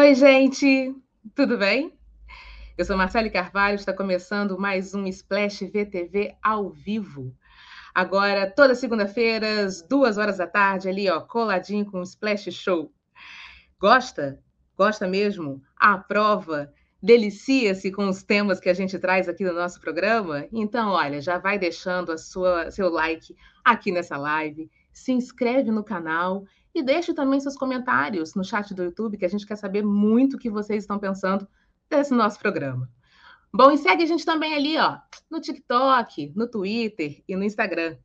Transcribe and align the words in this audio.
Oi, 0.00 0.14
gente, 0.14 0.94
tudo 1.34 1.58
bem? 1.58 1.92
Eu 2.78 2.84
sou 2.84 2.96
Marcele 2.96 3.30
Carvalho, 3.30 3.74
está 3.74 3.92
começando 3.92 4.56
mais 4.56 4.94
um 4.94 5.04
Splash 5.08 5.64
VTV 5.64 6.36
ao 6.40 6.70
vivo. 6.70 7.34
Agora, 7.92 8.48
toda 8.48 8.76
segunda-feira, 8.76 9.64
às 9.64 9.82
duas 9.82 10.16
horas 10.16 10.38
da 10.38 10.46
tarde, 10.46 10.88
ali, 10.88 11.10
ó, 11.10 11.20
coladinho 11.20 11.84
com 11.84 11.98
o 11.98 12.04
Splash 12.04 12.48
Show. 12.52 12.92
Gosta? 13.80 14.40
Gosta 14.76 15.08
mesmo? 15.08 15.60
Aprova? 15.76 16.72
Delicia-se 17.02 17.90
com 17.90 18.08
os 18.08 18.22
temas 18.22 18.60
que 18.60 18.68
a 18.68 18.74
gente 18.74 19.00
traz 19.00 19.28
aqui 19.28 19.42
no 19.42 19.52
nosso 19.52 19.80
programa? 19.80 20.46
Então, 20.52 20.90
olha, 20.90 21.20
já 21.20 21.38
vai 21.38 21.58
deixando 21.58 22.12
a 22.12 22.18
sua, 22.18 22.70
seu 22.70 22.88
like 22.88 23.34
aqui 23.64 23.90
nessa 23.90 24.16
live, 24.16 24.70
se 24.92 25.10
inscreve 25.10 25.72
no 25.72 25.82
canal 25.82 26.44
e 26.74 26.82
deixe 26.82 27.14
também 27.14 27.40
seus 27.40 27.56
comentários 27.56 28.34
no 28.34 28.44
chat 28.44 28.74
do 28.74 28.84
YouTube, 28.84 29.16
que 29.16 29.24
a 29.24 29.28
gente 29.28 29.46
quer 29.46 29.56
saber 29.56 29.82
muito 29.84 30.36
o 30.36 30.38
que 30.38 30.50
vocês 30.50 30.84
estão 30.84 30.98
pensando 30.98 31.46
desse 31.88 32.12
nosso 32.14 32.38
programa. 32.38 32.88
Bom, 33.52 33.70
e 33.70 33.78
segue 33.78 34.02
a 34.02 34.06
gente 34.06 34.24
também 34.24 34.54
ali, 34.54 34.76
ó, 34.76 34.98
no 35.30 35.40
TikTok, 35.40 36.32
no 36.36 36.46
Twitter 36.46 37.22
e 37.26 37.34
no 37.34 37.42
Instagram, 37.42 37.96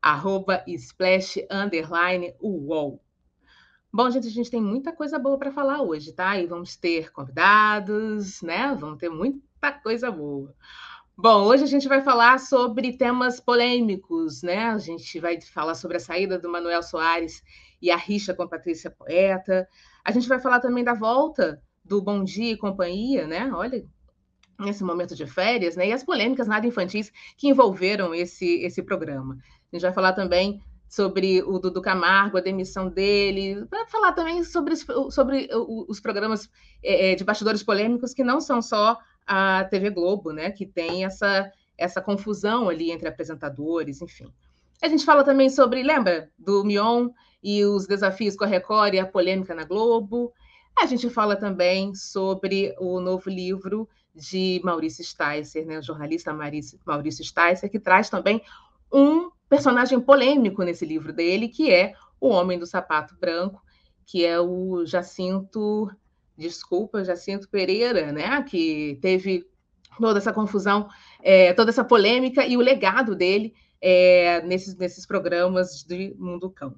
arroba 0.00 0.62
splash 0.66 1.38
underline 1.50 2.34
UOL. 2.40 3.02
Bom, 3.90 4.10
gente, 4.10 4.26
a 4.26 4.30
gente 4.30 4.50
tem 4.50 4.60
muita 4.60 4.92
coisa 4.92 5.18
boa 5.18 5.38
para 5.38 5.52
falar 5.52 5.82
hoje, 5.82 6.12
tá? 6.12 6.38
E 6.38 6.46
vamos 6.46 6.76
ter 6.76 7.12
convidados, 7.12 8.40
né? 8.42 8.74
Vamos 8.78 8.98
ter 8.98 9.10
muita 9.10 9.72
coisa 9.82 10.10
boa. 10.10 10.54
Bom, 11.16 11.44
hoje 11.44 11.64
a 11.64 11.66
gente 11.66 11.86
vai 11.86 12.00
falar 12.02 12.40
sobre 12.40 12.96
temas 12.96 13.38
polêmicos, 13.38 14.42
né? 14.42 14.70
A 14.70 14.78
gente 14.78 15.20
vai 15.20 15.40
falar 15.40 15.74
sobre 15.74 15.98
a 15.98 16.00
saída 16.00 16.38
do 16.38 16.48
Manuel 16.48 16.82
Soares 16.82 17.42
e 17.82 17.90
a 17.90 17.96
rixa 17.96 18.32
com 18.32 18.44
a 18.44 18.48
Patrícia 18.48 18.90
Poeta. 18.90 19.68
A 20.04 20.12
gente 20.12 20.28
vai 20.28 20.38
falar 20.38 20.60
também 20.60 20.84
da 20.84 20.94
volta 20.94 21.60
do 21.84 22.00
Bom 22.00 22.22
Dia 22.22 22.52
e 22.52 22.56
Companhia, 22.56 23.26
né? 23.26 23.50
Olha, 23.52 23.84
nesse 24.58 24.84
momento 24.84 25.16
de 25.16 25.26
férias, 25.26 25.74
né? 25.76 25.88
E 25.88 25.92
as 25.92 26.04
polêmicas 26.04 26.46
nada 26.46 26.66
infantis 26.66 27.10
que 27.36 27.48
envolveram 27.48 28.14
esse, 28.14 28.62
esse 28.62 28.82
programa. 28.82 29.36
A 29.72 29.76
gente 29.76 29.82
vai 29.82 29.92
falar 29.92 30.12
também 30.12 30.62
sobre 30.88 31.42
o 31.42 31.58
Dudu 31.58 31.80
Camargo, 31.80 32.36
a 32.36 32.42
demissão 32.42 32.88
dele, 32.88 33.64
vai 33.70 33.86
falar 33.86 34.12
também 34.12 34.44
sobre, 34.44 34.74
sobre 35.10 35.48
os 35.88 35.98
programas 35.98 36.48
é, 36.84 37.12
é, 37.12 37.14
de 37.14 37.24
bastidores 37.24 37.62
polêmicos 37.62 38.12
que 38.12 38.22
não 38.22 38.40
são 38.40 38.60
só 38.60 38.98
a 39.26 39.64
TV 39.64 39.90
Globo, 39.90 40.32
né? 40.32 40.50
Que 40.50 40.66
tem 40.66 41.04
essa, 41.04 41.50
essa 41.76 42.00
confusão 42.00 42.68
ali 42.68 42.92
entre 42.92 43.08
apresentadores, 43.08 44.02
enfim. 44.02 44.30
A 44.82 44.88
gente 44.88 45.04
fala 45.04 45.24
também 45.24 45.48
sobre, 45.48 45.82
lembra, 45.82 46.28
do 46.38 46.64
Mion 46.64 47.08
e 47.42 47.64
os 47.64 47.86
desafios 47.86 48.36
com 48.36 48.44
a 48.44 48.46
Record 48.46 48.94
e 48.94 48.98
a 48.98 49.06
polêmica 49.06 49.54
na 49.54 49.64
Globo. 49.64 50.32
A 50.78 50.86
gente 50.86 51.10
fala 51.10 51.36
também 51.36 51.94
sobre 51.94 52.74
o 52.78 53.00
novo 53.00 53.28
livro 53.28 53.88
de 54.14 54.60
Maurício 54.62 55.04
Sticer, 55.04 55.66
né, 55.66 55.78
o 55.78 55.82
jornalista 55.82 56.32
Maurício, 56.32 57.24
Sticer, 57.24 57.70
que 57.70 57.78
traz 57.78 58.08
também 58.08 58.42
um 58.92 59.30
personagem 59.48 60.00
polêmico 60.00 60.62
nesse 60.62 60.84
livro 60.84 61.12
dele, 61.12 61.48
que 61.48 61.70
é 61.70 61.94
o 62.20 62.28
Homem 62.28 62.58
do 62.58 62.66
Sapato 62.66 63.16
Branco, 63.18 63.62
que 64.06 64.24
é 64.24 64.38
o 64.38 64.84
Jacinto, 64.84 65.90
desculpa, 66.36 67.04
Jacinto 67.04 67.48
Pereira, 67.48 68.12
né, 68.12 68.42
que 68.42 68.98
teve 69.00 69.46
toda 69.98 70.18
essa 70.18 70.32
confusão, 70.32 70.88
é, 71.22 71.52
toda 71.52 71.70
essa 71.70 71.84
polêmica 71.84 72.46
e 72.46 72.56
o 72.56 72.60
legado 72.60 73.14
dele 73.14 73.54
é, 73.80 74.42
nesses, 74.42 74.76
nesses 74.76 75.06
programas 75.06 75.82
de 75.82 76.14
Mundo 76.18 76.50
Cão. 76.50 76.74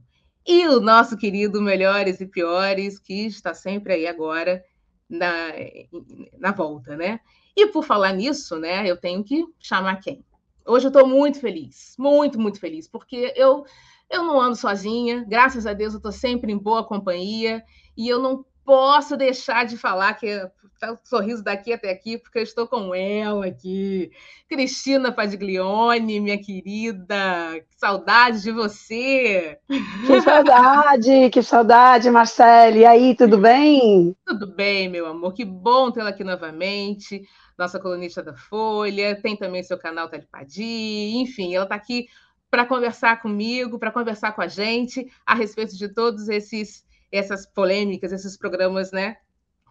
E 0.46 0.66
o 0.68 0.78
nosso 0.80 1.16
querido 1.16 1.62
Melhores 1.62 2.20
e 2.20 2.26
Piores, 2.26 2.98
que 2.98 3.26
está 3.26 3.54
sempre 3.54 3.94
aí 3.94 4.06
agora 4.06 4.62
na, 5.08 5.52
na 6.38 6.52
volta, 6.52 6.96
né? 6.96 7.20
E 7.56 7.68
por 7.68 7.84
falar 7.84 8.12
nisso, 8.12 8.58
né, 8.58 8.86
eu 8.86 8.96
tenho 8.96 9.22
que 9.24 9.44
chamar 9.58 10.00
quem? 10.00 10.24
Hoje 10.66 10.86
eu 10.86 10.88
estou 10.88 11.06
muito 11.06 11.40
feliz, 11.40 11.94
muito, 11.98 12.38
muito 12.38 12.58
feliz, 12.58 12.88
porque 12.88 13.33
eu, 13.36 13.64
eu 14.10 14.24
não 14.24 14.40
ando 14.40 14.56
sozinha, 14.56 15.24
graças 15.27 15.66
a 15.66 15.72
Deus 15.72 15.94
eu 15.94 15.98
estou 15.98 16.12
sempre 16.12 16.52
em 16.52 16.58
boa 16.58 16.84
companhia, 16.84 17.62
e 17.96 18.08
eu 18.08 18.18
não 18.18 18.44
posso 18.64 19.17
deixar 19.17 19.64
de 19.64 19.77
falar 19.77 20.14
que 20.14 20.41
tá 20.80 20.92
o 20.92 20.98
sorriso 21.05 21.42
daqui 21.42 21.73
até 21.73 21.91
aqui, 21.91 22.19
porque 22.19 22.39
eu 22.39 22.42
estou 22.42 22.67
com 22.67 22.95
ela 22.95 23.47
aqui. 23.47 24.11
Cristina 24.48 25.13
Padiglione, 25.13 26.20
minha 26.20 26.39
querida, 26.39 27.17
que 27.69 27.79
saudade 27.79 28.42
de 28.42 28.51
você! 28.51 29.58
Que 30.07 30.20
saudade, 30.20 31.30
que 31.30 31.42
saudade, 31.42 32.11
Marcele. 32.11 32.80
E 32.80 32.86
aí, 32.86 33.14
tudo 33.14 33.39
bem? 33.39 34.17
Tudo 34.27 34.47
bem, 34.47 34.89
meu 34.89 35.07
amor, 35.07 35.33
que 35.33 35.45
bom 35.45 35.91
tê-la 35.91 36.11
aqui 36.11 36.25
novamente. 36.25 37.23
Nossa 37.57 37.79
colunista 37.79 38.23
da 38.23 38.35
Folha, 38.35 39.20
tem 39.20 39.36
também 39.36 39.63
seu 39.63 39.79
canal 39.79 40.08
Telepadi, 40.08 41.13
enfim, 41.17 41.55
ela 41.55 41.64
está 41.64 41.77
aqui 41.77 42.08
para 42.51 42.67
conversar 42.67 43.20
comigo, 43.20 43.79
para 43.79 43.92
conversar 43.92 44.33
com 44.33 44.42
a 44.42 44.48
gente 44.48 45.11
a 45.25 45.35
respeito 45.35 45.77
de 45.77 45.89
todos 45.89 46.29
esses 46.29 46.85
essas 47.17 47.47
polêmicas, 47.47 48.13
esses 48.13 48.36
programas, 48.36 48.91
né, 48.91 49.17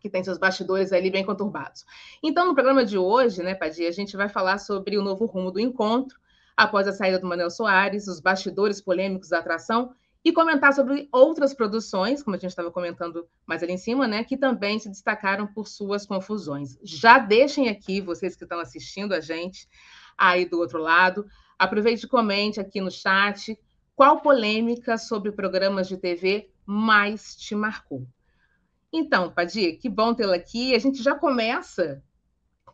que 0.01 0.09
tem 0.09 0.23
seus 0.23 0.37
bastidores 0.37 0.91
ali 0.91 1.09
bem 1.09 1.25
conturbados. 1.25 1.85
Então, 2.21 2.45
no 2.45 2.53
programa 2.53 2.85
de 2.85 2.97
hoje, 2.97 3.41
né, 3.43 3.55
Padia, 3.55 3.87
a 3.87 3.91
gente 3.91 4.15
vai 4.15 4.29
falar 4.29 4.57
sobre 4.57 4.97
o 4.97 5.01
novo 5.01 5.25
rumo 5.25 5.51
do 5.51 5.59
encontro, 5.59 6.17
após 6.55 6.87
a 6.87 6.93
saída 6.93 7.19
do 7.19 7.27
Manuel 7.27 7.49
Soares, 7.49 8.07
os 8.07 8.19
bastidores 8.19 8.81
polêmicos 8.81 9.29
da 9.29 9.39
atração, 9.39 9.93
e 10.25 10.31
comentar 10.31 10.73
sobre 10.73 11.09
outras 11.11 11.53
produções, 11.53 12.23
como 12.23 12.35
a 12.35 12.39
gente 12.39 12.51
estava 12.51 12.71
comentando 12.71 13.27
mais 13.45 13.61
ali 13.61 13.73
em 13.73 13.77
cima, 13.77 14.07
né, 14.07 14.23
que 14.23 14.37
também 14.37 14.79
se 14.79 14.89
destacaram 14.89 15.45
por 15.47 15.67
suas 15.67 16.05
confusões. 16.05 16.77
Já 16.81 17.17
deixem 17.17 17.67
aqui, 17.67 17.99
vocês 17.99 18.35
que 18.35 18.43
estão 18.43 18.59
assistindo 18.59 19.13
a 19.13 19.19
gente 19.19 19.67
aí 20.17 20.45
do 20.45 20.59
outro 20.59 20.79
lado, 20.79 21.25
aproveite 21.59 22.05
e 22.05 22.09
comente 22.09 22.59
aqui 22.59 22.79
no 22.79 22.91
chat 22.91 23.59
qual 23.95 24.21
polêmica 24.21 24.97
sobre 24.97 25.31
programas 25.31 25.87
de 25.87 25.97
TV 25.97 26.52
mais 26.65 27.35
te 27.35 27.55
marcou. 27.55 28.07
Então, 28.91 29.31
Padir, 29.31 29.77
que 29.79 29.89
bom 29.89 30.13
tê-la 30.13 30.35
aqui. 30.35 30.75
A 30.75 30.79
gente 30.79 31.01
já 31.01 31.15
começa 31.15 32.03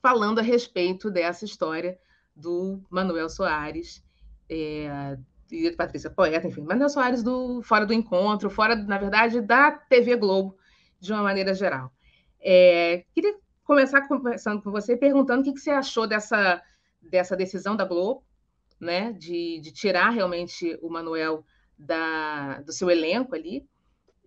falando 0.01 0.39
a 0.39 0.43
respeito 0.43 1.09
dessa 1.09 1.45
história 1.45 1.97
do 2.35 2.81
Manuel 2.89 3.29
Soares 3.29 4.03
é, 4.49 5.17
e 5.51 5.71
Patrícia 5.71 6.09
Poeta, 6.09 6.47
enfim, 6.47 6.61
Manuel 6.61 6.89
Soares 6.89 7.23
do 7.23 7.61
Fora 7.63 7.85
do 7.85 7.93
Encontro, 7.93 8.49
fora, 8.49 8.75
na 8.75 8.97
verdade, 8.97 9.41
da 9.41 9.71
TV 9.71 10.15
Globo, 10.15 10.57
de 10.99 11.11
uma 11.11 11.23
maneira 11.23 11.53
geral. 11.53 11.91
É, 12.39 13.05
queria 13.13 13.37
começar 13.63 14.07
conversando 14.07 14.61
com 14.61 14.71
você, 14.71 14.95
perguntando 14.95 15.41
o 15.41 15.43
que, 15.43 15.53
que 15.53 15.59
você 15.59 15.71
achou 15.71 16.07
dessa, 16.07 16.61
dessa 17.01 17.35
decisão 17.35 17.75
da 17.75 17.85
Globo, 17.85 18.23
né, 18.79 19.11
de, 19.13 19.59
de 19.59 19.71
tirar 19.71 20.09
realmente 20.09 20.77
o 20.81 20.89
Manuel 20.89 21.45
da, 21.77 22.61
do 22.61 22.71
seu 22.71 22.89
elenco 22.89 23.35
ali, 23.35 23.67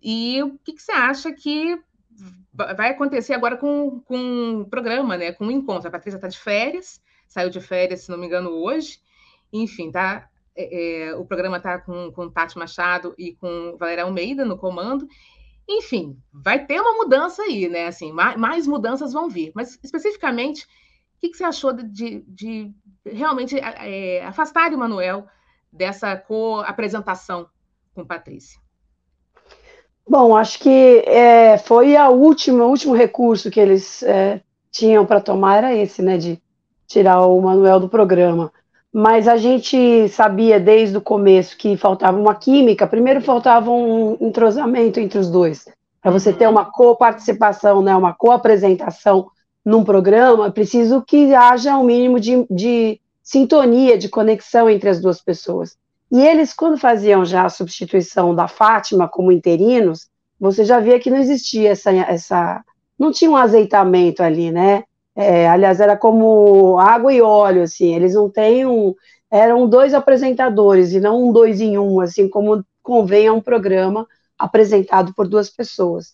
e 0.03 0.43
o 0.43 0.57
que, 0.59 0.73
que 0.73 0.81
você 0.81 0.91
acha 0.91 1.31
que 1.31 1.81
vai 2.53 2.89
acontecer 2.89 3.33
agora 3.33 3.55
com, 3.55 4.01
com 4.01 4.61
o 4.61 4.69
programa, 4.69 5.15
né? 5.17 5.31
Com 5.31 5.47
o 5.47 5.51
encontro. 5.51 5.87
A 5.87 5.91
Patrícia 5.91 6.17
está 6.17 6.27
de 6.27 6.37
férias, 6.37 7.01
saiu 7.27 7.49
de 7.49 7.61
férias, 7.61 8.01
se 8.01 8.11
não 8.11 8.17
me 8.17 8.27
engano, 8.27 8.49
hoje. 8.49 8.99
Enfim, 9.51 9.91
tá. 9.91 10.29
É, 10.55 11.07
é 11.07 11.15
o 11.15 11.25
programa 11.25 11.57
está 11.57 11.79
com, 11.79 12.11
com 12.11 12.29
Tati 12.29 12.57
Machado 12.57 13.15
e 13.17 13.33
com 13.35 13.77
Valéria 13.79 14.03
Almeida 14.03 14.43
no 14.43 14.57
comando. 14.57 15.07
Enfim, 15.67 16.17
vai 16.31 16.65
ter 16.65 16.81
uma 16.81 16.93
mudança 16.95 17.41
aí, 17.41 17.69
né? 17.69 17.87
Assim, 17.87 18.11
mais, 18.11 18.37
mais 18.37 18.67
mudanças 18.67 19.13
vão 19.13 19.29
vir. 19.29 19.53
Mas 19.55 19.79
especificamente, 19.81 20.65
o 20.65 20.67
que, 21.21 21.29
que 21.29 21.37
você 21.37 21.45
achou 21.45 21.71
de, 21.71 22.23
de 22.27 22.71
realmente 23.05 23.57
é, 23.57 24.23
afastar 24.25 24.73
o 24.73 24.77
Manuel 24.77 25.25
dessa 25.71 26.17
co-apresentação 26.17 27.49
com 27.95 28.05
Patrícia? 28.05 28.62
Bom, 30.07 30.35
acho 30.35 30.59
que 30.59 30.69
é, 31.07 31.57
foi 31.57 31.95
a 31.95 32.09
última, 32.09 32.65
o 32.65 32.69
último 32.69 32.93
recurso 32.93 33.49
que 33.49 33.59
eles 33.59 34.03
é, 34.03 34.41
tinham 34.71 35.05
para 35.05 35.21
tomar 35.21 35.57
era 35.57 35.75
esse, 35.75 36.01
né, 36.01 36.17
de 36.17 36.41
tirar 36.87 37.25
o 37.25 37.41
Manuel 37.41 37.79
do 37.79 37.87
programa. 37.89 38.51
Mas 38.91 39.27
a 39.27 39.37
gente 39.37 40.07
sabia 40.09 40.59
desde 40.59 40.97
o 40.97 41.01
começo 41.01 41.57
que 41.57 41.75
faltava 41.77 42.19
uma 42.19 42.35
química. 42.35 42.85
Primeiro 42.85 43.21
faltava 43.21 43.71
um 43.71 44.17
entrosamento 44.21 44.99
entre 44.99 45.17
os 45.17 45.31
dois. 45.31 45.65
Para 46.01 46.11
você 46.11 46.33
ter 46.33 46.47
uma 46.47 46.65
co-participação, 46.65 47.81
né, 47.81 47.95
uma 47.95 48.13
co-apresentação 48.13 49.27
num 49.65 49.83
programa, 49.83 50.47
é 50.47 50.51
preciso 50.51 51.01
que 51.01 51.33
haja 51.33 51.77
um 51.77 51.85
mínimo 51.85 52.19
de, 52.19 52.45
de 52.51 52.99
sintonia, 53.23 53.97
de 53.97 54.09
conexão 54.09 54.69
entre 54.69 54.89
as 54.89 54.99
duas 54.99 55.21
pessoas. 55.21 55.77
E 56.13 56.21
eles, 56.21 56.53
quando 56.53 56.77
faziam 56.77 57.25
já 57.25 57.43
a 57.43 57.49
substituição 57.49 58.35
da 58.35 58.47
Fátima 58.47 59.09
como 59.09 59.31
interinos, 59.31 60.07
você 60.39 60.63
já 60.63 60.79
via 60.79 60.99
que 60.99 61.09
não 61.09 61.17
existia 61.17 61.71
essa. 61.71 61.91
essa 61.91 62.63
não 62.99 63.11
tinha 63.11 63.31
um 63.31 63.35
azeitamento 63.35 64.21
ali, 64.21 64.51
né? 64.51 64.83
É, 65.15 65.49
aliás, 65.49 65.79
era 65.79 65.97
como 65.97 66.77
água 66.77 67.11
e 67.11 67.19
óleo, 67.19 67.63
assim, 67.63 67.95
eles 67.95 68.13
não 68.13 68.29
têm 68.29 68.63
um. 68.63 68.93
Eram 69.31 69.67
dois 69.67 69.95
apresentadores 69.95 70.93
e 70.93 70.99
não 70.99 71.29
um 71.29 71.33
dois 71.33 71.59
em 71.59 71.79
um, 71.79 71.99
assim 71.99 72.29
como 72.29 72.63
convém 72.83 73.27
a 73.27 73.33
um 73.33 73.41
programa 73.41 74.07
apresentado 74.37 75.15
por 75.15 75.27
duas 75.27 75.49
pessoas. 75.49 76.13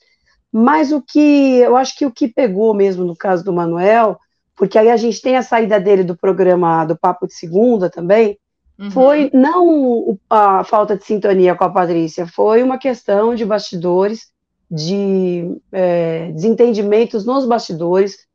Mas 0.50 0.94
o 0.94 1.02
que 1.02 1.58
eu 1.58 1.76
acho 1.76 1.98
que 1.98 2.06
o 2.06 2.12
que 2.12 2.30
pegou 2.30 2.74
mesmo 2.74 3.04
no 3.04 3.18
caso 3.18 3.44
do 3.44 3.52
Manuel, 3.52 4.18
porque 4.56 4.78
aí 4.78 4.90
a 4.90 4.96
gente 4.96 5.22
tem 5.22 5.36
a 5.36 5.44
saída 5.44 5.78
dele 5.78 6.06
do 6.06 6.16
programa 6.16 6.86
do 6.86 6.98
Papo 6.98 7.28
de 7.28 7.34
Segunda 7.34 7.90
também, 7.90 8.38
uhum. 8.80 8.92
foi 8.92 9.30
não 9.34 10.18
a 10.30 10.64
falta 10.64 10.96
de 10.96 11.04
sintonia 11.04 11.56
com 11.56 11.64
a 11.64 11.70
Patrícia, 11.70 12.26
foi 12.26 12.64
uma 12.64 12.78
questão 12.78 13.36
de 13.36 13.46
bastidores, 13.46 14.28
de 14.70 15.58
é, 15.72 16.32
desentendimentos 16.32 17.26
nos 17.26 17.46
bastidores. 17.46 18.28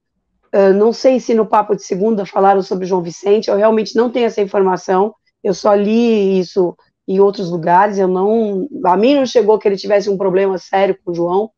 Uh, 0.53 0.73
não 0.73 0.93
sei 0.93 1.19
se 1.19 1.35
no 1.35 1.47
Papo 1.47 1.75
de 1.75 1.83
Segunda 1.83 2.25
falaram 2.25 2.63
sobre 2.63 2.87
João 2.87 3.03
Vicente, 3.03 3.51
eu 3.51 3.57
realmente 3.57 3.97
não 3.97 4.09
tenho 4.09 4.27
essa 4.27 4.41
informação, 4.41 5.13
eu 5.43 5.53
só 5.53 5.75
li 5.75 6.39
isso 6.39 6.77
em 7.09 7.19
outros 7.21 7.51
lugares, 7.51 7.99
eu 7.99 8.07
não, 8.07 8.69
a 8.87 8.97
mim 8.97 9.17
não 9.17 9.27
chegou 9.27 9.59
que 9.59 9.67
ele 9.67 9.77
tivesse 9.77 10.09
um 10.09 10.17
problema 10.17 10.57
sério 10.57 10.97
com 11.05 11.11
o 11.11 11.15
João, 11.15 11.51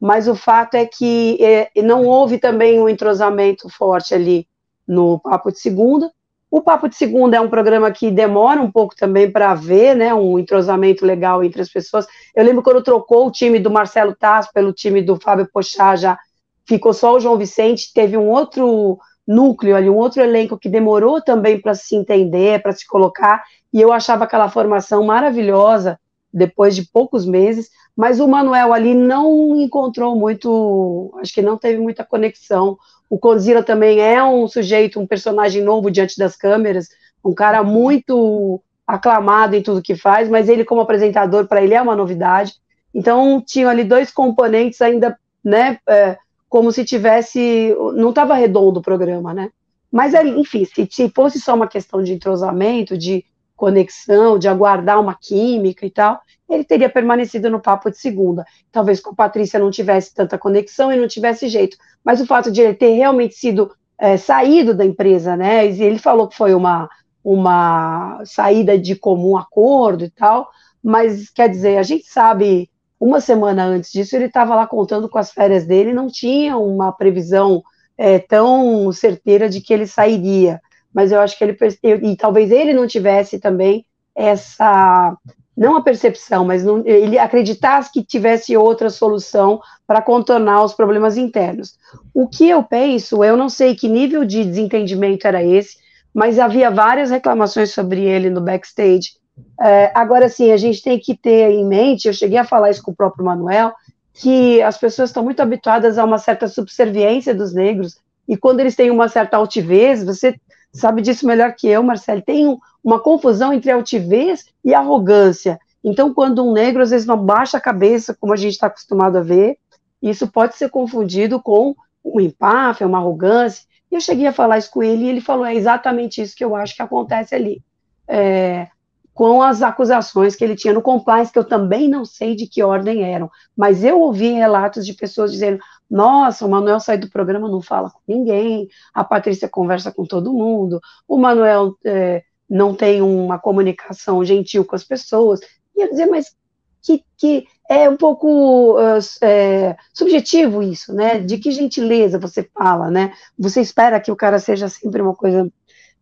mas 0.00 0.28
o 0.28 0.34
fato 0.34 0.74
é 0.74 0.86
que 0.86 1.36
é, 1.42 1.70
não 1.82 2.04
houve 2.04 2.38
também 2.38 2.80
um 2.80 2.88
entrosamento 2.88 3.68
forte 3.68 4.14
ali 4.14 4.46
no 4.86 5.18
Papo 5.18 5.50
de 5.50 5.58
Segunda. 5.58 6.10
O 6.54 6.62
Papo 6.62 6.88
de 6.88 6.94
Segunda 6.94 7.36
é 7.36 7.40
um 7.40 7.50
programa 7.50 7.90
que 7.90 8.12
demora 8.12 8.62
um 8.62 8.70
pouco 8.70 8.94
também 8.94 9.28
para 9.28 9.56
ver, 9.56 9.96
né, 9.96 10.14
um 10.14 10.38
entrosamento 10.38 11.04
legal 11.04 11.42
entre 11.42 11.60
as 11.60 11.68
pessoas. 11.68 12.06
Eu 12.32 12.44
lembro 12.44 12.62
quando 12.62 12.80
trocou 12.80 13.26
o 13.26 13.30
time 13.32 13.58
do 13.58 13.72
Marcelo 13.72 14.14
Tasso 14.14 14.50
pelo 14.54 14.72
time 14.72 15.02
do 15.02 15.16
Fábio 15.16 15.48
Pochá, 15.52 15.96
já 15.96 16.16
ficou 16.64 16.94
só 16.94 17.12
o 17.12 17.18
João 17.18 17.36
Vicente, 17.36 17.92
teve 17.92 18.16
um 18.16 18.28
outro 18.28 18.96
núcleo 19.26 19.74
ali, 19.74 19.90
um 19.90 19.96
outro 19.96 20.22
elenco 20.22 20.56
que 20.56 20.68
demorou 20.68 21.20
também 21.20 21.60
para 21.60 21.74
se 21.74 21.96
entender, 21.96 22.62
para 22.62 22.70
se 22.70 22.86
colocar, 22.86 23.42
e 23.72 23.80
eu 23.80 23.92
achava 23.92 24.22
aquela 24.22 24.48
formação 24.48 25.02
maravilhosa 25.02 25.98
depois 26.32 26.76
de 26.76 26.88
poucos 26.88 27.26
meses, 27.26 27.68
mas 27.96 28.18
o 28.18 28.26
Manuel 28.26 28.72
ali 28.72 28.94
não 28.94 29.60
encontrou 29.60 30.16
muito, 30.16 31.14
acho 31.20 31.32
que 31.32 31.42
não 31.42 31.56
teve 31.56 31.78
muita 31.78 32.04
conexão. 32.04 32.76
O 33.08 33.18
Conzilla 33.18 33.62
também 33.62 34.00
é 34.00 34.22
um 34.22 34.48
sujeito, 34.48 34.98
um 34.98 35.06
personagem 35.06 35.62
novo 35.62 35.90
diante 35.90 36.18
das 36.18 36.36
câmeras, 36.36 36.88
um 37.24 37.32
cara 37.32 37.62
muito 37.62 38.60
aclamado 38.86 39.54
em 39.54 39.62
tudo 39.62 39.82
que 39.82 39.94
faz, 39.94 40.28
mas 40.28 40.48
ele 40.48 40.64
como 40.64 40.80
apresentador 40.80 41.46
para 41.46 41.62
ele 41.62 41.74
é 41.74 41.80
uma 41.80 41.96
novidade. 41.96 42.54
Então 42.92 43.42
tinham 43.44 43.70
ali 43.70 43.84
dois 43.84 44.10
componentes 44.10 44.80
ainda, 44.82 45.18
né, 45.42 45.78
é, 45.88 46.18
como 46.48 46.70
se 46.72 46.84
tivesse, 46.84 47.74
não 47.94 48.10
estava 48.10 48.34
redondo 48.34 48.80
o 48.80 48.82
programa, 48.82 49.32
né? 49.32 49.50
Mas 49.90 50.12
enfim, 50.14 50.64
se, 50.64 50.88
se 50.90 51.08
fosse 51.10 51.40
só 51.40 51.54
uma 51.54 51.68
questão 51.68 52.02
de 52.02 52.12
entrosamento, 52.12 52.98
de 52.98 53.24
conexão, 53.56 54.38
de 54.38 54.48
aguardar 54.48 55.00
uma 55.00 55.14
química 55.14 55.86
e 55.86 55.90
tal, 55.90 56.20
ele 56.48 56.64
teria 56.64 56.88
permanecido 56.88 57.50
no 57.50 57.60
papo 57.60 57.90
de 57.90 57.98
segunda. 57.98 58.44
Talvez 58.70 59.00
com 59.00 59.10
a 59.10 59.14
Patrícia 59.14 59.58
não 59.58 59.70
tivesse 59.70 60.14
tanta 60.14 60.38
conexão 60.38 60.92
e 60.92 60.96
não 60.96 61.08
tivesse 61.08 61.48
jeito. 61.48 61.76
Mas 62.04 62.20
o 62.20 62.26
fato 62.26 62.50
de 62.50 62.60
ele 62.60 62.74
ter 62.74 62.92
realmente 62.94 63.34
sido 63.34 63.70
é, 63.98 64.16
saído 64.16 64.74
da 64.74 64.84
empresa, 64.84 65.36
né? 65.36 65.66
E 65.66 65.82
ele 65.82 65.98
falou 65.98 66.28
que 66.28 66.36
foi 66.36 66.54
uma, 66.54 66.88
uma 67.22 68.20
saída 68.24 68.78
de 68.78 68.94
comum 68.94 69.36
acordo 69.36 70.04
e 70.04 70.10
tal, 70.10 70.48
mas 70.82 71.30
quer 71.30 71.48
dizer, 71.48 71.78
a 71.78 71.82
gente 71.82 72.06
sabe, 72.06 72.70
uma 73.00 73.20
semana 73.20 73.64
antes 73.64 73.90
disso, 73.90 74.14
ele 74.14 74.26
estava 74.26 74.54
lá 74.54 74.66
contando 74.66 75.08
com 75.08 75.18
as 75.18 75.30
férias 75.30 75.66
dele, 75.66 75.92
não 75.92 76.08
tinha 76.08 76.56
uma 76.56 76.92
previsão 76.92 77.62
é, 77.96 78.18
tão 78.18 78.92
certeira 78.92 79.48
de 79.48 79.60
que 79.60 79.72
ele 79.72 79.86
sairia. 79.86 80.60
Mas 80.92 81.10
eu 81.10 81.20
acho 81.20 81.36
que 81.36 81.44
ele, 81.44 81.56
e 81.82 82.16
talvez 82.16 82.50
ele 82.50 82.72
não 82.72 82.86
tivesse 82.86 83.38
também 83.38 83.84
essa 84.14 85.16
não 85.56 85.76
a 85.76 85.82
percepção, 85.82 86.44
mas 86.44 86.64
não, 86.64 86.82
ele 86.84 87.18
acreditasse 87.18 87.92
que 87.92 88.02
tivesse 88.02 88.56
outra 88.56 88.90
solução 88.90 89.60
para 89.86 90.02
contornar 90.02 90.64
os 90.64 90.74
problemas 90.74 91.16
internos. 91.16 91.78
O 92.12 92.26
que 92.26 92.48
eu 92.48 92.62
penso, 92.62 93.22
eu 93.22 93.36
não 93.36 93.48
sei 93.48 93.74
que 93.74 93.88
nível 93.88 94.24
de 94.24 94.44
desentendimento 94.44 95.26
era 95.26 95.42
esse, 95.44 95.76
mas 96.12 96.38
havia 96.38 96.70
várias 96.70 97.10
reclamações 97.10 97.72
sobre 97.72 98.02
ele 98.02 98.30
no 98.30 98.40
backstage. 98.40 99.12
É, 99.60 99.92
agora 99.94 100.28
sim, 100.28 100.52
a 100.52 100.56
gente 100.56 100.82
tem 100.82 100.98
que 100.98 101.16
ter 101.16 101.50
em 101.50 101.66
mente, 101.66 102.06
eu 102.06 102.14
cheguei 102.14 102.38
a 102.38 102.44
falar 102.44 102.70
isso 102.70 102.82
com 102.82 102.92
o 102.92 102.96
próprio 102.96 103.24
Manuel, 103.24 103.72
que 104.12 104.62
as 104.62 104.78
pessoas 104.78 105.10
estão 105.10 105.24
muito 105.24 105.40
habituadas 105.40 105.98
a 105.98 106.04
uma 106.04 106.18
certa 106.18 106.46
subserviência 106.46 107.34
dos 107.34 107.52
negros, 107.52 107.96
e 108.28 108.36
quando 108.36 108.60
eles 108.60 108.76
têm 108.76 108.90
uma 108.90 109.08
certa 109.08 109.36
altivez, 109.36 110.04
você 110.04 110.36
sabe 110.72 111.02
disso 111.02 111.26
melhor 111.26 111.54
que 111.54 111.68
eu, 111.68 111.82
Marcelo, 111.82 112.22
tem 112.22 112.46
um, 112.48 112.58
uma 112.84 113.00
confusão 113.00 113.52
entre 113.52 113.70
altivez 113.70 114.44
e 114.62 114.74
arrogância. 114.74 115.58
Então, 115.82 116.12
quando 116.12 116.44
um 116.44 116.52
negro 116.52 116.82
às 116.82 116.90
vezes 116.90 117.06
não 117.06 117.16
baixa 117.16 117.56
a 117.56 117.60
cabeça, 117.60 118.14
como 118.14 118.32
a 118.32 118.36
gente 118.36 118.52
está 118.52 118.66
acostumado 118.66 119.16
a 119.16 119.22
ver, 119.22 119.58
isso 120.02 120.28
pode 120.28 120.56
ser 120.56 120.68
confundido 120.68 121.40
com 121.40 121.74
um 122.04 122.20
empáfia, 122.20 122.86
uma 122.86 122.98
arrogância. 122.98 123.64
E 123.90 123.94
eu 123.94 124.00
cheguei 124.00 124.26
a 124.26 124.32
falar 124.32 124.58
isso 124.58 124.70
com 124.70 124.82
ele 124.82 125.04
e 125.04 125.08
ele 125.08 125.20
falou: 125.20 125.46
é 125.46 125.54
exatamente 125.54 126.20
isso 126.20 126.36
que 126.36 126.44
eu 126.44 126.54
acho 126.54 126.76
que 126.76 126.82
acontece 126.82 127.34
ali. 127.34 127.62
É, 128.06 128.68
com 129.14 129.40
as 129.40 129.62
acusações 129.62 130.34
que 130.34 130.42
ele 130.42 130.56
tinha 130.56 130.74
no 130.74 130.82
compliance, 130.82 131.32
que 131.32 131.38
eu 131.38 131.44
também 131.44 131.88
não 131.88 132.04
sei 132.04 132.34
de 132.34 132.48
que 132.48 132.62
ordem 132.62 133.04
eram, 133.04 133.30
mas 133.56 133.84
eu 133.84 134.00
ouvi 134.00 134.32
relatos 134.32 134.84
de 134.84 134.92
pessoas 134.92 135.30
dizendo: 135.32 135.58
nossa, 135.88 136.44
o 136.44 136.50
Manuel 136.50 136.80
sai 136.80 136.98
do 136.98 137.08
programa, 137.08 137.48
não 137.48 137.62
fala 137.62 137.90
com 137.90 138.00
ninguém, 138.06 138.68
a 138.92 139.04
Patrícia 139.04 139.48
conversa 139.48 139.92
com 139.92 140.04
todo 140.04 140.32
mundo, 140.32 140.80
o 141.06 141.16
Manuel 141.16 141.76
é, 141.84 142.24
não 142.48 142.74
tem 142.74 143.02
uma 143.02 143.38
comunicação 143.38 144.24
gentil 144.24 144.64
com 144.64 144.76
as 144.76 144.84
pessoas. 144.84 145.40
Eu 145.76 145.90
dizer, 145.90 146.06
mas 146.06 146.34
que, 146.82 147.02
que 147.16 147.46
é 147.68 147.88
um 147.88 147.96
pouco 147.96 148.76
é, 149.22 149.76
subjetivo 149.92 150.62
isso, 150.62 150.92
né? 150.92 151.18
De 151.18 151.38
que 151.38 151.50
gentileza 151.50 152.18
você 152.18 152.48
fala, 152.54 152.90
né? 152.90 153.12
Você 153.38 153.60
espera 153.60 154.00
que 154.00 154.12
o 154.12 154.16
cara 154.16 154.38
seja 154.38 154.68
sempre 154.68 155.00
uma 155.00 155.14
coisa 155.14 155.50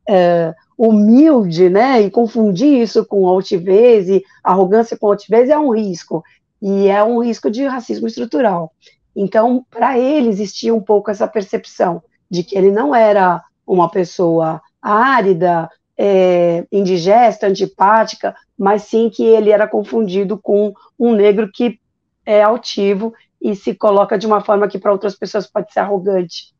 é, 0.08 0.54
humilde, 0.76 1.68
né, 1.68 2.00
e 2.00 2.10
confundir 2.10 2.82
isso 2.82 3.04
com 3.04 3.26
altivez 3.28 4.08
e 4.08 4.24
arrogância 4.42 4.96
com 4.96 5.06
altivez 5.06 5.48
é 5.48 5.56
um 5.56 5.70
risco, 5.70 6.24
e 6.60 6.88
é 6.88 7.02
um 7.04 7.22
risco 7.22 7.50
de 7.50 7.64
racismo 7.64 8.06
estrutural. 8.06 8.72
Então, 9.14 9.64
para 9.70 9.98
ele 9.98 10.28
existia 10.28 10.74
um 10.74 10.80
pouco 10.80 11.10
essa 11.10 11.28
percepção 11.28 12.02
de 12.30 12.42
que 12.42 12.56
ele 12.56 12.70
não 12.70 12.94
era 12.94 13.42
uma 13.66 13.90
pessoa 13.90 14.60
árida, 14.80 15.68
é, 15.98 16.66
indigesta, 16.72 17.46
antipática, 17.46 18.34
mas 18.58 18.82
sim 18.82 19.10
que 19.10 19.24
ele 19.24 19.50
era 19.50 19.66
confundido 19.66 20.38
com 20.38 20.72
um 20.98 21.14
negro 21.14 21.50
que 21.52 21.78
é 22.24 22.42
altivo 22.42 23.12
e 23.40 23.56
se 23.56 23.74
coloca 23.74 24.16
de 24.16 24.26
uma 24.26 24.40
forma 24.40 24.68
que 24.68 24.78
para 24.78 24.92
outras 24.92 25.14
pessoas 25.16 25.46
pode 25.46 25.72
ser 25.72 25.80
arrogante. 25.80 26.52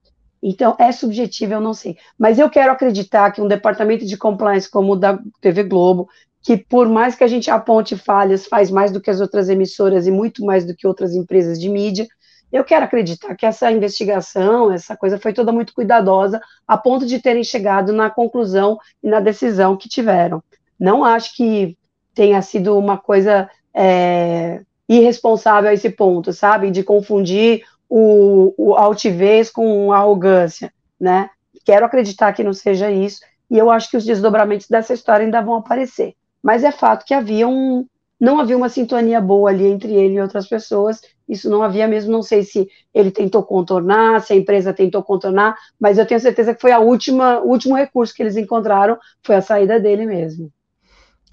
Então, 0.43 0.75
é 0.79 0.91
subjetivo, 0.91 1.55
eu 1.55 1.61
não 1.61 1.73
sei. 1.73 1.97
Mas 2.19 2.39
eu 2.39 2.51
quero 2.51 2.73
acreditar 2.73 3.31
que 3.31 3.41
um 3.41 3.47
departamento 3.47 4.05
de 4.05 4.17
compliance 4.17 4.69
como 4.69 4.95
o 4.95 4.97
da 4.97 5.19
TV 5.41 5.63
Globo, 5.63 6.09
que 6.43 6.57
por 6.57 6.89
mais 6.89 7.15
que 7.15 7.23
a 7.23 7.29
gente 7.29 7.49
aponte 7.49 7.97
falhas, 7.97 8.47
faz 8.47 8.69
mais 8.69 8.91
do 8.91 9.01
que 9.01 9.11
as 9.11 9.21
outras 9.21 9.49
emissoras 9.49 10.09
e 10.09 10.11
muito 10.11 10.45
mais 10.45 10.67
do 10.67 10.75
que 10.75 10.87
outras 10.87 11.15
empresas 11.15 11.61
de 11.61 11.69
mídia, 11.69 12.09
eu 12.53 12.63
quero 12.65 12.85
acreditar 12.85 13.35
que 13.35 13.47
essa 13.47 13.71
investigação, 13.73 14.71
essa 14.71 14.97
coisa 14.97 15.19
foi 15.19 15.33
toda 15.33 15.51
muito 15.51 15.73
cuidadosa, 15.73 16.41
a 16.69 16.77
ponto 16.77 17.07
de 17.07 17.19
terem 17.19 17.43
chegado 17.43 17.93
na 17.93 18.11
conclusão 18.11 18.79
e 19.03 19.09
na 19.09 19.21
decisão 19.21 19.77
que 19.77 19.89
tiveram. 19.89 20.43
Não 20.79 21.03
acho 21.03 21.35
que 21.35 21.77
tenha 22.15 22.43
sido 22.43 22.77
uma 22.77 22.99
coisa 22.99 23.49
é, 23.73 24.61
irresponsável 24.89 25.71
a 25.71 25.75
esse 25.75 25.89
ponto, 25.89 26.33
sabe? 26.33 26.71
De 26.71 26.83
confundir 26.83 27.63
o, 27.89 28.55
o 28.59 28.75
altivez 28.75 29.51
com 29.51 29.91
arrogância, 29.93 30.73
né? 31.01 31.31
Quero 31.65 31.87
acreditar 31.87 32.33
que 32.33 32.45
não 32.45 32.53
seja 32.53 32.91
isso, 32.91 33.21
e 33.51 33.57
eu 33.57 33.71
acho 33.71 33.91
que 33.91 33.97
os 33.97 34.05
desdobramentos 34.05 34.69
dessa 34.69 34.93
história 34.93 35.25
ainda 35.25 35.41
vão 35.41 35.55
aparecer. 35.55 36.15
Mas 36.43 36.65
é 36.65 36.73
fato 36.73 37.07
que 37.07 37.15
havia 37.15 37.47
um, 37.47 37.87
não 38.21 38.39
havia 38.39 38.57
uma 38.57 38.69
sintonia 38.69 39.21
boa 39.21 39.51
ali 39.51 39.67
entre 39.67 39.93
ele 39.93 40.15
e 40.15 40.21
outras 40.21 40.49
pessoas, 40.49 41.01
isso 41.29 41.49
não 41.49 41.63
havia 41.63 41.87
mesmo, 41.89 42.11
não 42.11 42.23
sei 42.23 42.43
se 42.43 42.69
ele 42.93 43.11
tentou 43.11 43.43
contornar, 43.43 44.21
se 44.21 44.33
a 44.33 44.37
empresa 44.37 44.73
tentou 44.73 45.03
contornar, 45.03 45.57
mas 45.79 45.99
eu 45.99 46.07
tenho 46.07 46.21
certeza 46.21 46.55
que 46.55 46.61
foi 46.61 46.73
a 46.73 46.79
última, 46.79 47.41
o 47.41 47.49
último 47.49 47.75
recurso 47.75 48.15
que 48.15 48.23
eles 48.23 48.37
encontraram, 48.37 48.99
foi 49.23 49.37
a 49.37 49.43
saída 49.43 49.81
dele 49.81 50.07
mesmo. 50.07 50.53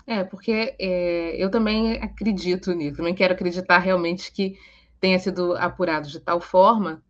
É, 0.06 0.24
porque 0.24 0.76
é, 0.80 1.36
eu 1.38 1.52
também 1.52 1.94
acredito 2.02 2.74
nisso, 2.74 2.98
também 2.98 3.14
quero 3.14 3.34
acreditar 3.34 3.78
realmente 3.78 4.32
que 4.32 4.58
tenha 5.00 5.20
sido 5.20 5.56
apurado 5.56 6.08
de 6.08 6.20
tal 6.20 6.42
forma 6.42 7.02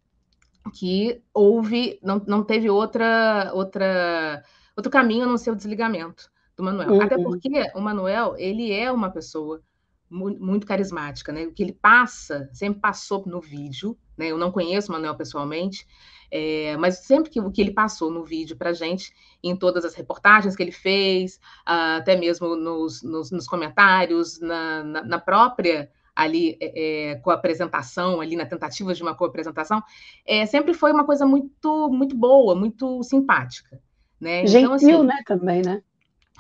que 0.74 1.22
houve, 1.34 2.00
não, 2.04 2.22
não 2.28 2.44
teve 2.44 2.70
outra, 2.70 3.52
outra, 3.54 4.44
outro 4.76 4.92
caminho 4.92 5.24
a 5.24 5.28
não 5.28 5.38
ser 5.38 5.52
o 5.52 5.56
desligamento 5.56 6.30
do 6.56 6.64
Manuel. 6.64 6.90
Uhum. 6.92 7.02
Até 7.02 7.18
porque 7.18 7.72
o 7.74 7.80
Manuel, 7.80 8.36
ele 8.38 8.72
é 8.72 8.92
uma 8.92 9.10
pessoa 9.10 9.62
muito 10.10 10.66
carismática, 10.66 11.32
né? 11.32 11.44
O 11.44 11.54
que 11.54 11.64
ele 11.64 11.74
passa, 11.74 12.50
sempre 12.52 12.80
passou 12.80 13.24
no 13.26 13.40
vídeo, 13.40 13.98
né? 14.18 14.28
Eu 14.28 14.38
não 14.38 14.52
conheço 14.52 14.90
o 14.90 14.92
Manuel 14.94 15.16
pessoalmente, 15.16 15.86
é, 16.32 16.76
mas 16.78 17.00
sempre 17.00 17.30
que 17.30 17.40
o 17.40 17.52
que 17.52 17.62
ele 17.62 17.72
passou 17.72 18.12
no 18.12 18.24
vídeo 18.24 18.58
para 18.58 18.74
gente, 18.74 19.14
em 19.44 19.56
todas 19.56 19.86
as 19.86 19.94
reportagens 19.94 20.56
que 20.56 20.64
ele 20.64 20.72
fez, 20.72 21.40
até 21.66 22.16
mesmo 22.16 22.56
nos, 22.56 23.02
nos, 23.04 23.32
nos 23.32 23.48
comentários, 23.48 24.40
na, 24.40 24.84
na, 24.84 25.04
na 25.04 25.20
própria 25.20 25.90
ali 26.16 26.58
é, 26.60 27.16
com 27.24 27.32
a 27.32 27.36
apresentação, 27.36 28.20
ali 28.20 28.36
na 28.36 28.46
tentativa 28.46 28.94
de 28.94 29.02
uma 29.02 29.16
co-apresentação, 29.16 29.82
é, 30.26 30.46
sempre 30.46 30.74
foi 30.74 30.92
uma 30.92 31.06
coisa 31.06 31.26
muito, 31.26 31.90
muito 31.90 32.16
boa, 32.16 32.54
muito 32.54 33.02
simpática. 33.04 33.82
Né? 34.20 34.46
Gentil, 34.46 34.60
então, 34.60 34.74
assim, 34.74 35.04
né, 35.04 35.24
também, 35.26 35.62
né? 35.62 35.82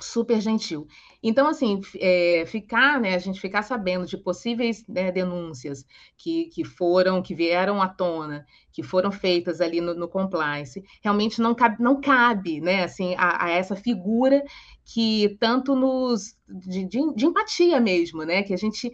Super 0.01 0.39
gentil. 0.41 0.87
Então, 1.21 1.47
assim, 1.47 1.81
é, 1.97 2.45
ficar, 2.47 2.99
né, 2.99 3.15
a 3.15 3.19
gente 3.19 3.39
ficar 3.39 3.61
sabendo 3.61 4.05
de 4.05 4.17
possíveis 4.17 4.85
né, 4.87 5.11
denúncias 5.11 5.85
que, 6.17 6.45
que 6.45 6.63
foram, 6.63 7.21
que 7.21 7.35
vieram 7.35 7.81
à 7.81 7.87
tona, 7.87 8.45
que 8.71 8.81
foram 8.81 9.11
feitas 9.11 9.59
ali 9.59 9.81
no, 9.81 9.93
no 9.93 10.07
compliance, 10.07 10.83
realmente 11.03 11.41
não 11.41 11.53
cabe, 11.53 11.81
não 11.81 11.99
cabe, 11.99 12.61
né, 12.61 12.83
assim, 12.83 13.15
a, 13.17 13.45
a 13.45 13.49
essa 13.49 13.75
figura 13.75 14.43
que 14.85 15.37
tanto 15.39 15.75
nos 15.75 16.35
de, 16.47 16.85
de, 16.85 17.13
de 17.15 17.25
empatia 17.25 17.79
mesmo, 17.79 18.23
né, 18.23 18.43
que 18.43 18.53
a 18.53 18.57
gente, 18.57 18.91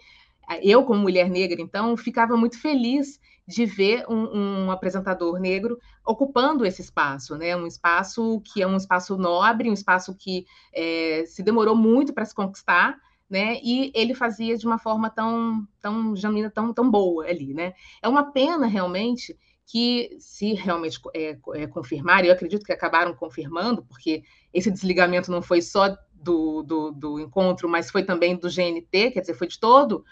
eu 0.62 0.84
como 0.84 1.02
mulher 1.02 1.30
negra, 1.30 1.62
então, 1.62 1.96
ficava 1.96 2.36
muito 2.36 2.60
feliz 2.60 3.20
de 3.48 3.66
ver 3.66 4.06
um, 4.10 4.66
um, 4.66 4.72
apresentador 4.72 5.40
negro 5.40 5.78
ocupando 6.06 6.66
esse 6.66 6.82
espaço, 6.82 7.38
né? 7.38 7.56
Um 7.56 7.68
espaço 7.68 8.42
que 8.42 8.62
é 8.62 8.68
um 8.68 8.76
espaço 8.76 9.18
nobre, 9.18 9.70
um 9.70 9.74
espaço 9.74 10.16
que 10.16 10.46
é, 10.74 11.24
se 11.28 11.44
demorou 11.44 11.76
muito 11.76 12.14
para 12.14 12.26
se 12.26 12.34
conquistar, 12.34 12.98
né? 13.30 13.60
E 13.64 13.92
ele 13.94 14.16
fazia 14.16 14.58
de 14.58 14.66
uma 14.66 14.80
forma 14.80 15.10
tão, 15.10 15.68
tão 15.80 16.16
genuína, 16.16 16.50
tão, 16.50 16.74
tão 16.74 16.90
boa 16.90 17.26
ali, 17.26 17.54
né? 17.54 17.74
É 18.02 18.10
uma 18.10 18.32
pena 18.32 18.66
realmente 18.66 19.38
que, 19.68 20.16
se 20.20 20.54
realmente 20.54 21.00
é, 21.14 21.38
é, 21.54 21.68
confirmar, 21.68 22.24
eu 22.24 22.32
acredito 22.32 22.66
que 22.66 22.74
acabaram 22.74 23.14
confirmando, 23.16 23.84
porque 23.84 24.24
esse 24.54 24.72
desligamento 24.72 25.32
não 25.32 25.42
foi 25.42 25.62
só 25.62 25.96
do, 26.26 26.64
do, 26.64 26.92
do, 26.92 27.20
encontro, 27.20 27.70
mas 27.70 27.92
foi 27.92 28.04
também 28.04 28.36
do 28.36 28.50
GNT, 28.50 29.12
quer 29.12 29.22
dizer, 29.22 29.36
foi 29.36 29.48
de 29.48 29.60
todo 29.60 30.04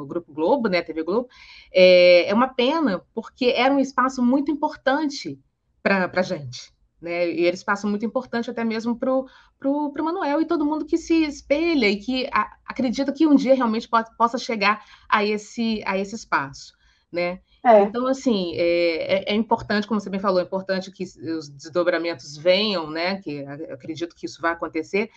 o 0.00 0.04
Grupo 0.04 0.34
Globo, 0.34 0.68
né, 0.68 0.78
a 0.78 0.84
TV 0.84 1.04
Globo, 1.04 1.28
é, 1.72 2.28
é 2.28 2.34
uma 2.34 2.48
pena, 2.48 3.00
porque 3.14 3.46
era 3.56 3.72
um 3.72 3.78
espaço 3.78 4.20
muito 4.20 4.50
importante 4.50 5.38
para 5.80 6.10
a 6.12 6.22
gente. 6.22 6.72
Né? 7.00 7.30
E 7.30 7.46
era 7.46 7.52
um 7.52 7.54
espaço 7.54 7.86
muito 7.86 8.04
importante 8.04 8.50
até 8.50 8.64
mesmo 8.64 8.98
para 8.98 9.12
o 9.12 9.92
Manuel 10.02 10.40
e 10.40 10.46
todo 10.46 10.66
mundo 10.66 10.84
que 10.84 10.98
se 10.98 11.22
espelha 11.22 11.88
e 11.88 11.96
que 11.96 12.28
a, 12.32 12.56
acredita 12.66 13.12
que 13.12 13.28
um 13.28 13.36
dia 13.36 13.54
realmente 13.54 13.88
pode, 13.88 14.10
possa 14.16 14.36
chegar 14.36 14.84
a 15.08 15.24
esse, 15.24 15.80
a 15.86 15.96
esse 15.96 16.16
espaço. 16.16 16.76
Né? 17.12 17.40
É. 17.64 17.82
Então, 17.82 18.06
assim, 18.06 18.54
é, 18.54 19.30
é, 19.30 19.32
é, 19.32 19.34
importante, 19.34 19.86
como 19.86 20.00
você 20.00 20.08
bem 20.08 20.20
falou, 20.20 20.40
é 20.40 20.44
importante 20.44 20.90
que 20.90 21.04
os 21.04 21.48
desdobramentos 21.48 22.36
venham, 22.36 22.90
né? 22.90 23.20
Que 23.20 23.44
acredito 23.44 24.14
que 24.14 24.26
isso 24.26 24.40
vai 24.40 24.52
acontecer. 24.52 25.10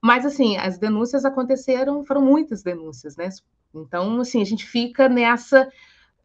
Mas, 0.00 0.24
assim, 0.24 0.56
as 0.56 0.78
denúncias 0.78 1.24
aconteceram, 1.24 2.04
foram 2.04 2.22
muitas 2.22 2.62
denúncias, 2.62 3.16
né? 3.16 3.28
Então, 3.74 4.20
assim, 4.20 4.40
a 4.40 4.44
gente 4.44 4.64
fica 4.64 5.08
nessa 5.08 5.68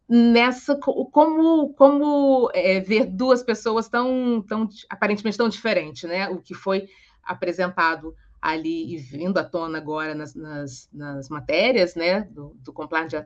nessa 0.06 0.76
como 0.76 1.72
como 1.72 2.50
é, 2.52 2.78
ver 2.78 3.06
duas 3.06 3.42
pessoas 3.42 3.88
tão 3.88 4.44
tão 4.46 4.68
aparentemente 4.88 5.36
tão 5.38 5.48
diferentes, 5.48 6.08
né? 6.08 6.28
O 6.28 6.40
que 6.40 6.54
foi 6.54 6.88
apresentado 7.22 8.14
ali 8.44 8.94
e 8.94 8.98
vindo 8.98 9.38
à 9.38 9.42
tona 9.42 9.78
agora 9.78 10.14
nas, 10.14 10.34
nas, 10.34 10.86
nas 10.92 11.30
matérias, 11.30 11.94
né, 11.94 12.28
do, 12.30 12.54
do 12.62 12.74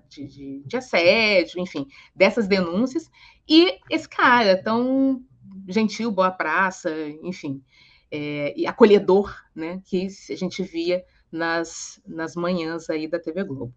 de, 0.09 0.29
de, 0.29 0.63
de, 0.65 0.77
assédio, 0.77 1.61
enfim, 1.61 1.89
dessas 2.15 2.47
denúncias, 2.47 3.11
e 3.49 3.81
esse 3.91 4.09
cara 4.09 4.63
tão 4.63 5.21
gentil, 5.67 6.13
boa 6.13 6.31
praça, 6.31 6.89
enfim, 7.25 7.61
é, 8.13 8.55
e 8.57 8.65
acolhedor, 8.65 9.35
né, 9.53 9.83
que 9.85 10.07
a 10.31 10.37
gente 10.37 10.63
via 10.63 11.05
nas, 11.33 12.01
nas 12.07 12.37
manhãs 12.37 12.89
aí 12.89 13.09
da 13.09 13.19
TV 13.19 13.43
Globo. 13.43 13.75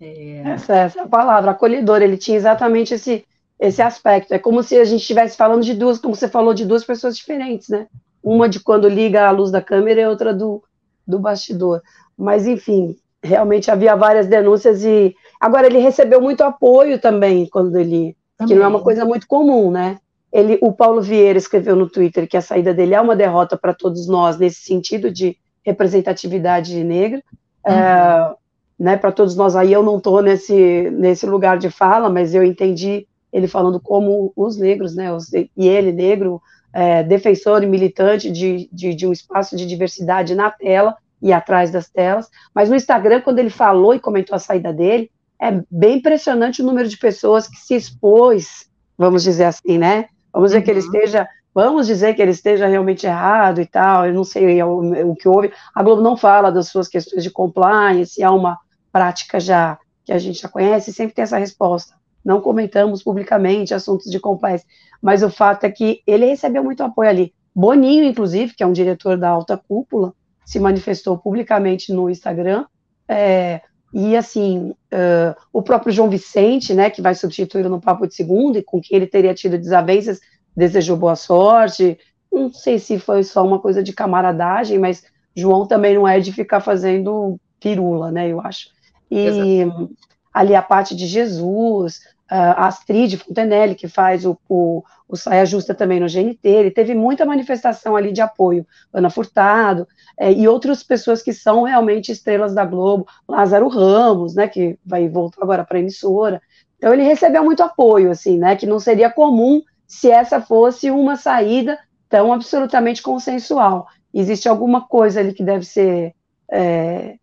É... 0.00 0.38
Essa, 0.46 0.74
essa 0.78 1.02
é 1.02 1.06
palavra, 1.06 1.52
acolhedor, 1.52 2.02
ele 2.02 2.18
tinha 2.18 2.36
exatamente 2.36 2.94
esse, 2.94 3.24
esse 3.60 3.80
aspecto, 3.80 4.34
é 4.34 4.38
como 4.40 4.64
se 4.64 4.76
a 4.76 4.84
gente 4.84 5.02
estivesse 5.02 5.36
falando 5.36 5.62
de 5.62 5.74
duas, 5.74 6.00
como 6.00 6.16
você 6.16 6.26
falou, 6.26 6.52
de 6.52 6.66
duas 6.66 6.84
pessoas 6.84 7.16
diferentes, 7.16 7.68
né, 7.68 7.86
uma 8.24 8.48
de 8.48 8.58
quando 8.58 8.88
liga 8.88 9.28
a 9.28 9.30
luz 9.30 9.50
da 9.50 9.60
câmera 9.60 10.00
e 10.00 10.06
outra 10.06 10.32
do, 10.32 10.64
do 11.06 11.18
bastidor. 11.18 11.82
Mas, 12.16 12.46
enfim, 12.46 12.96
realmente 13.22 13.70
havia 13.70 13.94
várias 13.94 14.26
denúncias 14.26 14.82
e 14.82 15.14
agora 15.38 15.66
ele 15.66 15.78
recebeu 15.78 16.20
muito 16.20 16.42
apoio 16.42 16.98
também 16.98 17.46
quando 17.46 17.76
ele 17.78 18.16
também. 18.36 18.48
que 18.48 18.54
não 18.54 18.64
é 18.64 18.68
uma 18.68 18.82
coisa 18.82 19.04
muito 19.04 19.26
comum, 19.26 19.70
né? 19.70 19.98
Ele, 20.32 20.58
o 20.60 20.72
Paulo 20.72 21.00
Vieira 21.00 21.38
escreveu 21.38 21.76
no 21.76 21.88
Twitter 21.88 22.28
que 22.28 22.36
a 22.36 22.40
saída 22.42 22.74
dele 22.74 22.94
é 22.94 23.00
uma 23.00 23.14
derrota 23.14 23.56
para 23.56 23.72
todos 23.72 24.08
nós 24.08 24.36
nesse 24.36 24.62
sentido 24.62 25.10
de 25.10 25.36
representatividade 25.64 26.82
negra, 26.82 27.22
uhum. 27.66 27.72
é, 27.72 28.34
né? 28.78 28.96
Para 28.96 29.12
todos 29.12 29.36
nós 29.36 29.54
aí 29.54 29.72
eu 29.72 29.82
não 29.82 29.98
estou 29.98 30.20
nesse 30.20 30.90
nesse 30.90 31.26
lugar 31.26 31.56
de 31.58 31.70
fala, 31.70 32.10
mas 32.10 32.34
eu 32.34 32.42
entendi 32.42 33.06
ele 33.32 33.48
falando 33.48 33.80
como 33.80 34.32
os 34.36 34.56
negros, 34.56 34.94
né? 34.94 35.12
Os, 35.12 35.32
e 35.32 35.48
ele 35.56 35.92
negro 35.92 36.40
é, 36.74 37.04
defensor 37.04 37.62
e 37.62 37.66
militante 37.66 38.30
de, 38.30 38.68
de, 38.72 38.94
de 38.94 39.06
um 39.06 39.12
espaço 39.12 39.56
de 39.56 39.64
diversidade 39.64 40.34
na 40.34 40.50
tela 40.50 40.96
e 41.22 41.32
atrás 41.32 41.70
das 41.70 41.88
telas, 41.88 42.28
mas 42.52 42.68
no 42.68 42.74
Instagram, 42.74 43.20
quando 43.20 43.38
ele 43.38 43.48
falou 43.48 43.94
e 43.94 44.00
comentou 44.00 44.34
a 44.34 44.40
saída 44.40 44.72
dele, 44.72 45.10
é 45.40 45.62
bem 45.70 45.98
impressionante 45.98 46.60
o 46.60 46.64
número 46.64 46.88
de 46.88 46.98
pessoas 46.98 47.46
que 47.46 47.56
se 47.56 47.74
expôs, 47.74 48.66
vamos 48.98 49.22
dizer 49.22 49.44
assim, 49.44 49.78
né? 49.78 50.06
Vamos 50.32 50.50
dizer 50.50 50.58
uhum. 50.58 50.64
que 50.64 50.70
ele 50.70 50.80
uhum. 50.80 50.86
esteja, 50.86 51.28
vamos 51.54 51.86
dizer 51.86 52.14
que 52.14 52.20
ele 52.20 52.32
esteja 52.32 52.66
realmente 52.66 53.06
errado 53.06 53.60
e 53.60 53.66
tal, 53.66 54.06
eu 54.06 54.12
não 54.12 54.24
sei 54.24 54.62
o, 54.62 55.10
o 55.10 55.14
que 55.14 55.28
houve. 55.28 55.52
A 55.74 55.82
Globo 55.82 56.02
não 56.02 56.16
fala 56.16 56.50
das 56.50 56.68
suas 56.68 56.88
questões 56.88 57.22
de 57.22 57.30
compliance, 57.30 58.22
há 58.22 58.32
uma 58.32 58.58
prática 58.92 59.38
já 59.38 59.78
que 60.04 60.12
a 60.12 60.18
gente 60.18 60.42
já 60.42 60.48
conhece, 60.48 60.92
sempre 60.92 61.14
tem 61.14 61.22
essa 61.22 61.38
resposta 61.38 61.94
não 62.24 62.40
comentamos 62.40 63.02
publicamente 63.02 63.74
assuntos 63.74 64.10
de 64.10 64.18
compliance, 64.18 64.64
mas 65.00 65.22
o 65.22 65.30
fato 65.30 65.64
é 65.64 65.70
que 65.70 66.00
ele 66.06 66.26
recebeu 66.26 66.64
muito 66.64 66.82
apoio 66.82 67.10
ali. 67.10 67.34
Boninho, 67.54 68.04
inclusive, 68.04 68.54
que 68.54 68.62
é 68.62 68.66
um 68.66 68.72
diretor 68.72 69.16
da 69.16 69.28
alta 69.28 69.56
cúpula, 69.56 70.12
se 70.44 70.58
manifestou 70.58 71.16
publicamente 71.16 71.92
no 71.92 72.10
Instagram, 72.10 72.66
é, 73.08 73.60
e 73.92 74.16
assim, 74.16 74.70
uh, 74.92 75.40
o 75.52 75.62
próprio 75.62 75.92
João 75.92 76.10
Vicente, 76.10 76.74
né, 76.74 76.90
que 76.90 77.00
vai 77.00 77.14
substituí-lo 77.14 77.68
no 77.68 77.80
Papo 77.80 78.08
de 78.08 78.14
Segunda, 78.14 78.58
e 78.58 78.62
com 78.62 78.80
quem 78.80 78.96
ele 78.96 79.06
teria 79.06 79.32
tido 79.32 79.56
desavenças, 79.56 80.18
desejou 80.56 80.96
boa 80.96 81.14
sorte, 81.14 81.96
não 82.32 82.52
sei 82.52 82.80
se 82.80 82.98
foi 82.98 83.22
só 83.22 83.46
uma 83.46 83.60
coisa 83.60 83.84
de 83.84 83.92
camaradagem, 83.92 84.80
mas 84.80 85.04
João 85.36 85.66
também 85.66 85.94
não 85.94 86.08
é 86.08 86.18
de 86.18 86.32
ficar 86.32 86.60
fazendo 86.60 87.38
pirula, 87.60 88.10
né, 88.10 88.28
eu 88.28 88.40
acho. 88.40 88.68
E 89.08 89.18
Exatamente. 89.18 89.94
ali 90.32 90.54
a 90.56 90.62
parte 90.62 90.96
de 90.96 91.06
Jesus, 91.06 92.00
a 92.36 92.66
Astrid 92.66 93.16
Fontenelle, 93.16 93.74
que 93.74 93.86
faz 93.86 94.26
o, 94.26 94.36
o, 94.48 94.82
o 95.08 95.16
Saia 95.16 95.46
Justa 95.46 95.74
também 95.74 96.00
no 96.00 96.06
GNT, 96.06 96.48
ele 96.48 96.70
teve 96.70 96.94
muita 96.94 97.24
manifestação 97.24 97.94
ali 97.94 98.12
de 98.12 98.20
apoio, 98.20 98.66
Ana 98.92 99.08
Furtado, 99.08 99.86
é, 100.18 100.32
e 100.32 100.48
outras 100.48 100.82
pessoas 100.82 101.22
que 101.22 101.32
são 101.32 101.62
realmente 101.62 102.10
estrelas 102.10 102.54
da 102.54 102.64
Globo, 102.64 103.06
Lázaro 103.28 103.68
Ramos, 103.68 104.34
né, 104.34 104.48
que 104.48 104.78
vai 104.84 105.08
voltar 105.08 105.42
agora 105.42 105.64
para 105.64 105.76
a 105.76 105.80
emissora, 105.80 106.42
então 106.76 106.92
ele 106.92 107.04
recebeu 107.04 107.44
muito 107.44 107.62
apoio, 107.62 108.10
assim, 108.10 108.36
né, 108.36 108.56
que 108.56 108.66
não 108.66 108.80
seria 108.80 109.10
comum 109.10 109.62
se 109.86 110.10
essa 110.10 110.40
fosse 110.40 110.90
uma 110.90 111.16
saída 111.16 111.78
tão 112.08 112.32
absolutamente 112.32 113.02
consensual. 113.02 113.86
Existe 114.12 114.48
alguma 114.48 114.86
coisa 114.86 115.20
ali 115.20 115.32
que 115.32 115.42
deve 115.42 115.64
ser, 115.64 116.14
é, 116.50 117.14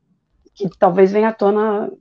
que 0.54 0.70
talvez 0.80 1.12
venha 1.12 1.30
à 1.30 1.34
tona 1.34 1.92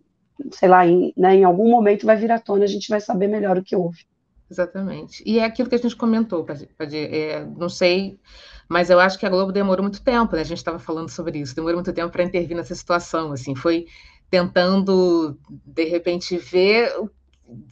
sei 0.53 0.69
lá, 0.69 0.87
em, 0.87 1.13
né, 1.17 1.37
em 1.37 1.45
algum 1.45 1.71
momento 1.71 2.07
vai 2.07 2.17
vir 2.17 2.31
à 2.31 2.39
tona, 2.39 2.65
a 2.65 2.69
gente 2.69 2.89
vai 2.89 3.01
saber 3.01 3.29
melhor 3.29 3.59
o 3.59 3.63
que 3.63 3.77
houve. 3.77 4.05
Exatamente. 4.51 5.23
E 5.25 5.39
é 5.39 5.45
aquilo 5.45 5.69
que 5.69 5.77
a 5.77 5.79
gente 5.79 5.95
comentou, 5.95 6.45
é, 6.93 7.45
não 7.57 7.69
sei, 7.69 8.19
mas 8.69 8.91
eu 8.91 8.99
acho 8.99 9.19
que 9.19 9.25
a 9.25 9.29
Globo 9.29 9.53
demorou 9.53 9.83
muito 9.83 10.03
tempo, 10.03 10.35
né? 10.35 10.43
A 10.43 10.45
gente 10.45 10.59
estava 10.59 10.79
falando 10.79 11.09
sobre 11.09 11.39
isso, 11.39 11.55
demorou 11.55 11.77
muito 11.77 11.93
tempo 11.93 12.11
para 12.11 12.25
intervir 12.25 12.57
nessa 12.57 12.75
situação, 12.75 13.33
assim, 13.33 13.55
foi 13.55 13.87
tentando, 14.29 15.39
de 15.49 15.85
repente, 15.85 16.37
ver 16.37 16.93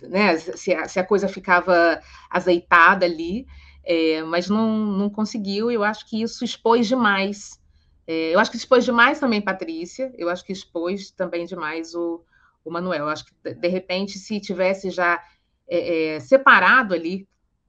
né, 0.02 0.36
se, 0.38 0.74
a, 0.74 0.88
se 0.88 0.98
a 0.98 1.04
coisa 1.04 1.28
ficava 1.28 2.00
azeitada 2.30 3.06
ali, 3.06 3.46
é, 3.84 4.22
mas 4.22 4.48
não, 4.48 4.76
não 4.76 5.10
conseguiu, 5.10 5.70
e 5.70 5.74
eu 5.74 5.84
acho 5.84 6.08
que 6.08 6.22
isso 6.22 6.44
expôs 6.44 6.86
demais. 6.86 7.60
É, 8.06 8.34
eu 8.34 8.38
acho 8.38 8.50
que 8.50 8.56
expôs 8.56 8.84
demais 8.84 9.20
também 9.20 9.40
Patrícia, 9.40 10.12
eu 10.16 10.28
acho 10.28 10.44
que 10.44 10.52
expôs 10.52 11.10
também 11.10 11.44
demais 11.46 11.94
o, 11.94 12.22
o 12.68 12.72
Manuel. 12.72 13.08
Acho 13.08 13.24
que, 13.24 13.54
de 13.54 13.68
repente, 13.68 14.18
se 14.18 14.40
tivesse 14.40 14.90
já 14.90 15.22
é, 15.68 16.14
é, 16.14 16.20
separado 16.20 16.94
ali, 16.94 17.28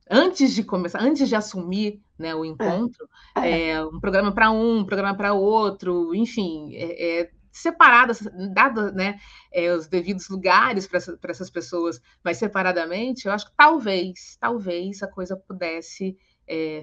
antes 0.09 0.53
de 0.53 0.63
começar, 0.63 1.01
antes 1.01 1.27
de 1.27 1.35
assumir 1.35 2.01
né, 2.17 2.33
o 2.33 2.45
encontro, 2.45 3.07
é. 3.35 3.69
é 3.71 3.85
um 3.85 3.99
programa 3.99 4.31
para 4.31 4.51
um, 4.51 4.79
um 4.79 4.85
programa 4.85 5.15
para 5.15 5.33
outro, 5.33 6.15
enfim, 6.15 6.75
é, 6.75 7.21
é, 7.21 7.31
separado, 7.51 8.13
dado 8.53 8.91
né, 8.93 9.19
os 9.77 9.87
devidos 9.87 10.29
lugares 10.29 10.87
para 10.87 10.97
essa, 10.97 11.19
essas 11.23 11.49
pessoas, 11.49 12.01
mas 12.23 12.37
separadamente, 12.37 13.27
eu 13.27 13.33
acho 13.33 13.47
que 13.47 13.53
talvez, 13.55 14.37
talvez 14.39 15.03
a 15.03 15.07
coisa 15.07 15.35
pudesse 15.35 16.17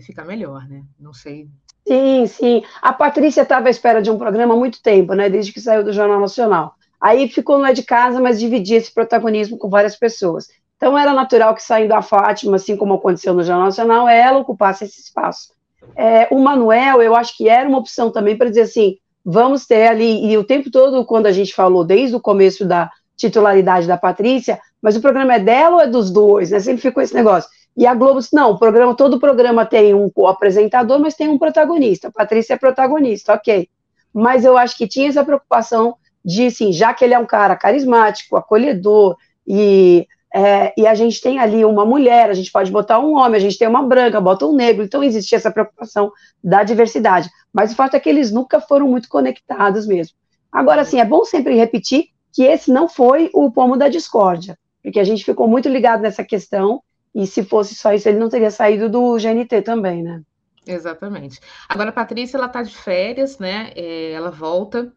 ficar 0.02 0.24
melhor, 0.24 0.68
né? 0.68 0.84
Não 0.96 1.12
sei. 1.12 1.50
Sim, 1.86 2.26
sim. 2.26 2.62
A 2.82 2.92
Patrícia 2.92 3.42
estava 3.42 3.68
à 3.68 3.70
espera 3.70 4.00
de 4.00 4.10
um 4.10 4.18
programa 4.18 4.54
há 4.54 4.56
muito 4.56 4.80
tempo, 4.82 5.14
né? 5.14 5.28
Desde 5.28 5.52
que 5.52 5.60
saiu 5.60 5.82
do 5.82 5.92
Jornal 5.92 6.20
Nacional. 6.20 6.76
Aí 7.00 7.28
ficou 7.28 7.58
não 7.58 7.66
é 7.66 7.72
de 7.72 7.82
casa, 7.82 8.20
mas 8.20 8.38
dividia 8.38 8.78
esse 8.78 8.92
protagonismo 8.92 9.58
com 9.58 9.68
várias 9.68 9.96
pessoas. 9.96 10.48
Então 10.76 10.96
era 10.96 11.12
natural 11.12 11.54
que 11.54 11.62
saindo 11.62 11.92
a 11.92 12.02
Fátima, 12.02 12.56
assim 12.56 12.76
como 12.76 12.94
aconteceu 12.94 13.32
no 13.34 13.42
Jornal 13.42 13.66
Nacional, 13.66 14.08
ela 14.08 14.38
ocupasse 14.38 14.84
esse 14.84 15.00
espaço. 15.00 15.54
É, 15.94 16.28
o 16.30 16.38
Manuel, 16.38 17.00
eu 17.00 17.14
acho 17.14 17.36
que 17.36 17.48
era 17.48 17.68
uma 17.68 17.78
opção 17.78 18.10
também 18.10 18.36
para 18.36 18.48
dizer 18.48 18.62
assim, 18.62 18.96
vamos 19.24 19.66
ter 19.66 19.88
ali, 19.88 20.26
e 20.26 20.36
o 20.36 20.44
tempo 20.44 20.70
todo, 20.70 21.04
quando 21.04 21.26
a 21.26 21.32
gente 21.32 21.54
falou, 21.54 21.84
desde 21.84 22.14
o 22.14 22.20
começo 22.20 22.64
da 22.64 22.90
titularidade 23.16 23.86
da 23.86 23.96
Patrícia, 23.96 24.60
mas 24.80 24.96
o 24.96 25.00
programa 25.00 25.34
é 25.34 25.38
dela 25.38 25.76
ou 25.76 25.80
é 25.80 25.86
dos 25.86 26.10
dois, 26.10 26.50
né? 26.50 26.60
Sempre 26.60 26.82
ficou 26.82 27.02
esse 27.02 27.14
negócio. 27.14 27.50
E 27.76 27.86
a 27.86 27.94
Globo 27.94 28.20
disse, 28.20 28.34
não, 28.34 28.52
o 28.52 28.58
programa, 28.58 28.94
todo 28.94 29.18
programa 29.18 29.66
tem 29.66 29.94
um 29.94 30.10
apresentador, 30.26 30.98
mas 30.98 31.14
tem 31.14 31.28
um 31.28 31.38
protagonista. 31.38 32.08
A 32.08 32.12
Patrícia 32.12 32.54
é 32.54 32.56
protagonista, 32.56 33.34
ok. 33.34 33.68
Mas 34.12 34.44
eu 34.44 34.56
acho 34.56 34.76
que 34.78 34.86
tinha 34.86 35.08
essa 35.08 35.24
preocupação 35.24 35.96
de, 36.26 36.46
assim, 36.46 36.72
já 36.72 36.92
que 36.92 37.04
ele 37.04 37.14
é 37.14 37.18
um 37.18 37.24
cara 37.24 37.54
carismático, 37.54 38.36
acolhedor, 38.36 39.16
e 39.46 40.08
é, 40.34 40.74
e 40.76 40.86
a 40.86 40.94
gente 40.94 41.20
tem 41.20 41.38
ali 41.38 41.64
uma 41.64 41.86
mulher, 41.86 42.28
a 42.28 42.34
gente 42.34 42.52
pode 42.52 42.70
botar 42.70 42.98
um 42.98 43.14
homem, 43.14 43.36
a 43.36 43.40
gente 43.40 43.56
tem 43.56 43.66
uma 43.66 43.82
branca, 43.82 44.20
bota 44.20 44.44
um 44.44 44.54
negro, 44.54 44.84
então 44.84 45.02
existia 45.02 45.38
essa 45.38 45.50
preocupação 45.50 46.12
da 46.44 46.62
diversidade. 46.62 47.30
Mas 47.50 47.72
o 47.72 47.76
fato 47.76 47.94
é 47.94 48.00
que 48.00 48.08
eles 48.08 48.30
nunca 48.30 48.60
foram 48.60 48.86
muito 48.86 49.08
conectados 49.08 49.86
mesmo. 49.86 50.14
Agora, 50.52 50.82
assim, 50.82 51.00
é 51.00 51.04
bom 51.06 51.24
sempre 51.24 51.54
repetir 51.54 52.08
que 52.34 52.42
esse 52.42 52.70
não 52.70 52.86
foi 52.86 53.30
o 53.32 53.50
pomo 53.50 53.78
da 53.78 53.88
discórdia, 53.88 54.58
porque 54.82 55.00
a 55.00 55.04
gente 55.04 55.24
ficou 55.24 55.48
muito 55.48 55.70
ligado 55.70 56.02
nessa 56.02 56.22
questão, 56.22 56.82
e 57.14 57.26
se 57.26 57.42
fosse 57.42 57.74
só 57.74 57.94
isso, 57.94 58.06
ele 58.06 58.18
não 58.18 58.28
teria 58.28 58.50
saído 58.50 58.90
do 58.90 59.16
GNT 59.16 59.62
também, 59.62 60.02
né? 60.02 60.20
Exatamente. 60.66 61.40
Agora, 61.66 61.88
a 61.88 61.92
Patrícia, 61.92 62.36
ela 62.36 62.48
tá 62.48 62.62
de 62.62 62.76
férias, 62.76 63.38
né? 63.38 63.70
É, 63.74 64.12
ela 64.12 64.30
volta 64.30 64.92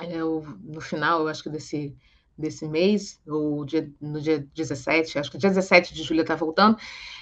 é, 0.00 0.18
no 0.18 0.80
final, 0.80 1.20
eu 1.20 1.28
acho 1.28 1.42
que 1.42 1.50
desse 1.50 1.94
desse 2.36 2.66
mês, 2.66 3.20
ou 3.26 3.64
dia, 3.64 3.90
no 4.00 4.20
dia 4.20 4.46
17, 4.54 5.18
acho 5.18 5.30
que 5.30 5.38
dia 5.38 5.50
17 5.50 5.94
de 5.94 6.02
julho 6.02 6.22
está 6.22 6.34
voltando. 6.34 6.76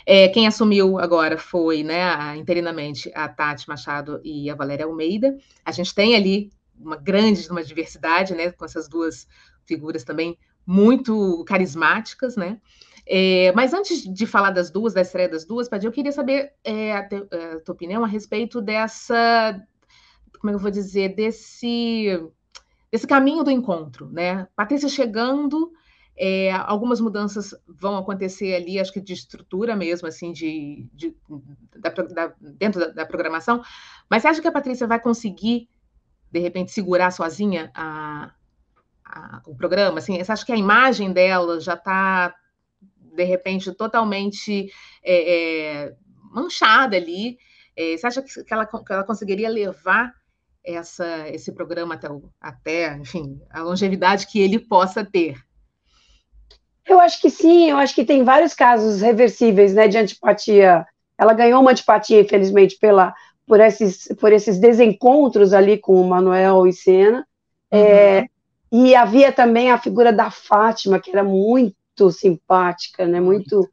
É, 0.07 0.29
quem 0.29 0.47
assumiu 0.47 0.99
agora 0.99 1.37
foi, 1.37 1.83
né, 1.83 2.05
a, 2.05 2.37
interinamente, 2.37 3.11
a 3.15 3.29
Tati 3.29 3.69
Machado 3.69 4.21
e 4.25 4.49
a 4.49 4.55
Valéria 4.55 4.87
Almeida. 4.87 5.37
A 5.65 5.73
gente 5.73 5.95
tem 5.95 6.15
ali 6.15 6.51
uma 6.79 6.97
grande 6.97 7.49
uma 7.51 7.63
diversidade, 7.63 8.35
né, 8.35 8.51
com 8.53 8.65
essas 8.65 8.89
duas 8.89 9.27
figuras 9.67 10.05
também 10.05 10.39
muito 10.67 11.45
carismáticas, 11.45 12.37
né? 12.37 12.61
É, 13.07 13.51
mas 13.53 13.73
antes 13.75 14.03
de 14.03 14.27
falar 14.27 14.51
das 14.51 14.71
duas, 14.71 14.95
da 14.95 15.01
estreia 15.01 15.29
das 15.29 15.45
duas, 15.45 15.69
Padir, 15.69 15.87
eu 15.87 15.93
queria 15.93 16.13
saber 16.13 16.53
é, 16.63 16.93
a, 16.93 17.09
te, 17.09 17.17
a 17.17 17.61
tua 17.61 17.73
opinião 17.75 18.05
a 18.05 18.07
respeito 18.07 18.61
dessa, 18.61 19.61
como 20.39 20.51
é 20.51 20.55
eu 20.55 20.59
vou 20.59 20.71
dizer, 20.71 21.15
desse 21.17 22.21
desse 22.91 23.07
caminho 23.07 23.45
do 23.45 23.51
encontro, 23.51 24.11
né? 24.11 24.49
Patrícia 24.57 24.89
chegando, 24.89 25.73
é, 26.17 26.53
algumas 26.53 27.01
mudanças 27.01 27.55
vão 27.67 27.97
acontecer 27.97 28.55
ali, 28.55 28.79
acho 28.79 28.93
que 28.93 29.01
de 29.01 29.13
estrutura 29.13 29.77
mesmo, 29.77 30.09
assim, 30.09 30.33
de, 30.33 30.89
de 30.93 31.17
da, 31.77 31.91
da, 31.91 32.35
dentro 32.39 32.81
da, 32.81 32.89
da, 32.89 33.07
programação. 33.07 33.63
Mas 34.09 34.23
você 34.23 34.29
acha 34.29 34.43
que 34.43 34.49
a 34.49 34.53
Patrícia 34.53 34.87
vai 34.87 35.01
conseguir, 35.01 35.69
de 36.31 36.39
repente, 36.41 36.73
segurar 36.73 37.11
sozinha 37.11 37.71
a, 37.75 38.33
a, 39.05 39.43
o 39.47 39.55
programa? 39.55 39.99
Assim, 39.99 40.23
você 40.23 40.31
acha 40.31 40.45
que 40.45 40.53
a 40.53 40.59
imagem 40.59 41.13
dela 41.13 41.61
já 41.61 41.75
está, 41.75 42.35
de 43.15 43.25
repente, 43.25 43.73
totalmente 43.73 44.71
é, 45.03 45.85
é, 45.87 45.97
manchada 46.31 46.97
ali? 46.97 47.39
É, 47.77 47.97
você 47.97 48.07
acha 48.07 48.21
que 48.21 48.53
ela, 48.53 48.67
que 48.67 48.93
ela 48.93 49.05
conseguiria 49.05 49.49
levar 49.49 50.13
essa, 50.65 51.29
esse 51.29 51.53
programa 51.53 51.95
até, 51.95 52.09
até, 52.41 52.97
enfim, 52.97 53.41
a 53.51 53.63
longevidade 53.63 54.27
que 54.27 54.41
ele 54.41 54.59
possa 54.59 55.05
ter? 55.05 55.37
Eu 56.87 57.01
acho 57.01 57.21
que 57.21 57.31
sim, 57.31 57.71
eu 57.71 57.77
acho 57.77 57.95
que 57.95 58.05
tem 58.05 58.25
vários 58.25 58.55
casos 58.55 59.01
reversíveis, 59.01 59.75
né, 59.75 59.87
de 59.87 59.99
antipatia. 59.99 60.85
Ela 61.17 61.35
ganhou 61.35 61.61
uma 61.61 61.71
antipatia, 61.71 62.21
infelizmente, 62.21 62.77
pela, 62.79 63.15
por, 63.47 63.61
esses, 63.61 64.09
por 64.19 64.33
esses 64.33 64.59
desencontros 64.59 65.53
ali 65.53 65.79
com 65.79 66.01
o 66.01 66.09
Manuel 66.09 66.67
e 66.67 66.73
Sena. 66.73 67.19
Uhum. 67.73 67.79
É, 67.79 68.27
e 68.73 68.95
havia 68.95 69.33
também 69.33 69.71
a 69.71 69.79
figura 69.79 70.13
da 70.13 70.31
Fátima, 70.31 70.99
que 70.99 71.11
era 71.11 71.23
muito 71.23 72.11
simpática, 72.11 73.07
né, 73.07 73.21
muito 73.21 73.69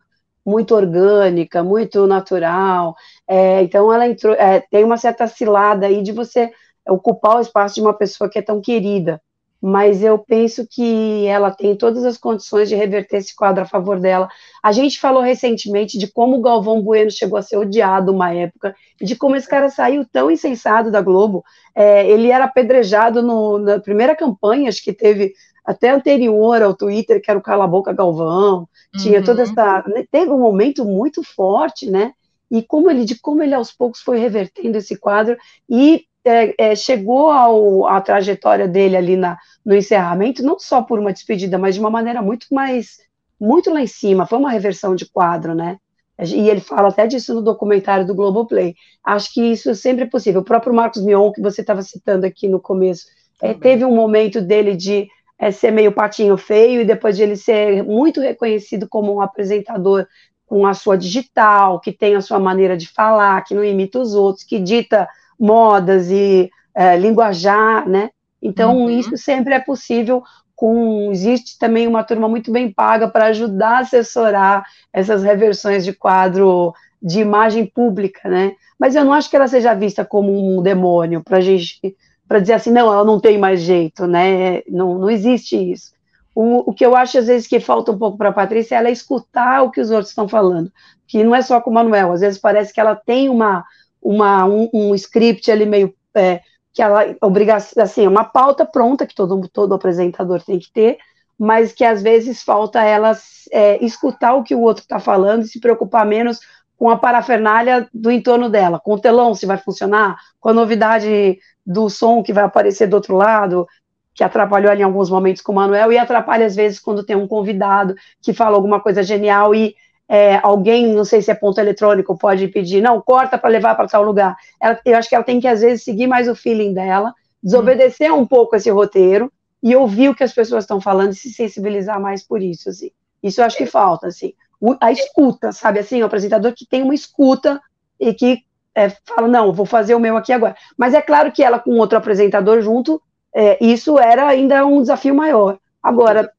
muito 0.45 0.73
orgânica, 0.73 1.61
muito 1.61 2.07
natural. 2.07 2.95
É, 3.27 3.61
então 3.63 3.91
ela 3.91 4.07
entrou, 4.07 4.33
é, 4.33 4.61
tem 4.71 4.81
uma 4.81 4.95
certa 4.95 5.27
cilada 5.27 5.87
aí 5.87 6.01
de 6.01 6.13
você 6.13 6.53
ocupar 6.89 7.37
o 7.37 7.41
espaço 7.41 7.75
de 7.75 7.81
uma 7.81 7.93
pessoa 7.93 8.29
que 8.29 8.39
é 8.39 8.41
tão 8.41 8.61
querida. 8.61 9.21
Mas 9.59 10.03
eu 10.03 10.19
penso 10.19 10.67
que 10.69 11.25
ela 11.25 11.49
tem 11.49 11.75
todas 11.75 12.05
as 12.05 12.15
condições 12.15 12.69
de 12.69 12.75
reverter 12.75 13.17
esse 13.17 13.35
quadro 13.35 13.63
a 13.63 13.65
favor 13.65 13.99
dela. 13.99 14.29
A 14.61 14.71
gente 14.71 14.99
falou 14.99 15.21
recentemente 15.21 15.97
de 15.97 16.07
como 16.07 16.37
o 16.37 16.41
Galvão 16.41 16.81
Bueno 16.81 17.09
chegou 17.09 17.39
a 17.39 17.41
ser 17.41 17.57
odiado 17.57 18.11
uma 18.11 18.31
época, 18.31 18.75
e 19.01 19.05
de 19.05 19.15
como 19.15 19.35
esse 19.35 19.49
cara 19.49 19.69
saiu 19.69 20.05
tão 20.05 20.29
insensado 20.29 20.91
da 20.91 21.01
Globo. 21.01 21.43
É, 21.73 22.07
ele 22.07 22.29
era 22.29 22.45
apedrejado 22.45 23.23
no, 23.23 23.57
na 23.57 23.79
primeira 23.79 24.15
campanha, 24.15 24.69
acho 24.69 24.83
que 24.83 24.93
teve 24.93 25.33
até 25.65 25.89
anterior 25.89 26.61
ao 26.61 26.75
Twitter, 26.75 27.21
que 27.21 27.29
era 27.29 27.39
o 27.39 27.43
Cala 27.43 27.65
a 27.65 27.67
Boca 27.67 27.91
Galvão, 27.91 28.69
tinha 28.97 29.23
toda 29.23 29.43
uhum. 29.43 29.49
essa. 29.51 29.83
Né, 29.87 30.05
teve 30.09 30.31
um 30.31 30.39
momento 30.39 30.85
muito 30.85 31.21
forte, 31.23 31.89
né? 31.89 32.13
E 32.49 32.63
como 32.63 32.89
ele, 32.89 33.03
de 33.03 33.19
como 33.19 33.43
ele 33.43 33.53
aos 33.53 33.71
poucos 33.73 33.99
foi 33.99 34.17
revertendo 34.17 34.77
esse 34.77 34.97
quadro 34.97 35.35
e 35.69 36.05
é, 36.27 36.53
é, 36.57 36.75
chegou 36.75 37.31
ao, 37.31 37.87
à 37.87 38.01
trajetória 38.01 38.67
dele 38.67 38.97
ali 38.97 39.15
na, 39.15 39.37
no 39.65 39.75
encerramento, 39.75 40.43
não 40.43 40.59
só 40.59 40.81
por 40.81 40.99
uma 40.99 41.13
despedida, 41.13 41.57
mas 41.57 41.75
de 41.75 41.81
uma 41.81 41.89
maneira 41.89 42.21
muito 42.21 42.47
mais, 42.51 42.97
muito 43.39 43.71
lá 43.71 43.81
em 43.81 43.87
cima, 43.87 44.25
foi 44.25 44.37
uma 44.37 44.51
reversão 44.51 44.95
de 44.95 45.05
quadro, 45.05 45.55
né? 45.55 45.77
E 46.19 46.49
ele 46.49 46.61
fala 46.61 46.89
até 46.89 47.05
disso 47.05 47.33
no 47.33 47.43
documentário 47.43 48.05
do 48.05 48.15
Globoplay. 48.15 48.73
Acho 49.03 49.31
que 49.33 49.41
isso 49.41 49.75
sempre 49.75 50.05
é 50.05 50.07
possível. 50.07 50.41
O 50.41 50.45
próprio 50.45 50.73
Marcos 50.73 51.03
Mion, 51.03 51.31
que 51.31 51.41
você 51.41 51.61
estava 51.61 51.83
citando 51.83 52.25
aqui 52.25 52.47
no 52.47 52.59
começo, 52.59 53.05
é, 53.39 53.53
teve 53.53 53.85
um 53.85 53.95
momento 53.95 54.41
dele 54.41 54.75
de 54.75 55.07
é, 55.37 55.51
ser 55.51 55.71
meio 55.71 55.91
patinho 55.91 56.35
feio, 56.35 56.81
e 56.81 56.85
depois 56.85 57.15
de 57.15 57.23
ele 57.23 57.35
ser 57.35 57.83
muito 57.83 58.19
reconhecido 58.19 58.87
como 58.89 59.13
um 59.13 59.21
apresentador 59.21 60.07
com 60.47 60.65
a 60.65 60.73
sua 60.73 60.97
digital, 60.97 61.79
que 61.79 61.91
tem 61.91 62.15
a 62.15 62.21
sua 62.21 62.39
maneira 62.39 62.75
de 62.75 62.87
falar, 62.87 63.43
que 63.43 63.53
não 63.53 63.63
imita 63.63 63.99
os 63.99 64.15
outros, 64.15 64.43
que 64.43 64.59
dita 64.59 65.07
modas 65.39 66.09
e 66.09 66.49
é, 66.75 66.97
linguajar, 66.97 67.87
né? 67.87 68.09
Então, 68.41 68.77
uhum. 68.77 68.89
isso 68.89 69.17
sempre 69.17 69.53
é 69.53 69.59
possível 69.59 70.23
com 70.55 71.11
existe 71.11 71.57
também 71.59 71.87
uma 71.87 72.03
turma 72.03 72.27
muito 72.27 72.51
bem 72.51 72.71
paga 72.71 73.07
para 73.07 73.25
ajudar 73.25 73.77
a 73.77 73.79
assessorar 73.79 74.65
essas 74.91 75.21
reversões 75.21 75.85
de 75.85 75.93
quadro 75.93 76.73
de 77.01 77.19
imagem 77.19 77.65
pública, 77.65 78.27
né? 78.27 78.53
Mas 78.79 78.95
eu 78.95 79.05
não 79.05 79.13
acho 79.13 79.29
que 79.29 79.35
ela 79.35 79.47
seja 79.47 79.75
vista 79.75 80.03
como 80.03 80.57
um 80.57 80.61
demônio 80.61 81.23
para 81.23 81.41
gente 81.41 81.95
para 82.27 82.39
dizer 82.39 82.53
assim, 82.53 82.71
não, 82.71 82.91
ela 82.91 83.05
não 83.05 83.19
tem 83.19 83.37
mais 83.37 83.61
jeito, 83.61 84.05
né? 84.05 84.61
Não, 84.67 84.97
não 84.97 85.09
existe 85.09 85.55
isso. 85.55 85.93
O, 86.35 86.71
o 86.71 86.73
que 86.73 86.85
eu 86.85 86.95
acho 86.95 87.17
às 87.17 87.27
vezes 87.27 87.47
que 87.47 87.59
falta 87.59 87.91
um 87.91 87.97
pouco 87.97 88.17
para 88.17 88.29
a 88.29 88.33
Patrícia 88.33 88.75
é 88.75 88.77
ela 88.79 88.89
escutar 88.89 89.63
o 89.63 89.71
que 89.71 89.79
os 89.79 89.89
outros 89.91 90.09
estão 90.09 90.27
falando, 90.27 90.71
que 91.07 91.23
não 91.23 91.33
é 91.33 91.41
só 91.41 91.61
com 91.61 91.71
o 91.71 91.73
Manuel, 91.73 92.11
às 92.11 92.21
vezes 92.21 92.39
parece 92.39 92.73
que 92.73 92.79
ela 92.79 92.95
tem 92.95 93.29
uma 93.29 93.63
uma, 94.07 94.45
um, 94.45 94.69
um 94.73 94.95
script 94.95 95.51
ali 95.51 95.65
meio 95.65 95.93
é, 96.15 96.39
que 96.71 96.81
ela 96.81 97.13
obriga 97.21 97.57
assim, 97.57 98.07
uma 98.07 98.23
pauta 98.23 98.65
pronta 98.65 99.05
que 99.05 99.13
todo, 99.13 99.49
todo 99.49 99.73
apresentador 99.73 100.41
tem 100.41 100.57
que 100.57 100.71
ter, 100.71 100.97
mas 101.37 101.73
que 101.73 101.83
às 101.83 102.01
vezes 102.01 102.41
falta 102.41 102.81
ela 102.81 103.17
é, 103.51 103.83
escutar 103.83 104.33
o 104.33 104.43
que 104.43 104.55
o 104.55 104.61
outro 104.61 104.83
está 104.83 104.97
falando 104.97 105.43
e 105.43 105.47
se 105.47 105.59
preocupar 105.59 106.05
menos 106.05 106.39
com 106.77 106.89
a 106.89 106.95
parafernália 106.95 107.89
do 107.93 108.09
entorno 108.09 108.49
dela, 108.49 108.79
com 108.79 108.93
o 108.93 108.99
telão 108.99 109.35
se 109.35 109.45
vai 109.45 109.57
funcionar, 109.57 110.15
com 110.39 110.49
a 110.49 110.53
novidade 110.53 111.37
do 111.65 111.89
som 111.89 112.23
que 112.23 112.31
vai 112.31 112.45
aparecer 112.45 112.87
do 112.87 112.93
outro 112.93 113.15
lado, 113.15 113.67
que 114.13 114.23
atrapalhou 114.23 114.71
ali 114.71 114.81
em 114.81 114.85
alguns 114.85 115.09
momentos 115.09 115.41
com 115.41 115.51
o 115.51 115.55
Manuel, 115.55 115.91
e 115.91 115.97
atrapalha 115.97 116.45
às 116.45 116.55
vezes 116.55 116.79
quando 116.79 117.03
tem 117.03 117.15
um 117.15 117.27
convidado 117.27 117.93
que 118.21 118.33
fala 118.33 118.55
alguma 118.55 118.79
coisa 118.79 119.03
genial 119.03 119.53
e 119.53 119.75
é, 120.09 120.39
alguém, 120.41 120.87
não 120.93 121.03
sei 121.03 121.21
se 121.21 121.29
é 121.29 121.35
ponto 121.35 121.59
eletrônico, 121.59 122.17
pode 122.17 122.47
pedir, 122.47 122.81
não, 122.81 123.01
corta 123.01 123.37
para 123.37 123.49
levar 123.49 123.75
para 123.75 123.87
tal 123.87 124.03
lugar. 124.03 124.35
Ela, 124.61 124.79
eu 124.85 124.97
acho 124.97 125.09
que 125.09 125.15
ela 125.15 125.23
tem 125.23 125.39
que, 125.39 125.47
às 125.47 125.61
vezes, 125.61 125.83
seguir 125.83 126.07
mais 126.07 126.29
o 126.29 126.35
feeling 126.35 126.73
dela, 126.73 127.13
desobedecer 127.43 128.13
um 128.13 128.25
pouco 128.25 128.55
esse 128.55 128.69
roteiro 128.69 129.31
e 129.61 129.75
ouvir 129.75 130.09
o 130.09 130.15
que 130.15 130.23
as 130.23 130.33
pessoas 130.33 130.63
estão 130.63 130.79
falando 130.79 131.11
e 131.11 131.15
se 131.15 131.31
sensibilizar 131.31 131.99
mais 131.99 132.23
por 132.23 132.41
isso, 132.41 132.69
assim. 132.69 132.91
Isso 133.21 133.41
eu 133.41 133.45
acho 133.45 133.57
que 133.57 133.65
falta, 133.65 134.07
assim. 134.07 134.33
A 134.79 134.91
escuta, 134.91 135.51
sabe, 135.51 135.79
assim, 135.79 136.01
o 136.01 136.05
apresentador 136.05 136.53
que 136.55 136.65
tem 136.65 136.83
uma 136.83 136.95
escuta 136.95 137.61
e 137.99 138.13
que 138.13 138.43
é, 138.73 138.89
fala, 139.05 139.27
não, 139.27 139.51
vou 139.51 139.65
fazer 139.65 139.95
o 139.95 139.99
meu 139.99 140.15
aqui 140.15 140.31
agora. 140.31 140.55
Mas 140.77 140.93
é 140.93 141.01
claro 141.01 141.31
que 141.31 141.43
ela 141.43 141.59
com 141.59 141.71
outro 141.79 141.97
apresentador 141.97 142.61
junto, 142.61 143.01
é, 143.35 143.57
isso 143.63 143.99
era 143.99 144.27
ainda 144.27 144.65
um 144.65 144.81
desafio 144.81 145.15
maior. 145.15 145.57
Agora, 145.81 146.31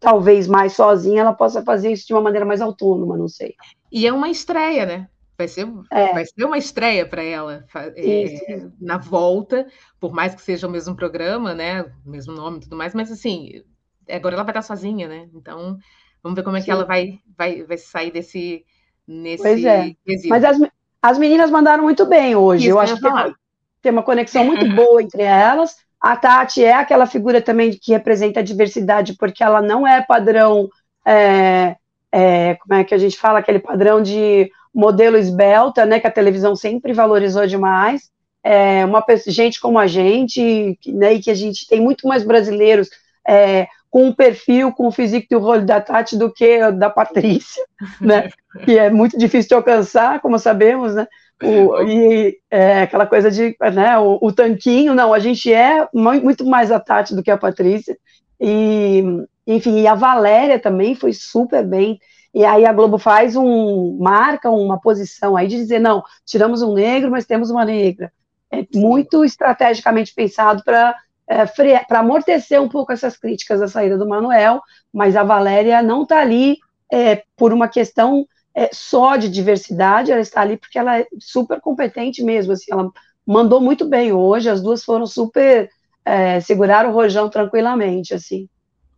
talvez 0.00 0.46
mais 0.46 0.74
sozinha, 0.74 1.22
ela 1.22 1.32
possa 1.32 1.62
fazer 1.62 1.92
isso 1.92 2.06
de 2.06 2.14
uma 2.14 2.22
maneira 2.22 2.46
mais 2.46 2.60
autônoma, 2.60 3.16
não 3.16 3.28
sei. 3.28 3.54
E 3.90 4.06
é 4.06 4.12
uma 4.12 4.28
estreia, 4.28 4.86
né? 4.86 5.08
Vai 5.36 5.46
ser, 5.46 5.68
é. 5.92 6.12
vai 6.12 6.24
ser 6.24 6.44
uma 6.44 6.58
estreia 6.58 7.06
para 7.06 7.22
ela 7.22 7.64
é, 7.96 8.66
na 8.80 8.98
volta, 8.98 9.68
por 10.00 10.12
mais 10.12 10.34
que 10.34 10.42
seja 10.42 10.66
o 10.66 10.70
mesmo 10.70 10.96
programa, 10.96 11.54
né? 11.54 11.82
O 12.04 12.10
mesmo 12.10 12.32
nome 12.32 12.58
e 12.58 12.60
tudo 12.62 12.76
mais, 12.76 12.92
mas 12.92 13.10
assim, 13.12 13.62
agora 14.10 14.34
ela 14.34 14.42
vai 14.42 14.50
estar 14.50 14.62
sozinha, 14.62 15.06
né? 15.06 15.28
Então, 15.32 15.78
vamos 16.22 16.36
ver 16.36 16.42
como 16.42 16.56
é 16.56 16.60
Sim. 16.60 16.64
que 16.64 16.70
ela 16.72 16.84
vai, 16.84 17.20
vai, 17.36 17.62
vai 17.62 17.78
sair 17.78 18.10
desse. 18.10 18.64
Nesse 19.06 19.42
pois 19.42 19.64
é. 19.64 19.94
Mas 20.28 20.44
as, 20.44 20.58
as 21.00 21.18
meninas 21.18 21.50
mandaram 21.50 21.84
muito 21.84 22.04
bem 22.04 22.34
hoje. 22.34 22.64
Isso, 22.64 22.72
eu 22.72 22.80
acho 22.80 22.96
que 22.96 23.00
tem 23.00 23.10
uma, 23.10 23.36
tem 23.80 23.92
uma 23.92 24.02
conexão 24.02 24.44
muito 24.44 24.68
boa 24.74 25.02
entre 25.02 25.22
elas. 25.22 25.76
A 26.00 26.16
Tati 26.16 26.64
é 26.64 26.74
aquela 26.74 27.06
figura 27.06 27.40
também 27.42 27.72
que 27.72 27.92
representa 27.92 28.40
a 28.40 28.42
diversidade, 28.42 29.16
porque 29.18 29.42
ela 29.42 29.60
não 29.60 29.86
é 29.86 30.00
padrão. 30.00 30.68
É, 31.06 31.76
é, 32.12 32.54
como 32.56 32.74
é 32.74 32.84
que 32.84 32.94
a 32.94 32.98
gente 32.98 33.18
fala? 33.18 33.40
Aquele 33.40 33.58
padrão 33.58 34.00
de 34.02 34.50
modelo 34.74 35.16
esbelta, 35.16 35.84
né, 35.84 35.98
que 35.98 36.06
a 36.06 36.10
televisão 36.10 36.54
sempre 36.54 36.92
valorizou 36.92 37.46
demais, 37.46 38.10
é, 38.44 38.84
uma 38.84 39.04
gente 39.26 39.60
como 39.60 39.78
a 39.78 39.86
gente, 39.86 40.78
né, 40.86 41.14
e 41.14 41.20
que 41.20 41.30
a 41.30 41.34
gente 41.34 41.66
tem 41.66 41.80
muito 41.80 42.06
mais 42.06 42.22
brasileiros 42.22 42.88
é, 43.26 43.66
com 43.90 44.06
um 44.06 44.14
perfil, 44.14 44.72
com 44.72 44.86
o 44.86 44.92
físico 44.92 45.26
e 45.30 45.36
o 45.36 45.40
rolo 45.40 45.62
da 45.62 45.80
Tati 45.80 46.16
do 46.16 46.32
que 46.32 46.70
da 46.72 46.88
Patrícia, 46.88 47.64
né, 48.00 48.28
que 48.64 48.78
é 48.78 48.90
muito 48.90 49.18
difícil 49.18 49.48
de 49.48 49.54
alcançar, 49.54 50.20
como 50.20 50.38
sabemos, 50.38 50.94
né, 50.94 51.06
o, 51.42 51.82
e 51.82 52.38
é, 52.50 52.82
aquela 52.82 53.06
coisa 53.06 53.30
de, 53.30 53.56
né, 53.74 53.98
o, 53.98 54.18
o, 54.20 54.32
tanquinho, 54.32 54.94
não, 54.94 55.14
a 55.14 55.18
gente 55.18 55.52
é 55.52 55.88
muito 55.92 56.44
mais 56.44 56.70
a 56.70 56.80
Tati 56.80 57.14
do 57.14 57.22
que 57.22 57.30
a 57.30 57.38
Patrícia, 57.38 57.96
e, 58.40 59.02
enfim, 59.46 59.80
e 59.80 59.86
a 59.86 59.94
Valéria 59.94 60.58
também 60.58 60.94
foi 60.94 61.12
super 61.12 61.64
bem, 61.64 61.98
e 62.34 62.44
aí 62.44 62.66
a 62.66 62.72
Globo 62.72 62.98
faz 62.98 63.36
um, 63.36 63.96
marca 63.98 64.50
uma 64.50 64.80
posição 64.80 65.36
aí 65.36 65.48
de 65.48 65.56
dizer, 65.56 65.78
não, 65.78 66.02
tiramos 66.26 66.62
um 66.62 66.74
negro, 66.74 67.10
mas 67.10 67.26
temos 67.26 67.50
uma 67.50 67.64
negra. 67.64 68.12
É 68.50 68.64
muito 68.74 69.24
estrategicamente 69.24 70.14
pensado 70.14 70.62
para 70.64 70.94
é, 71.28 71.44
para 71.84 71.98
amortecer 72.00 72.60
um 72.60 72.68
pouco 72.68 72.90
essas 72.90 73.18
críticas 73.18 73.60
da 73.60 73.68
saída 73.68 73.98
do 73.98 74.08
Manuel, 74.08 74.62
mas 74.92 75.14
a 75.14 75.22
Valéria 75.22 75.82
não 75.82 76.02
está 76.02 76.20
ali 76.20 76.56
é, 76.90 77.22
por 77.36 77.52
uma 77.52 77.68
questão 77.68 78.26
é, 78.58 78.70
só 78.72 79.16
de 79.16 79.28
diversidade, 79.28 80.10
ela 80.10 80.20
está 80.20 80.40
ali 80.40 80.56
porque 80.56 80.76
ela 80.76 80.98
é 80.98 81.06
super 81.20 81.60
competente 81.60 82.24
mesmo, 82.24 82.52
assim, 82.52 82.72
ela 82.72 82.90
mandou 83.24 83.60
muito 83.60 83.88
bem 83.88 84.12
hoje, 84.12 84.50
as 84.50 84.60
duas 84.60 84.82
foram 84.82 85.06
super, 85.06 85.70
é, 86.04 86.40
seguraram 86.40 86.90
o 86.90 86.92
rojão 86.92 87.30
tranquilamente, 87.30 88.14
assim. 88.14 88.48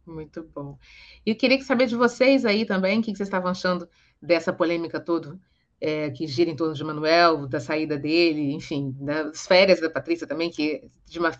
Muito 0.07 0.43
bom. 0.55 0.79
E 1.27 1.35
queria 1.35 1.63
saber 1.63 1.87
de 1.87 1.95
vocês 1.95 2.47
aí 2.47 2.65
também, 2.65 3.01
o 3.01 3.03
que 3.03 3.15
vocês 3.15 3.29
estavam 3.29 3.51
achando 3.51 3.87
dessa 4.23 4.51
polêmica 4.51 4.99
toda 4.99 5.39
é, 5.81 6.11
que 6.11 6.27
gira 6.27 6.51
em 6.51 6.57
torno 6.57 6.75
de 6.75 6.85
Manuel, 6.85 7.47
da 7.47 7.59
saída 7.59 7.97
dele, 7.97 8.53
enfim, 8.53 8.95
das 9.01 9.47
férias 9.47 9.81
da 9.81 9.89
Patrícia 9.89 10.27
também, 10.27 10.51
que 10.51 10.91
de 11.07 11.19
uma 11.19 11.33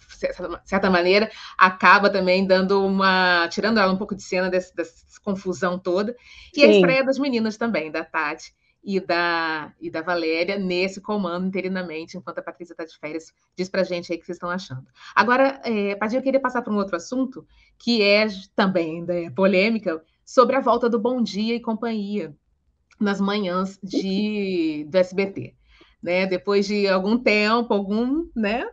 certa 0.65 0.89
maneira 0.89 1.31
acaba 1.59 2.09
também 2.09 2.47
dando 2.47 2.85
uma. 2.85 3.47
tirando 3.49 3.79
ela 3.79 3.93
um 3.93 3.99
pouco 3.99 4.17
de 4.17 4.23
cena 4.23 4.49
desse, 4.49 4.75
dessa 4.75 5.21
confusão 5.23 5.79
toda. 5.79 6.17
E 6.55 6.61
Sim. 6.61 6.67
a 6.67 6.69
estreia 6.69 7.05
das 7.05 7.19
meninas 7.19 7.59
também, 7.59 7.91
da 7.91 8.03
Tati 8.03 8.55
e 8.83 8.99
da, 8.99 9.75
e 9.79 9.91
da 9.91 10.01
Valéria 10.01 10.59
nesse 10.59 11.03
comando 11.03 11.47
interinamente, 11.47 12.17
enquanto 12.17 12.39
a 12.39 12.43
Patrícia 12.43 12.73
está 12.73 12.85
de 12.87 12.97
férias. 12.99 13.35
Diz 13.55 13.69
para 13.69 13.85
gente 13.85 14.11
aí 14.11 14.17
o 14.17 14.21
que 14.21 14.25
vocês 14.25 14.37
estão 14.37 14.49
achando. 14.49 14.87
Agora, 15.15 15.61
é, 15.65 15.95
Padir, 15.97 16.17
eu 16.17 16.23
queria 16.23 16.41
passar 16.41 16.63
para 16.63 16.73
um 16.73 16.79
outro 16.79 16.97
assunto, 16.97 17.47
que 17.79 18.01
é 18.03 18.27
também 18.57 19.01
ainda 19.01 19.15
é 19.15 19.29
polêmica, 19.29 20.03
sobre 20.25 20.57
a 20.57 20.61
volta 20.61 20.89
do 20.89 20.99
Bom 20.99 21.23
Dia 21.23 21.57
e 21.57 21.61
Companhia 21.61 22.35
nas 23.01 23.21
manhãs 23.21 23.79
de, 23.83 24.87
do 24.89 24.97
SBT. 24.97 25.55
Né? 26.03 26.27
Depois 26.27 26.67
de 26.67 26.87
algum 26.89 27.19
tempo, 27.19 27.73
algum, 27.73 28.27
né? 28.35 28.67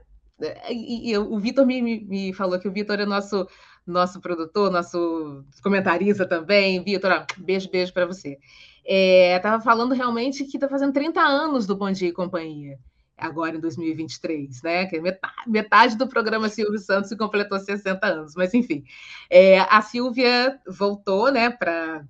E, 0.70 1.12
e 1.12 1.18
o 1.18 1.40
Vitor 1.40 1.66
me, 1.66 1.82
me, 1.82 2.34
falou 2.34 2.60
que 2.60 2.68
o 2.68 2.72
Vitor 2.72 3.00
é 3.00 3.06
nosso 3.06 3.48
nosso 3.88 4.20
produtor, 4.20 4.70
nosso 4.70 5.46
comentarista 5.64 6.28
também. 6.28 6.84
Vitor, 6.84 7.26
beijo, 7.38 7.72
beijo 7.72 7.94
para 7.94 8.06
você. 8.06 8.38
Estava 8.86 9.58
é, 9.58 9.62
falando 9.62 9.94
realmente 9.94 10.44
que 10.46 10.58
está 10.58 10.68
fazendo 10.68 10.94
30 10.94 11.20
anos 11.22 11.66
do 11.66 11.76
Bom 11.76 11.92
Dia 11.92 12.10
e 12.10 12.14
Companhia, 12.14 12.78
agora 13.18 13.56
em 13.56 13.60
2023, 13.60 14.62
né? 14.62 14.86
Que 14.86 14.98
é 14.98 15.02
metade, 15.02 15.36
metade 15.48 15.98
do 15.98 16.08
programa 16.08 16.50
Silvio 16.50 16.80
Santos 16.80 17.10
se 17.10 17.18
completou 17.18 17.60
60 17.60 18.06
anos, 18.06 18.34
mas 18.36 18.54
enfim. 18.54 18.84
É, 19.30 19.60
a 19.60 19.82
Silvia 19.82 20.60
voltou, 20.68 21.32
né, 21.32 21.50
para 21.50 22.06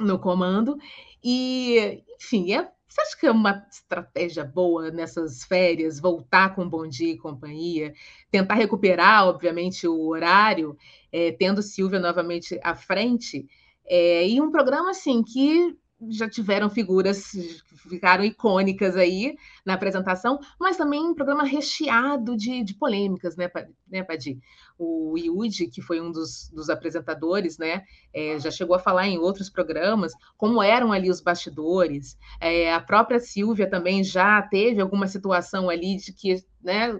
no 0.00 0.18
comando, 0.18 0.76
e, 1.22 2.02
enfim, 2.18 2.52
é, 2.52 2.68
você 2.88 3.00
acha 3.02 3.16
que 3.18 3.26
é 3.26 3.30
uma 3.30 3.66
estratégia 3.70 4.44
boa 4.44 4.90
nessas 4.90 5.44
férias 5.44 6.00
voltar 6.00 6.54
com 6.54 6.68
Bom 6.68 6.86
Dia 6.86 7.12
e 7.12 7.18
Companhia, 7.18 7.92
tentar 8.30 8.54
recuperar, 8.54 9.26
obviamente, 9.26 9.86
o 9.86 10.08
horário, 10.08 10.76
é, 11.12 11.32
tendo 11.32 11.62
Silvia 11.62 12.00
novamente 12.00 12.58
à 12.62 12.74
frente, 12.74 13.46
é, 13.86 14.28
e 14.28 14.40
um 14.40 14.50
programa 14.50 14.90
assim 14.90 15.22
que 15.22 15.76
já 16.10 16.28
tiveram 16.28 16.70
figuras 16.70 17.30
que 17.30 17.76
ficaram 17.88 18.24
icônicas 18.24 18.96
aí 18.96 19.36
na 19.68 19.74
apresentação, 19.74 20.40
mas 20.58 20.78
também 20.78 21.02
um 21.02 21.14
programa 21.14 21.44
recheado 21.44 22.34
de, 22.34 22.64
de 22.64 22.72
polêmicas, 22.72 23.36
né, 23.36 23.50
né 23.86 24.02
Padir? 24.02 24.38
O 24.78 25.14
Yudi, 25.18 25.66
que 25.66 25.82
foi 25.82 26.00
um 26.00 26.10
dos, 26.10 26.50
dos 26.54 26.70
apresentadores, 26.70 27.58
né, 27.58 27.82
é, 28.14 28.38
já 28.38 28.50
chegou 28.50 28.74
a 28.74 28.78
falar 28.78 29.06
em 29.06 29.18
outros 29.18 29.50
programas 29.50 30.12
como 30.38 30.62
eram 30.62 30.90
ali 30.90 31.10
os 31.10 31.20
bastidores. 31.20 32.16
É, 32.40 32.72
a 32.72 32.80
própria 32.80 33.20
Silvia 33.20 33.68
também 33.68 34.02
já 34.02 34.40
teve 34.40 34.80
alguma 34.80 35.06
situação 35.06 35.68
ali 35.68 35.96
de 35.96 36.14
que, 36.14 36.42
né, 36.64 36.98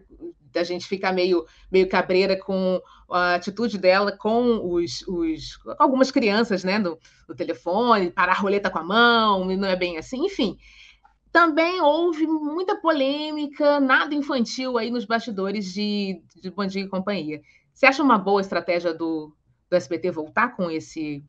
da 0.52 0.62
gente 0.62 0.86
ficar 0.86 1.12
meio, 1.12 1.46
meio 1.72 1.88
cabreira 1.88 2.38
com 2.38 2.82
a 3.10 3.36
atitude 3.36 3.78
dela 3.78 4.12
com 4.12 4.74
os, 4.74 5.06
os 5.08 5.58
algumas 5.78 6.10
crianças, 6.10 6.64
né, 6.64 6.78
no, 6.78 6.98
no 7.26 7.34
telefone, 7.34 8.10
parar 8.10 8.32
a 8.32 8.38
roleta 8.38 8.68
com 8.68 8.78
a 8.78 8.84
mão, 8.84 9.46
não 9.46 9.68
é 9.68 9.76
bem 9.76 9.96
assim, 9.96 10.26
enfim. 10.26 10.58
Também 11.32 11.80
houve 11.80 12.26
muita 12.26 12.76
polêmica, 12.76 13.80
nada 13.80 14.14
infantil 14.14 14.78
aí 14.78 14.90
nos 14.90 15.04
bastidores 15.04 15.72
de, 15.72 16.22
de 16.36 16.50
Bom 16.50 16.66
Dia 16.66 16.82
e 16.82 16.88
Companhia. 16.88 17.40
Você 17.72 17.86
acha 17.86 18.02
uma 18.02 18.18
boa 18.18 18.40
estratégia 18.40 18.92
do, 18.92 19.32
do 19.70 19.76
SBT 19.76 20.10
voltar 20.10 20.56
com 20.56 20.70
esse 20.70 21.22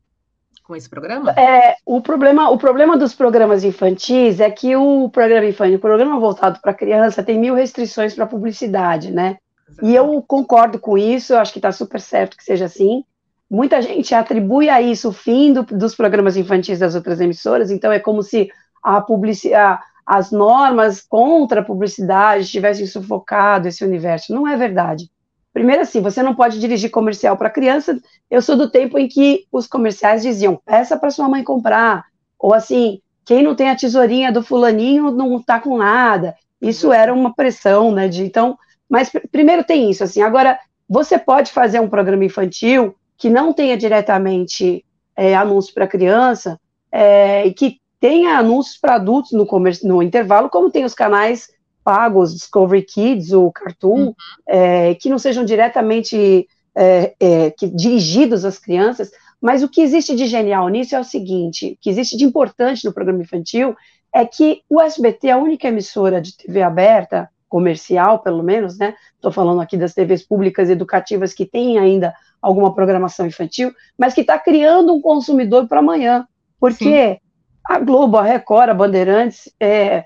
com 0.64 0.76
esse 0.76 0.88
programa? 0.88 1.32
É, 1.32 1.76
o 1.84 2.00
problema, 2.00 2.48
o 2.50 2.56
problema 2.56 2.96
dos 2.96 3.12
programas 3.12 3.64
infantis 3.64 4.38
é 4.38 4.48
que 4.50 4.76
o 4.76 5.08
programa 5.10 5.46
infantil, 5.46 5.78
o 5.78 5.80
programa 5.80 6.18
voltado 6.18 6.60
para 6.60 6.72
criança, 6.72 7.22
tem 7.22 7.38
mil 7.38 7.54
restrições 7.54 8.14
para 8.14 8.26
publicidade, 8.26 9.10
né? 9.10 9.36
Exatamente. 9.68 9.92
E 9.92 9.96
eu 9.96 10.22
concordo 10.22 10.78
com 10.78 10.96
isso, 10.96 11.32
eu 11.32 11.38
acho 11.38 11.52
que 11.52 11.58
está 11.58 11.72
super 11.72 12.00
certo 12.00 12.36
que 12.36 12.44
seja 12.44 12.66
assim. 12.66 13.04
Muita 13.50 13.82
gente 13.82 14.14
atribui 14.14 14.68
a 14.68 14.80
isso 14.80 15.08
o 15.08 15.12
fim 15.12 15.52
do, 15.52 15.64
dos 15.64 15.94
programas 15.96 16.36
infantis 16.36 16.78
das 16.78 16.94
outras 16.94 17.20
emissoras, 17.20 17.70
então 17.70 17.90
é 17.90 17.98
como 17.98 18.22
se 18.22 18.48
a 18.82 19.00
publicidade, 19.00 19.82
as 20.10 20.32
normas 20.32 21.00
contra 21.00 21.60
a 21.60 21.64
publicidade 21.64 22.50
tivessem 22.50 22.84
sufocado 22.84 23.68
esse 23.68 23.84
universo. 23.84 24.34
Não 24.34 24.48
é 24.48 24.56
verdade. 24.56 25.08
Primeiro, 25.52 25.82
assim, 25.82 26.00
você 26.00 26.20
não 26.20 26.34
pode 26.34 26.58
dirigir 26.58 26.90
comercial 26.90 27.36
para 27.36 27.48
criança. 27.48 27.96
Eu 28.28 28.42
sou 28.42 28.56
do 28.56 28.68
tempo 28.68 28.98
em 28.98 29.06
que 29.06 29.46
os 29.52 29.68
comerciais 29.68 30.22
diziam: 30.22 30.60
peça 30.66 30.98
para 30.98 31.12
sua 31.12 31.28
mãe 31.28 31.44
comprar. 31.44 32.06
Ou 32.40 32.52
assim, 32.52 33.00
quem 33.24 33.44
não 33.44 33.54
tem 33.54 33.70
a 33.70 33.76
tesourinha 33.76 34.32
do 34.32 34.42
fulaninho 34.42 35.12
não 35.12 35.36
está 35.36 35.60
com 35.60 35.78
nada. 35.78 36.34
Isso 36.60 36.92
era 36.92 37.14
uma 37.14 37.32
pressão, 37.32 37.92
né? 37.92 38.08
De, 38.08 38.24
então, 38.24 38.58
mas 38.88 39.12
primeiro 39.30 39.62
tem 39.62 39.92
isso, 39.92 40.02
assim. 40.02 40.22
Agora, 40.22 40.58
você 40.88 41.20
pode 41.20 41.52
fazer 41.52 41.78
um 41.78 41.88
programa 41.88 42.24
infantil 42.24 42.96
que 43.16 43.30
não 43.30 43.52
tenha 43.52 43.76
diretamente 43.76 44.84
é, 45.14 45.36
anúncio 45.36 45.72
para 45.72 45.86
criança 45.86 46.58
é, 46.90 47.46
e 47.46 47.54
que 47.54 47.79
tenha 48.00 48.38
anúncios 48.38 48.78
para 48.78 48.94
adultos 48.94 49.32
no, 49.32 49.46
no 49.84 50.02
intervalo, 50.02 50.48
como 50.48 50.70
tem 50.70 50.84
os 50.84 50.94
canais 50.94 51.48
pagos, 51.84 52.34
Discovery 52.34 52.82
Kids, 52.82 53.32
o 53.32 53.50
Cartoon, 53.52 54.06
uhum. 54.06 54.14
é, 54.46 54.94
que 54.94 55.10
não 55.10 55.18
sejam 55.18 55.44
diretamente 55.44 56.48
é, 56.74 57.14
é, 57.20 57.50
que, 57.50 57.66
dirigidos 57.68 58.44
às 58.44 58.58
crianças, 58.58 59.10
mas 59.40 59.62
o 59.62 59.68
que 59.68 59.80
existe 59.80 60.14
de 60.14 60.26
genial 60.26 60.68
nisso 60.68 60.94
é 60.94 61.00
o 61.00 61.04
seguinte, 61.04 61.72
o 61.72 61.76
que 61.80 61.90
existe 61.90 62.16
de 62.16 62.24
importante 62.24 62.84
no 62.84 62.92
programa 62.92 63.22
infantil 63.22 63.74
é 64.14 64.24
que 64.24 64.62
o 64.68 64.80
SBT 64.80 65.28
é 65.28 65.32
a 65.32 65.38
única 65.38 65.68
emissora 65.68 66.20
de 66.20 66.36
TV 66.36 66.62
aberta, 66.62 67.28
comercial 67.48 68.20
pelo 68.20 68.42
menos, 68.42 68.78
né, 68.78 68.94
estou 69.14 69.32
falando 69.32 69.60
aqui 69.60 69.76
das 69.76 69.92
TVs 69.92 70.22
públicas 70.22 70.70
educativas 70.70 71.32
que 71.32 71.44
têm 71.44 71.78
ainda 71.78 72.14
alguma 72.40 72.74
programação 72.74 73.26
infantil, 73.26 73.72
mas 73.98 74.14
que 74.14 74.20
está 74.20 74.38
criando 74.38 74.94
um 74.94 75.00
consumidor 75.00 75.66
para 75.66 75.80
amanhã, 75.80 76.26
porque 76.58 77.14
Sim. 77.14 77.29
A 77.70 77.78
Globo, 77.78 78.16
a 78.16 78.22
Record, 78.24 78.68
a 78.68 78.74
Bandeirantes, 78.74 79.48
é, 79.60 80.04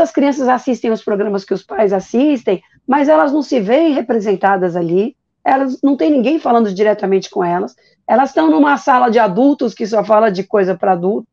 as 0.00 0.10
crianças 0.10 0.48
assistem 0.48 0.90
os 0.90 1.04
programas 1.04 1.44
que 1.44 1.54
os 1.54 1.62
pais 1.62 1.92
assistem, 1.92 2.60
mas 2.84 3.08
elas 3.08 3.32
não 3.32 3.42
se 3.42 3.60
veem 3.60 3.94
representadas 3.94 4.74
ali, 4.74 5.16
elas 5.44 5.80
não 5.80 5.96
tem 5.96 6.10
ninguém 6.10 6.40
falando 6.40 6.74
diretamente 6.74 7.30
com 7.30 7.44
elas, 7.44 7.76
elas 8.08 8.30
estão 8.30 8.50
numa 8.50 8.76
sala 8.76 9.08
de 9.08 9.20
adultos 9.20 9.72
que 9.72 9.86
só 9.86 10.02
fala 10.02 10.32
de 10.32 10.42
coisa 10.42 10.74
para 10.74 10.94
adultos, 10.94 11.28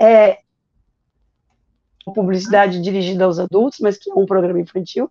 é, 0.00 0.38
publicidade 2.14 2.80
dirigida 2.80 3.26
aos 3.26 3.38
adultos, 3.38 3.80
mas 3.80 3.98
que 3.98 4.10
é 4.10 4.14
um 4.14 4.24
programa 4.24 4.62
infantil. 4.62 5.10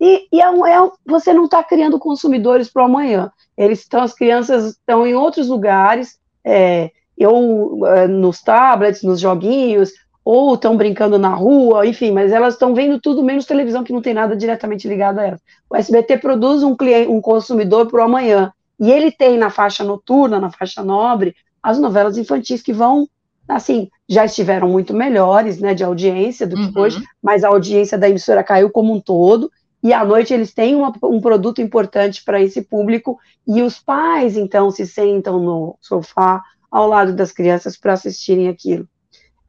E, 0.00 0.28
e 0.32 0.40
é, 0.40 0.46
é, 0.46 0.90
você 1.04 1.34
não 1.34 1.44
está 1.44 1.62
criando 1.62 1.98
consumidores 1.98 2.70
para 2.70 2.84
o 2.84 2.86
amanhã. 2.86 3.30
Eles 3.54 3.80
estão, 3.80 4.02
as 4.02 4.14
crianças 4.14 4.70
estão 4.70 5.06
em 5.06 5.14
outros 5.14 5.48
lugares, 5.48 6.18
é, 6.42 6.90
ou 7.20 7.86
é, 7.86 8.08
nos 8.08 8.40
tablets, 8.40 9.02
nos 9.02 9.20
joguinhos, 9.20 9.92
ou 10.24 10.54
estão 10.54 10.76
brincando 10.76 11.18
na 11.18 11.34
rua, 11.34 11.86
enfim, 11.86 12.12
mas 12.12 12.32
elas 12.32 12.54
estão 12.54 12.74
vendo 12.74 13.00
tudo 13.00 13.24
menos 13.24 13.44
televisão 13.44 13.82
que 13.82 13.92
não 13.92 14.00
tem 14.00 14.14
nada 14.14 14.36
diretamente 14.36 14.86
ligado 14.86 15.18
a 15.18 15.26
elas. 15.26 15.40
O 15.68 15.76
SBT 15.76 16.18
produz 16.18 16.62
um 16.62 16.76
cliente, 16.76 17.10
um 17.10 17.20
consumidor 17.20 17.88
para 17.88 18.00
o 18.00 18.04
amanhã, 18.04 18.52
e 18.78 18.90
ele 18.90 19.10
tem 19.10 19.36
na 19.36 19.50
faixa 19.50 19.82
noturna, 19.82 20.38
na 20.38 20.50
faixa 20.50 20.82
nobre, 20.82 21.34
as 21.62 21.78
novelas 21.78 22.16
infantis 22.16 22.62
que 22.62 22.72
vão, 22.72 23.08
assim, 23.48 23.88
já 24.08 24.24
estiveram 24.24 24.68
muito 24.68 24.94
melhores, 24.94 25.58
né, 25.58 25.74
de 25.74 25.82
audiência 25.82 26.46
do 26.46 26.56
que 26.56 26.76
uhum. 26.76 26.82
hoje, 26.82 27.02
mas 27.22 27.42
a 27.42 27.48
audiência 27.48 27.98
da 27.98 28.08
emissora 28.08 28.44
caiu 28.44 28.70
como 28.70 28.92
um 28.92 29.00
todo, 29.00 29.50
e 29.82 29.92
à 29.92 30.04
noite 30.04 30.32
eles 30.32 30.54
têm 30.54 30.76
uma, 30.76 30.92
um 31.02 31.20
produto 31.20 31.60
importante 31.60 32.22
para 32.24 32.40
esse 32.40 32.62
público, 32.62 33.18
e 33.46 33.60
os 33.60 33.80
pais, 33.80 34.36
então, 34.36 34.70
se 34.70 34.86
sentam 34.86 35.40
no 35.40 35.76
sofá 35.80 36.40
ao 36.72 36.88
lado 36.88 37.12
das 37.12 37.30
crianças 37.30 37.76
para 37.76 37.92
assistirem 37.92 38.48
aquilo. 38.48 38.88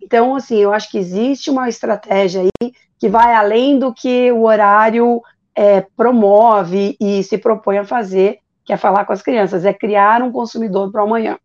Então, 0.01 0.35
assim, 0.35 0.57
eu 0.57 0.73
acho 0.73 0.91
que 0.91 0.97
existe 0.97 1.49
uma 1.49 1.69
estratégia 1.69 2.41
aí 2.41 2.73
que 2.99 3.07
vai 3.07 3.33
além 3.33 3.79
do 3.79 3.93
que 3.93 4.29
o 4.33 4.43
horário 4.43 5.21
é, 5.55 5.81
promove 5.95 6.97
e 6.99 7.23
se 7.23 7.37
propõe 7.37 7.77
a 7.77 7.85
fazer, 7.85 8.39
que 8.65 8.73
é 8.73 8.77
falar 8.77 9.05
com 9.05 9.13
as 9.13 9.21
crianças, 9.21 9.63
é 9.63 9.73
criar 9.73 10.21
um 10.21 10.31
consumidor 10.31 10.91
para 10.91 11.03
amanhã. 11.03 11.37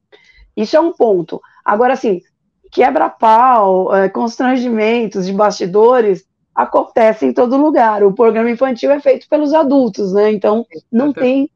Isso 0.57 0.77
é 0.77 0.81
um 0.81 0.93
ponto. 0.93 1.41
Agora, 1.65 1.93
assim, 1.93 2.21
quebra-pau, 2.73 3.95
é, 3.95 4.09
constrangimentos 4.09 5.27
de 5.27 5.33
bastidores 5.33 6.25
acontecem 6.53 7.29
em 7.29 7.33
todo 7.33 7.57
lugar. 7.57 8.03
O 8.03 8.13
programa 8.13 8.51
infantil 8.51 8.91
é 8.91 8.99
feito 8.99 9.29
pelos 9.29 9.55
adultos, 9.55 10.13
né? 10.13 10.33
Então, 10.33 10.67
não 10.91 11.13
tem 11.13 11.49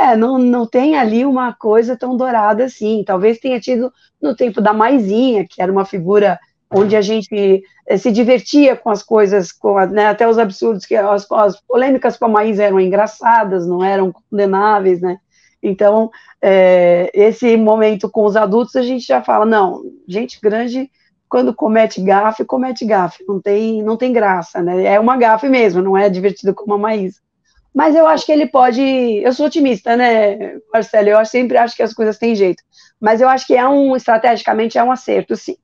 é, 0.00 0.16
não, 0.16 0.38
não 0.38 0.66
tem 0.66 0.96
ali 0.96 1.24
uma 1.24 1.52
coisa 1.52 1.96
tão 1.96 2.16
dourada 2.16 2.64
assim. 2.64 3.04
Talvez 3.04 3.38
tenha 3.38 3.60
tido 3.60 3.92
no 4.20 4.34
tempo 4.34 4.60
da 4.60 4.72
Maisinha, 4.72 5.46
que 5.48 5.60
era 5.60 5.70
uma 5.70 5.84
figura 5.84 6.38
onde 6.72 6.96
a 6.96 7.02
gente 7.02 7.62
eh, 7.86 7.96
se 7.96 8.12
divertia 8.12 8.76
com 8.76 8.90
as 8.90 9.02
coisas, 9.02 9.50
com 9.52 9.76
a, 9.76 9.86
né, 9.86 10.06
até 10.06 10.28
os 10.28 10.38
absurdos, 10.38 10.86
que 10.86 10.94
as, 10.94 11.30
as, 11.30 11.60
polêmicas 11.60 12.16
com 12.16 12.26
a 12.26 12.28
Maísa 12.28 12.62
eram 12.62 12.80
engraçadas, 12.80 13.66
não 13.66 13.82
eram 13.84 14.12
condenáveis, 14.12 15.00
né? 15.00 15.18
Então, 15.62 16.10
é, 16.40 17.10
esse 17.12 17.56
momento 17.56 18.08
com 18.08 18.24
os 18.24 18.36
adultos, 18.36 18.76
a 18.76 18.82
gente 18.82 19.06
já 19.06 19.22
fala, 19.22 19.44
não, 19.44 19.82
gente 20.08 20.40
grande, 20.40 20.90
quando 21.28 21.54
comete 21.54 22.00
gafe, 22.00 22.44
comete 22.44 22.84
gafe, 22.86 23.24
não 23.26 23.40
tem, 23.40 23.82
não 23.82 23.96
tem 23.96 24.12
graça, 24.12 24.62
né? 24.62 24.84
É 24.84 24.98
uma 24.98 25.16
gafe 25.16 25.48
mesmo, 25.48 25.82
não 25.82 25.96
é 25.98 26.08
divertido 26.08 26.54
como 26.54 26.74
a 26.74 26.78
Maísa. 26.78 27.20
Mas 27.74 27.94
eu 27.94 28.06
acho 28.06 28.26
que 28.26 28.32
ele 28.32 28.46
pode. 28.46 28.82
Eu 28.82 29.32
sou 29.32 29.46
otimista, 29.46 29.96
né, 29.96 30.58
Marcelo? 30.72 31.08
Eu 31.08 31.24
sempre 31.24 31.56
acho 31.56 31.76
que 31.76 31.82
as 31.82 31.94
coisas 31.94 32.18
têm 32.18 32.34
jeito. 32.34 32.62
Mas 33.00 33.20
eu 33.20 33.28
acho 33.28 33.46
que 33.46 33.54
é 33.54 33.66
um, 33.66 33.96
estrategicamente, 33.96 34.76
é 34.76 34.82
um 34.82 34.90
acerto, 34.90 35.36
sim. 35.36 35.56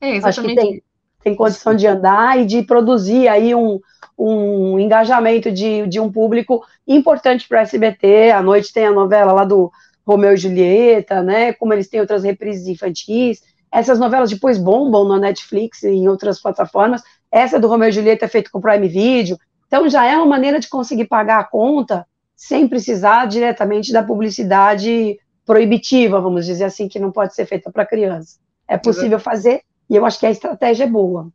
É, 0.00 0.16
exatamente. 0.16 0.26
Acho 0.26 0.42
que 0.42 0.54
tem, 0.54 0.82
tem 1.22 1.34
condição 1.34 1.74
de 1.74 1.86
andar 1.86 2.38
e 2.38 2.44
de 2.44 2.62
produzir 2.62 3.26
aí 3.28 3.54
um, 3.54 3.80
um 4.18 4.78
engajamento 4.78 5.50
de, 5.50 5.86
de 5.86 5.98
um 5.98 6.12
público 6.12 6.62
importante 6.86 7.48
para 7.48 7.58
o 7.58 7.62
SBT. 7.62 8.30
À 8.30 8.42
noite 8.42 8.72
tem 8.72 8.86
a 8.86 8.92
novela 8.92 9.32
lá 9.32 9.44
do 9.44 9.72
Romeu 10.06 10.34
e 10.34 10.36
Julieta, 10.36 11.22
né? 11.22 11.52
Como 11.54 11.72
eles 11.72 11.88
têm 11.88 12.00
outras 12.00 12.22
reprises 12.22 12.66
infantis. 12.66 13.42
Essas 13.72 13.98
novelas 13.98 14.30
depois 14.30 14.58
bombam 14.58 15.08
na 15.08 15.18
Netflix 15.18 15.82
e 15.84 15.88
em 15.88 16.08
outras 16.08 16.40
plataformas. 16.40 17.02
Essa 17.30 17.58
do 17.58 17.68
Romeu 17.68 17.88
e 17.88 17.92
Julieta 17.92 18.24
é 18.24 18.28
feita 18.28 18.50
com 18.50 18.60
Prime 18.60 18.88
Video. 18.88 19.38
Então 19.70 19.88
já 19.88 20.04
é 20.04 20.16
uma 20.16 20.26
maneira 20.26 20.58
de 20.58 20.68
conseguir 20.68 21.04
pagar 21.04 21.38
a 21.38 21.44
conta 21.44 22.04
sem 22.34 22.66
precisar 22.66 23.26
diretamente 23.26 23.92
da 23.92 24.02
publicidade 24.02 25.16
proibitiva, 25.46 26.20
vamos 26.20 26.44
dizer 26.44 26.64
assim, 26.64 26.88
que 26.88 26.98
não 26.98 27.12
pode 27.12 27.36
ser 27.36 27.46
feita 27.46 27.70
para 27.70 27.86
criança. 27.86 28.40
É 28.66 28.76
possível 28.76 29.20
fazer 29.20 29.62
e 29.88 29.94
eu 29.94 30.04
acho 30.04 30.18
que 30.18 30.26
a 30.26 30.30
estratégia 30.30 30.84
é 30.84 30.88
boa. 30.88 31.30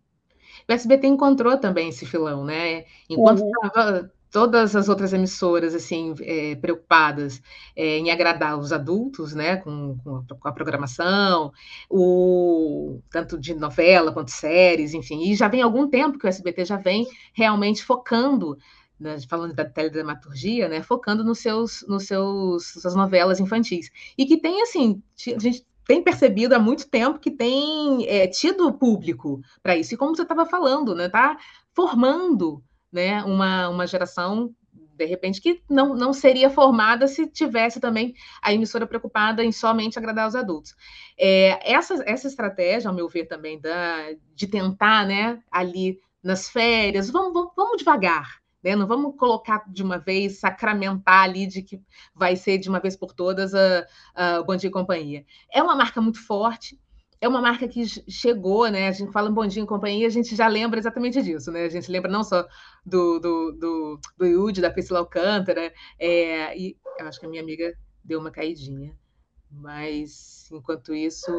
O 0.67 0.73
SBT 0.73 1.07
encontrou 1.07 1.57
também 1.57 1.87
esse 1.89 2.05
filão, 2.05 2.43
né? 2.43 2.83
Enquanto 3.09 3.41
estava 3.45 3.91
uhum. 3.91 4.09
Todas 4.35 4.75
as 4.75 4.89
outras 4.89 5.13
emissoras 5.13 5.73
assim 5.73 6.13
é, 6.19 6.55
preocupadas 6.55 7.41
é, 7.73 7.99
em 7.99 8.11
agradar 8.11 8.59
os 8.59 8.73
adultos, 8.73 9.33
né, 9.33 9.55
com, 9.55 9.97
com, 10.03 10.47
a, 10.49 10.51
programação, 10.51 11.53
o 11.89 12.99
tanto 13.09 13.39
de 13.39 13.55
novela 13.55 14.11
quanto 14.11 14.31
séries, 14.31 14.93
enfim, 14.93 15.31
e 15.31 15.35
já 15.35 15.47
vem 15.47 15.61
algum 15.61 15.87
tempo 15.87 16.19
que 16.19 16.25
o 16.25 16.27
SBT 16.27 16.65
já 16.65 16.75
vem 16.75 17.07
realmente 17.33 17.81
focando 17.81 18.57
né, 18.99 19.15
falando 19.29 19.53
da 19.53 19.63
teledramaturgia, 19.63 20.67
né, 20.67 20.83
focando 20.83 21.23
nos 21.23 21.39
seus, 21.39 21.85
nos 21.87 22.05
seus, 22.05 22.73
suas 22.73 22.93
novelas 22.93 23.39
infantis. 23.39 23.89
E 24.17 24.25
que 24.25 24.35
tem, 24.35 24.61
assim, 24.61 25.01
a 25.33 25.39
gente 25.39 25.65
tem 25.87 26.03
percebido 26.03 26.53
há 26.53 26.59
muito 26.59 26.89
tempo 26.89 27.19
que 27.19 27.31
tem 27.31 28.05
é, 28.05 28.27
tido 28.27 28.73
público 28.73 29.39
para 29.63 29.77
isso. 29.77 29.93
E 29.93 29.97
como 29.97 30.13
você 30.13 30.23
estava 30.23 30.45
falando, 30.45 30.93
né, 30.93 31.07
tá 31.07 31.37
formando 31.73 32.61
né, 32.95 33.21
uma, 33.25 33.67
uma 33.67 33.85
geração, 33.85 34.55
de 34.71 35.05
repente, 35.05 35.41
que 35.41 35.61
não, 35.69 35.93
não 35.93 36.13
seria 36.13 36.49
formada 36.49 37.07
se 37.07 37.27
tivesse 37.27 37.81
também 37.81 38.15
a 38.41 38.53
emissora 38.53 38.87
preocupada 38.87 39.43
em 39.43 39.51
somente 39.51 39.99
agradar 39.99 40.25
os 40.25 40.35
adultos. 40.35 40.73
É, 41.19 41.59
essa, 41.73 42.01
essa 42.07 42.27
estratégia, 42.27 42.87
ao 42.87 42.95
meu 42.95 43.09
ver, 43.09 43.25
também, 43.25 43.59
da, 43.59 44.13
de 44.33 44.47
tentar 44.47 45.05
né, 45.05 45.43
ali 45.51 45.99
nas 46.23 46.49
férias, 46.49 47.09
vamos, 47.09 47.33
vamos, 47.33 47.51
vamos 47.55 47.77
devagar 47.77 48.45
né? 48.65 48.75
Não 48.75 48.87
vamos 48.87 49.15
colocar 49.15 49.63
de 49.67 49.83
uma 49.83 49.99
vez, 49.99 50.39
sacramentar 50.39 51.21
ali 51.21 51.45
de 51.45 51.61
que 51.61 51.79
vai 52.15 52.35
ser 52.35 52.57
de 52.57 52.67
uma 52.67 52.79
vez 52.79 52.95
por 52.97 53.13
todas 53.13 53.53
a, 53.53 53.85
a, 54.15 54.39
o 54.39 54.43
Bom 54.43 54.55
Dia 54.55 54.69
e 54.69 54.73
Companhia. 54.73 55.23
É 55.53 55.61
uma 55.61 55.75
marca 55.75 56.01
muito 56.01 56.19
forte, 56.25 56.79
é 57.25 57.27
uma 57.27 57.41
marca 57.41 57.67
que 57.67 57.83
chegou, 58.07 58.67
né? 58.69 58.87
A 58.87 58.91
gente 58.91 59.11
fala 59.11 59.29
em 59.29 59.33
Bom 59.33 59.47
Dia 59.47 59.63
e 59.63 59.65
Companhia, 59.65 60.05
a 60.05 60.11
gente 60.11 60.35
já 60.35 60.47
lembra 60.47 60.79
exatamente 60.79 61.21
disso, 61.23 61.51
né? 61.51 61.65
A 61.65 61.69
gente 61.69 61.91
lembra 61.91 62.11
não 62.11 62.23
só 62.23 62.45
do, 62.85 63.19
do, 63.19 63.51
do, 63.51 63.99
do 64.15 64.25
Yudi, 64.25 64.61
da 64.61 64.69
Priscila 64.69 64.99
Alcântara, 64.99 65.73
é, 65.99 66.55
e 66.57 66.77
eu 66.99 67.07
acho 67.07 67.19
que 67.19 67.25
a 67.25 67.29
minha 67.29 67.41
amiga 67.41 67.73
deu 68.03 68.19
uma 68.19 68.29
caidinha. 68.29 68.93
Mas, 69.51 70.49
enquanto 70.51 70.93
isso... 70.93 71.31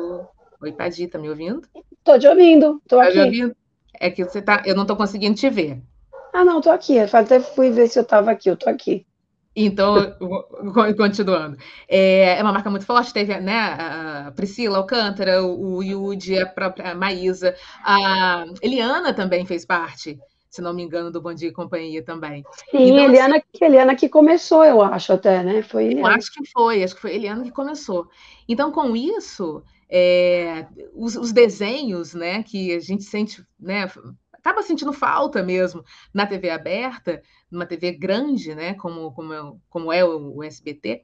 Oi, 0.60 0.72
Padi, 0.72 1.06
tá 1.06 1.18
me 1.18 1.28
ouvindo? 1.28 1.62
Tô 2.02 2.18
te 2.18 2.26
ouvindo, 2.26 2.82
tô 2.88 2.96
tá 2.96 3.04
aqui. 3.04 3.18
Me 3.18 3.24
ouvindo? 3.24 3.56
É 4.00 4.10
que 4.10 4.24
você 4.24 4.42
tá... 4.42 4.62
Eu 4.66 4.74
não 4.74 4.86
tô 4.86 4.96
conseguindo 4.96 5.36
te 5.36 5.48
ver. 5.48 5.80
Ah, 6.32 6.44
não, 6.44 6.60
tô 6.60 6.70
aqui. 6.70 6.96
Eu 6.96 7.08
até 7.12 7.38
fui 7.38 7.70
ver 7.70 7.88
se 7.88 7.98
eu 7.98 8.02
estava 8.02 8.32
aqui, 8.32 8.50
eu 8.50 8.56
tô 8.56 8.68
aqui. 8.68 9.06
Então, 9.56 10.14
continuando. 10.98 11.56
É, 11.88 12.38
é, 12.38 12.42
uma 12.42 12.52
marca 12.52 12.68
muito 12.68 12.84
forte, 12.84 13.14
teve 13.14 13.40
né, 13.40 13.58
a 13.58 14.32
Priscila 14.36 14.76
Alcântara, 14.76 15.42
o, 15.42 15.76
o 15.76 15.82
Yudi, 15.82 16.38
a 16.38 16.44
própria 16.44 16.94
Maísa, 16.94 17.56
a 17.82 18.44
Eliana 18.60 19.14
também 19.14 19.46
fez 19.46 19.64
parte, 19.64 20.18
se 20.50 20.60
não 20.60 20.74
me 20.74 20.82
engano, 20.82 21.10
do 21.10 21.22
Bom 21.22 21.32
Dia 21.32 21.48
e 21.48 21.52
Companhia 21.52 22.02
também. 22.02 22.44
Sim, 22.70 22.90
então, 22.90 23.04
Eliana, 23.06 23.36
assim, 23.36 23.64
Eliana 23.64 23.94
que 23.96 24.10
começou, 24.10 24.62
eu 24.62 24.82
acho 24.82 25.14
até, 25.14 25.42
né? 25.42 25.62
Foi 25.62 25.86
Eliana. 25.86 26.10
Eu 26.10 26.14
acho 26.16 26.30
que 26.30 26.46
foi, 26.50 26.84
acho 26.84 26.94
que 26.94 27.00
foi 27.00 27.14
Eliana 27.14 27.42
que 27.42 27.50
começou. 27.50 28.06
Então, 28.46 28.70
com 28.70 28.94
isso, 28.94 29.62
é, 29.88 30.66
os, 30.94 31.16
os, 31.16 31.32
desenhos, 31.32 32.12
né, 32.12 32.42
que 32.42 32.74
a 32.74 32.80
gente 32.80 33.04
sente, 33.04 33.42
né, 33.58 33.90
acaba 34.46 34.62
sentindo 34.62 34.92
falta 34.92 35.42
mesmo 35.42 35.84
na 36.14 36.24
TV 36.24 36.50
aberta, 36.50 37.20
numa 37.50 37.66
TV 37.66 37.92
grande, 37.92 38.54
né, 38.54 38.74
como, 38.74 39.10
como, 39.12 39.32
é, 39.34 39.52
como 39.68 39.92
é 39.92 40.04
o, 40.04 40.36
o 40.36 40.44
SBT, 40.44 41.02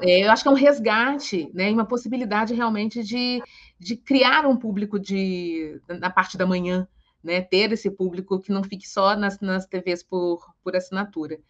é, 0.00 0.24
eu 0.24 0.30
acho 0.30 0.44
que 0.44 0.48
é 0.48 0.52
um 0.52 0.54
resgate, 0.54 1.50
né, 1.52 1.70
uma 1.72 1.84
possibilidade 1.84 2.54
realmente 2.54 3.02
de, 3.02 3.42
de 3.78 3.96
criar 3.96 4.46
um 4.46 4.56
público 4.56 4.98
de, 4.98 5.80
na 5.88 6.08
parte 6.08 6.38
da 6.38 6.46
manhã, 6.46 6.86
né, 7.22 7.40
ter 7.40 7.72
esse 7.72 7.90
público 7.90 8.38
que 8.38 8.52
não 8.52 8.62
fique 8.62 8.88
só 8.88 9.16
nas, 9.16 9.40
nas 9.40 9.66
TVs 9.66 10.04
por, 10.04 10.44
por 10.62 10.76
assinatura. 10.76 11.40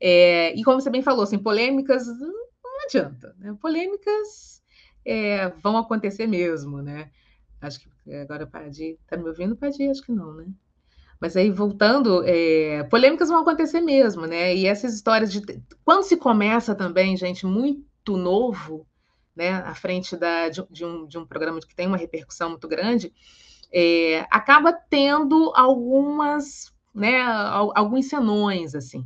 É, 0.00 0.54
e 0.54 0.64
como 0.64 0.80
você 0.80 0.88
bem 0.88 1.02
falou, 1.02 1.24
assim, 1.24 1.38
polêmicas 1.38 2.06
não 2.06 2.84
adianta, 2.84 3.34
né? 3.38 3.56
polêmicas 3.60 4.62
é, 5.04 5.48
vão 5.62 5.76
acontecer 5.76 6.26
mesmo, 6.26 6.82
né? 6.82 7.10
Acho 7.60 7.80
que 7.80 8.14
agora 8.14 8.46
Padir, 8.46 8.98
tá 9.06 9.16
me 9.16 9.28
ouvindo, 9.28 9.56
Padir? 9.56 9.90
Acho 9.90 10.02
que 10.02 10.12
não, 10.12 10.34
né? 10.34 10.46
Mas 11.24 11.38
aí, 11.38 11.50
voltando, 11.50 12.22
é, 12.26 12.82
polêmicas 12.90 13.30
vão 13.30 13.40
acontecer 13.40 13.80
mesmo, 13.80 14.26
né? 14.26 14.54
E 14.54 14.66
essas 14.66 14.92
histórias 14.92 15.32
de. 15.32 15.40
Quando 15.82 16.02
se 16.02 16.18
começa 16.18 16.74
também, 16.74 17.16
gente, 17.16 17.46
muito 17.46 18.14
novo, 18.14 18.86
né, 19.34 19.52
à 19.52 19.74
frente 19.74 20.18
da, 20.18 20.50
de, 20.50 20.62
de, 20.70 20.84
um, 20.84 21.06
de 21.06 21.16
um 21.16 21.24
programa 21.24 21.60
que 21.60 21.74
tem 21.74 21.86
uma 21.86 21.96
repercussão 21.96 22.50
muito 22.50 22.68
grande, 22.68 23.10
é, 23.72 24.26
acaba 24.30 24.70
tendo 24.70 25.50
algumas, 25.56 26.70
né, 26.94 27.22
alguns 27.22 28.06
senões, 28.10 28.74
assim. 28.74 29.02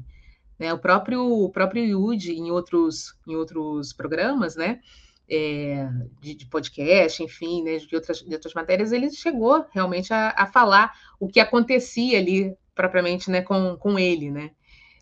Né? 0.59 0.75
O 0.75 0.79
próprio, 0.81 1.23
o 1.25 1.49
próprio 1.51 1.85
Yudi, 1.85 2.33
em 2.33 2.51
outros, 2.51 3.15
em 3.29 3.37
outros 3.37 3.93
programas, 3.93 4.57
né? 4.57 4.81
É, 5.29 5.89
de, 6.21 6.35
de, 6.35 6.47
podcast, 6.47 7.23
enfim, 7.23 7.63
né, 7.63 7.77
de, 7.77 7.95
outras, 7.95 8.19
de 8.21 8.33
outras 8.33 8.55
matérias, 8.55 8.93
ele 8.93 9.11
chegou 9.11 9.65
realmente 9.73 10.13
a, 10.13 10.35
a 10.37 10.47
falar 10.47 10.93
o 11.21 11.29
que 11.29 11.41
acontecia 11.41 12.19
ali 12.19 12.57
propriamente 12.75 13.31
né, 13.31 13.43
com, 13.43 13.77
com 13.77 13.99
ele, 13.99 14.31
né? 14.31 14.53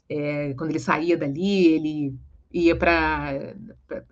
É, 0.08 0.54
quando 0.54 0.70
ele 0.70 0.78
saía 0.78 1.16
dali, 1.16 1.66
ele 1.66 2.14
ia 2.52 2.74
para, 2.74 3.54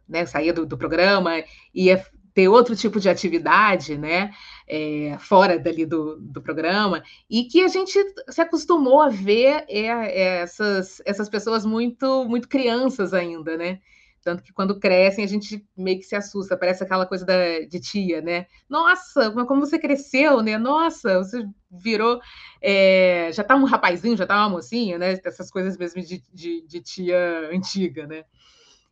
né, 0.08 0.26
saía 0.26 0.52
do, 0.52 0.66
do, 0.66 0.76
programa, 0.76 1.42
ia 1.74 2.04
ter 2.34 2.48
outro 2.48 2.74
tipo 2.74 2.98
de 2.98 3.08
atividade, 3.08 3.96
né, 3.96 4.32
é, 4.66 5.16
fora 5.20 5.58
dali 5.58 5.86
do, 5.86 6.18
do 6.20 6.42
programa, 6.42 7.02
e 7.30 7.44
que 7.44 7.62
a 7.62 7.68
gente 7.68 7.98
se 8.28 8.40
acostumou 8.40 9.00
a 9.00 9.08
ver 9.08 9.64
é, 9.68 10.40
essas, 10.40 11.00
essas 11.06 11.28
pessoas 11.28 11.64
muito, 11.64 12.24
muito 12.24 12.48
crianças 12.48 13.14
ainda, 13.14 13.56
né, 13.56 13.80
tanto 14.24 14.42
que 14.42 14.52
quando 14.52 14.80
crescem 14.80 15.24
a 15.24 15.28
gente 15.28 15.64
meio 15.76 15.98
que 15.98 16.04
se 16.04 16.16
assusta, 16.16 16.56
parece 16.56 16.82
aquela 16.82 17.06
coisa 17.06 17.24
da, 17.24 17.60
de 17.60 17.78
tia, 17.78 18.20
né? 18.20 18.46
Nossa, 18.68 19.30
como 19.46 19.60
você 19.60 19.78
cresceu, 19.78 20.40
né? 20.42 20.58
Nossa, 20.58 21.18
você 21.18 21.46
virou. 21.70 22.20
É, 22.60 23.30
já 23.32 23.44
tá 23.44 23.54
um 23.54 23.64
rapazinho, 23.64 24.16
já 24.16 24.26
tá 24.26 24.36
uma 24.36 24.48
mocinha, 24.48 24.98
né? 24.98 25.20
Essas 25.24 25.50
coisas 25.50 25.76
mesmo 25.76 26.02
de, 26.02 26.24
de, 26.32 26.66
de 26.66 26.80
tia 26.80 27.50
antiga, 27.52 28.06
né? 28.06 28.24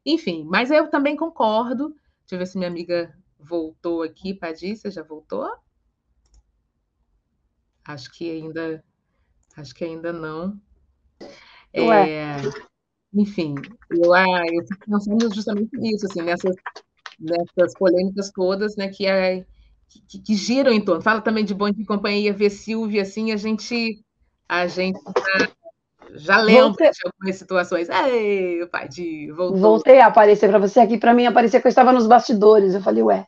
Enfim, 0.04 0.44
mas 0.44 0.70
eu 0.70 0.88
também 0.88 1.16
concordo. 1.16 1.88
Deixa 2.20 2.34
eu 2.34 2.38
ver 2.38 2.46
se 2.46 2.58
minha 2.58 2.70
amiga 2.70 3.16
voltou 3.38 4.02
aqui, 4.02 4.34
Padícia, 4.34 4.90
já 4.90 5.02
voltou? 5.02 5.50
Acho 7.84 8.10
que 8.12 8.30
ainda. 8.30 8.84
Acho 9.56 9.74
que 9.74 9.84
ainda 9.84 10.12
não. 10.12 10.60
É, 11.72 12.36
enfim, 13.14 13.54
eu, 13.90 14.14
ah, 14.14 14.44
eu 14.50 14.64
fico 14.66 14.90
pensando 14.90 15.34
justamente 15.34 15.76
nisso, 15.76 16.06
assim, 16.06 16.22
nessas, 16.22 16.56
nessas 17.18 17.74
polêmicas 17.74 18.30
todas, 18.30 18.76
né, 18.76 18.88
que, 18.88 19.06
é, 19.06 19.44
que, 20.08 20.18
que, 20.18 20.34
giram 20.34 20.72
em 20.72 20.80
torno. 20.82 21.02
Fala 21.02 21.20
também 21.20 21.44
de 21.44 21.54
Bom 21.54 21.70
de 21.70 21.84
Companhia, 21.84 22.32
ver 22.32 22.50
Silvia, 22.50 23.02
assim, 23.02 23.32
a 23.32 23.36
gente, 23.36 24.02
a 24.48 24.66
gente 24.66 24.98
já, 25.04 25.48
já 26.14 26.36
lembra 26.38 26.62
Voltei. 26.62 26.90
de 26.90 26.98
algumas 27.04 27.36
situações. 27.36 27.88
Ei, 27.88 28.66
pai 28.66 28.88
de 28.88 29.30
voltou. 29.32 29.58
Voltei 29.58 30.00
a 30.00 30.06
aparecer 30.06 30.48
para 30.48 30.58
você 30.58 30.80
aqui, 30.80 30.96
para 30.96 31.12
mim 31.14 31.26
aparecer 31.26 31.60
que 31.60 31.66
eu 31.66 31.70
estava 31.70 31.92
nos 31.92 32.06
bastidores. 32.06 32.74
Eu 32.74 32.80
falei, 32.80 33.02
ué. 33.02 33.26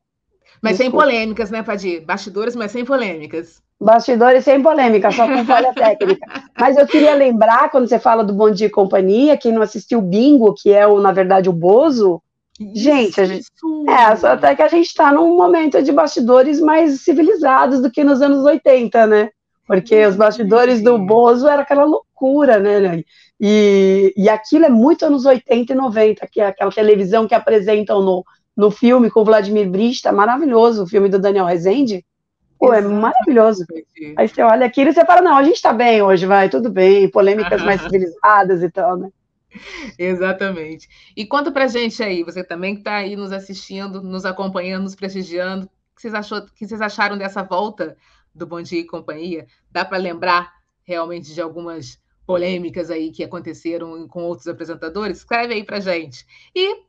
Mas 0.65 0.79
desculpa. 0.79 1.05
sem 1.05 1.13
polêmicas, 1.13 1.51
né, 1.51 1.63
Padir? 1.63 2.01
Bastidores, 2.01 2.57
mas 2.57 2.73
sem 2.73 2.87
polêmicas. 2.87 3.63
Bastidores 3.79 4.45
sem 4.45 4.63
polêmica, 4.63 5.11
só 5.11 5.29
com 5.29 5.45
falha 5.45 5.75
técnica. 5.77 6.27
Mas 6.59 6.79
eu 6.79 6.87
queria 6.87 7.15
lembrar, 7.15 7.71
quando 7.71 7.87
você 7.87 7.99
fala 7.99 8.25
do 8.25 8.33
Bom 8.33 8.51
Dia 8.51 8.69
e 8.69 8.71
Companhia, 8.71 9.37
quem 9.37 9.53
não 9.53 9.61
assistiu 9.61 9.99
o 9.99 10.03
Bingo, 10.03 10.55
que 10.55 10.73
é, 10.73 10.87
o, 10.87 10.99
na 11.01 11.13
verdade, 11.13 11.51
o 11.51 11.53
Bozo, 11.53 12.23
gente, 12.75 13.21
a 13.21 13.27
gente 13.27 13.45
é, 13.87 14.17
só 14.17 14.29
até 14.29 14.55
que 14.55 14.63
a 14.63 14.69
gente 14.69 14.87
está 14.87 15.13
num 15.13 15.37
momento 15.37 15.83
de 15.83 15.93
bastidores 15.93 16.59
mais 16.59 17.03
civilizados 17.03 17.83
do 17.83 17.91
que 17.91 18.03
nos 18.03 18.23
anos 18.23 18.43
80, 18.43 19.07
né? 19.07 19.29
Porque 19.67 20.07
os 20.07 20.17
bastidores 20.17 20.83
do 20.83 20.99
Bozo 20.99 21.47
era 21.47 21.61
aquela 21.61 21.85
loucura, 21.85 22.59
né? 22.59 23.05
E, 23.39 24.15
e 24.17 24.31
aquilo 24.31 24.65
é 24.65 24.71
muito 24.71 25.05
anos 25.05 25.27
80 25.27 25.75
e 25.75 25.77
90, 25.77 26.27
que 26.33 26.41
é 26.41 26.47
aquela 26.47 26.73
televisão 26.73 27.29
que 27.29 27.35
apresentam 27.35 28.01
no, 28.01 28.25
no 28.57 28.71
filme 28.71 29.11
com 29.11 29.21
o 29.21 29.25
Vladimir 29.25 29.69
Brista, 29.69 30.13
maravilhoso, 30.13 30.85
o 30.85 30.87
filme 30.87 31.09
do 31.09 31.19
Daniel 31.19 31.47
Rezende. 31.47 32.05
Pô, 32.59 32.73
é 32.73 32.81
maravilhoso. 32.81 33.67
Aí 34.17 34.29
você 34.29 34.43
olha 34.43 34.65
aquilo 34.65 34.91
e 34.91 34.95
você 34.95 35.05
fala, 35.05 35.21
não, 35.21 35.37
a 35.37 35.43
gente 35.43 35.61
tá 35.61 35.73
bem 35.73 36.01
hoje, 36.03 36.25
vai, 36.25 36.49
tudo 36.49 36.71
bem, 36.71 37.11
polêmicas 37.11 37.63
mais 37.63 37.83
civilizadas 37.83 38.63
e 38.63 38.71
tal, 38.71 38.97
né? 38.97 39.11
Exatamente. 39.99 40.89
E 41.17 41.27
conta 41.27 41.51
pra 41.51 41.67
gente 41.67 42.03
aí, 42.03 42.23
você 42.23 42.43
também 42.43 42.75
que 42.75 42.81
está 42.81 42.97
aí 42.97 43.17
nos 43.17 43.33
assistindo, 43.33 44.03
nos 44.03 44.25
acompanhando, 44.25 44.85
nos 44.85 44.95
prestigiando, 44.95 45.67
o 45.67 45.97
que 45.97 46.03
vocês, 46.03 46.15
achou, 46.15 46.43
que 46.43 46.67
vocês 46.67 46.81
acharam 46.81 47.17
dessa 47.17 47.43
volta 47.43 47.97
do 48.35 48.47
Bom 48.47 48.63
Dia 48.63 48.81
e 48.81 48.87
Companhia? 48.87 49.47
Dá 49.71 49.85
para 49.85 49.99
lembrar 49.99 50.53
realmente 50.83 51.33
de 51.33 51.41
algumas 51.41 52.01
polêmicas 52.27 52.91
aí 52.91 53.11
que 53.11 53.23
aconteceram 53.23 54.09
com 54.09 54.23
outros 54.23 54.49
apresentadores? 54.49 55.19
Escreve 55.19 55.55
aí 55.55 55.65
pra 55.65 55.81
gente. 55.81 56.27
E 56.55 56.83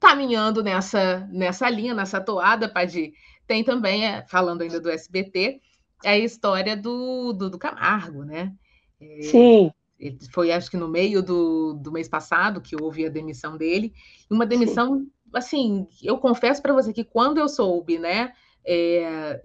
caminhando 0.00 0.62
nessa, 0.62 1.28
nessa 1.30 1.68
linha, 1.68 1.94
nessa 1.94 2.20
toada, 2.20 2.68
Padir, 2.68 3.12
tem 3.46 3.62
também, 3.62 4.06
é, 4.06 4.26
falando 4.26 4.62
ainda 4.62 4.80
do 4.80 4.90
SBT, 4.90 5.60
a 6.04 6.16
história 6.16 6.76
do, 6.76 7.32
do, 7.34 7.50
do 7.50 7.58
Camargo, 7.58 8.24
né? 8.24 8.52
É, 8.98 9.22
Sim. 9.22 9.70
Ele 9.98 10.18
foi, 10.32 10.50
acho 10.50 10.70
que 10.70 10.78
no 10.78 10.88
meio 10.88 11.22
do, 11.22 11.74
do 11.74 11.92
mês 11.92 12.08
passado 12.08 12.62
que 12.62 12.74
houve 12.80 13.04
a 13.04 13.10
demissão 13.10 13.58
dele. 13.58 13.92
Uma 14.30 14.46
demissão, 14.46 15.00
Sim. 15.00 15.10
assim, 15.34 15.86
eu 16.02 16.16
confesso 16.16 16.62
para 16.62 16.72
você 16.72 16.90
que 16.90 17.04
quando 17.04 17.36
eu 17.36 17.48
soube, 17.48 17.98
né, 17.98 18.32
é, 18.64 19.42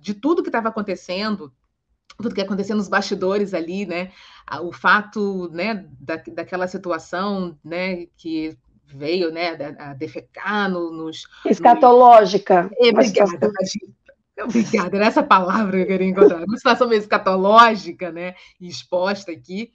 de 0.00 0.14
tudo 0.14 0.42
que 0.42 0.48
estava 0.48 0.70
acontecendo, 0.70 1.52
tudo 2.16 2.34
que 2.34 2.40
aconteceu 2.40 2.74
nos 2.74 2.88
bastidores 2.88 3.52
ali, 3.52 3.84
né? 3.84 4.10
O 4.62 4.72
fato, 4.72 5.48
né, 5.50 5.86
da, 6.00 6.16
daquela 6.16 6.66
situação, 6.66 7.58
né, 7.62 8.06
que 8.16 8.56
veio 8.94 9.30
né, 9.30 9.56
a, 9.78 9.94
defecar 9.94 10.70
no, 10.70 10.90
nos. 10.90 11.22
Escatológica. 11.46 12.64
No... 12.64 12.86
É, 12.86 12.90
obrigada, 12.90 13.52
Obrigada, 14.44 14.96
era 14.96 15.06
essa 15.06 15.22
palavra 15.22 15.78
que 15.78 15.82
eu 15.82 15.86
queria 15.86 16.06
encontrar. 16.06 16.44
Uma 16.44 16.56
situação 16.56 16.88
meio 16.88 17.00
escatológica, 17.00 18.12
né? 18.12 18.34
Exposta 18.60 19.32
aqui. 19.32 19.72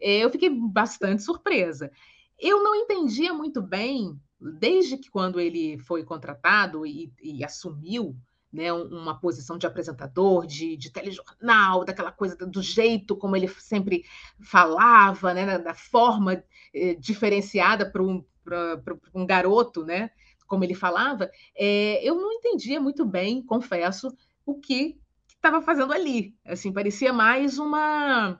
É, 0.00 0.18
eu 0.18 0.30
fiquei 0.30 0.50
bastante 0.50 1.22
surpresa. 1.22 1.90
Eu 2.38 2.62
não 2.62 2.74
entendia 2.74 3.32
muito 3.32 3.62
bem, 3.62 4.14
desde 4.38 4.98
que 4.98 5.10
quando 5.10 5.40
ele 5.40 5.78
foi 5.78 6.04
contratado 6.04 6.84
e, 6.84 7.10
e 7.22 7.42
assumiu 7.42 8.14
né, 8.52 8.70
uma 8.70 9.18
posição 9.18 9.56
de 9.56 9.66
apresentador, 9.66 10.46
de, 10.46 10.76
de 10.76 10.90
telejornal, 10.90 11.84
daquela 11.84 12.12
coisa 12.12 12.36
do 12.36 12.62
jeito 12.62 13.16
como 13.16 13.34
ele 13.34 13.48
sempre 13.48 14.04
falava, 14.42 15.32
né, 15.32 15.58
da 15.58 15.72
forma 15.72 16.44
eh, 16.74 16.94
diferenciada 16.94 17.90
para 17.90 18.02
um, 18.02 18.22
para 18.44 18.96
um 19.14 19.26
garoto, 19.26 19.84
né? 19.84 20.10
Como 20.46 20.64
ele 20.64 20.74
falava, 20.74 21.30
é, 21.56 22.00
eu 22.06 22.14
não 22.14 22.32
entendia 22.32 22.80
muito 22.80 23.04
bem, 23.04 23.42
confesso, 23.42 24.14
o 24.44 24.54
que 24.54 24.98
estava 25.28 25.60
fazendo 25.62 25.92
ali. 25.92 26.34
Assim, 26.44 26.72
parecia 26.72 27.12
mais 27.12 27.58
uma, 27.58 28.38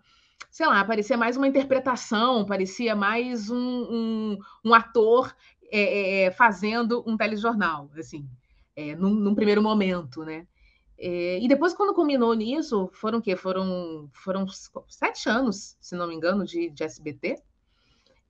sei 0.50 0.66
lá, 0.66 0.84
parecia 0.84 1.16
mais 1.16 1.36
uma 1.36 1.48
interpretação, 1.48 2.44
parecia 2.44 2.94
mais 2.94 3.50
um, 3.50 3.56
um, 3.56 4.38
um 4.64 4.74
ator 4.74 5.34
é, 5.70 6.24
é, 6.24 6.30
fazendo 6.30 7.02
um 7.06 7.16
telejornal, 7.16 7.90
assim, 7.98 8.28
é, 8.76 8.94
num, 8.94 9.10
num, 9.14 9.34
primeiro 9.34 9.62
momento, 9.62 10.22
né? 10.24 10.46
É, 10.98 11.40
e 11.42 11.48
depois, 11.48 11.74
quando 11.74 11.94
culminou 11.94 12.34
nisso, 12.34 12.88
foram 12.92 13.18
o 13.18 13.22
quê? 13.22 13.34
Foram, 13.34 14.08
foram 14.12 14.46
sete 14.88 15.28
anos, 15.28 15.76
se 15.80 15.96
não 15.96 16.06
me 16.06 16.14
engano, 16.14 16.44
de, 16.44 16.70
de 16.70 16.84
SBT 16.84 17.42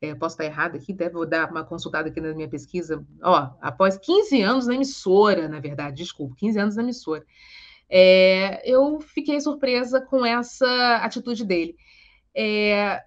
é, 0.03 0.15
posso 0.17 0.35
estar 0.35 0.45
errado 0.45 0.75
aqui, 0.75 0.93
devo 0.93 1.25
dar 1.25 1.49
uma 1.49 1.65
consultada 1.65 2.09
aqui 2.09 2.21
na 2.21 2.35
minha 2.35 2.49
pesquisa. 2.49 3.07
Ó, 3.23 3.51
após 3.61 3.97
15 3.97 4.43
anos 4.43 4.67
na 4.67 4.75
emissora, 4.75 5.49
na 5.49 5.61
verdade, 5.61 5.99
desculpa, 6.03 6.35
15 6.37 6.59
anos 6.59 6.77
na 6.77 6.83
emissora, 6.83 7.25
é, 7.89 8.61
eu 8.69 9.01
fiquei 9.01 9.41
surpresa 9.41 10.01
com 10.01 10.27
essa 10.27 10.97
atitude 10.97 11.45
dele. 11.45 11.77
É, 12.35 13.01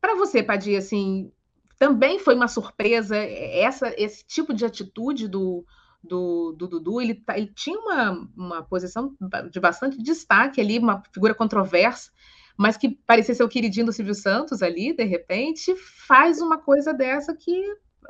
Para 0.00 0.16
você, 0.16 0.42
Padia, 0.42 0.78
assim, 0.78 1.30
também 1.78 2.18
foi 2.18 2.34
uma 2.34 2.48
surpresa 2.48 3.16
essa, 3.16 3.94
esse 3.96 4.26
tipo 4.26 4.52
de 4.52 4.64
atitude 4.64 5.28
do, 5.28 5.64
do, 6.02 6.52
do 6.52 6.66
Dudu, 6.66 7.00
ele, 7.00 7.14
tá, 7.14 7.38
ele 7.38 7.52
tinha 7.54 7.78
uma, 7.78 8.28
uma 8.36 8.62
posição 8.64 9.14
de 9.50 9.60
bastante 9.60 10.02
destaque 10.02 10.60
ali, 10.60 10.80
uma 10.80 11.00
figura 11.12 11.34
controversa, 11.34 12.10
mas 12.58 12.76
que 12.76 12.98
parecia 13.06 13.36
ser 13.36 13.44
o 13.44 13.48
queridinho 13.48 13.86
do 13.86 13.92
Silvio 13.92 14.14
Santos 14.14 14.62
ali, 14.62 14.92
de 14.92 15.04
repente, 15.04 15.74
faz 15.76 16.40
uma 16.40 16.58
coisa 16.58 16.92
dessa 16.92 17.32
que 17.32 17.64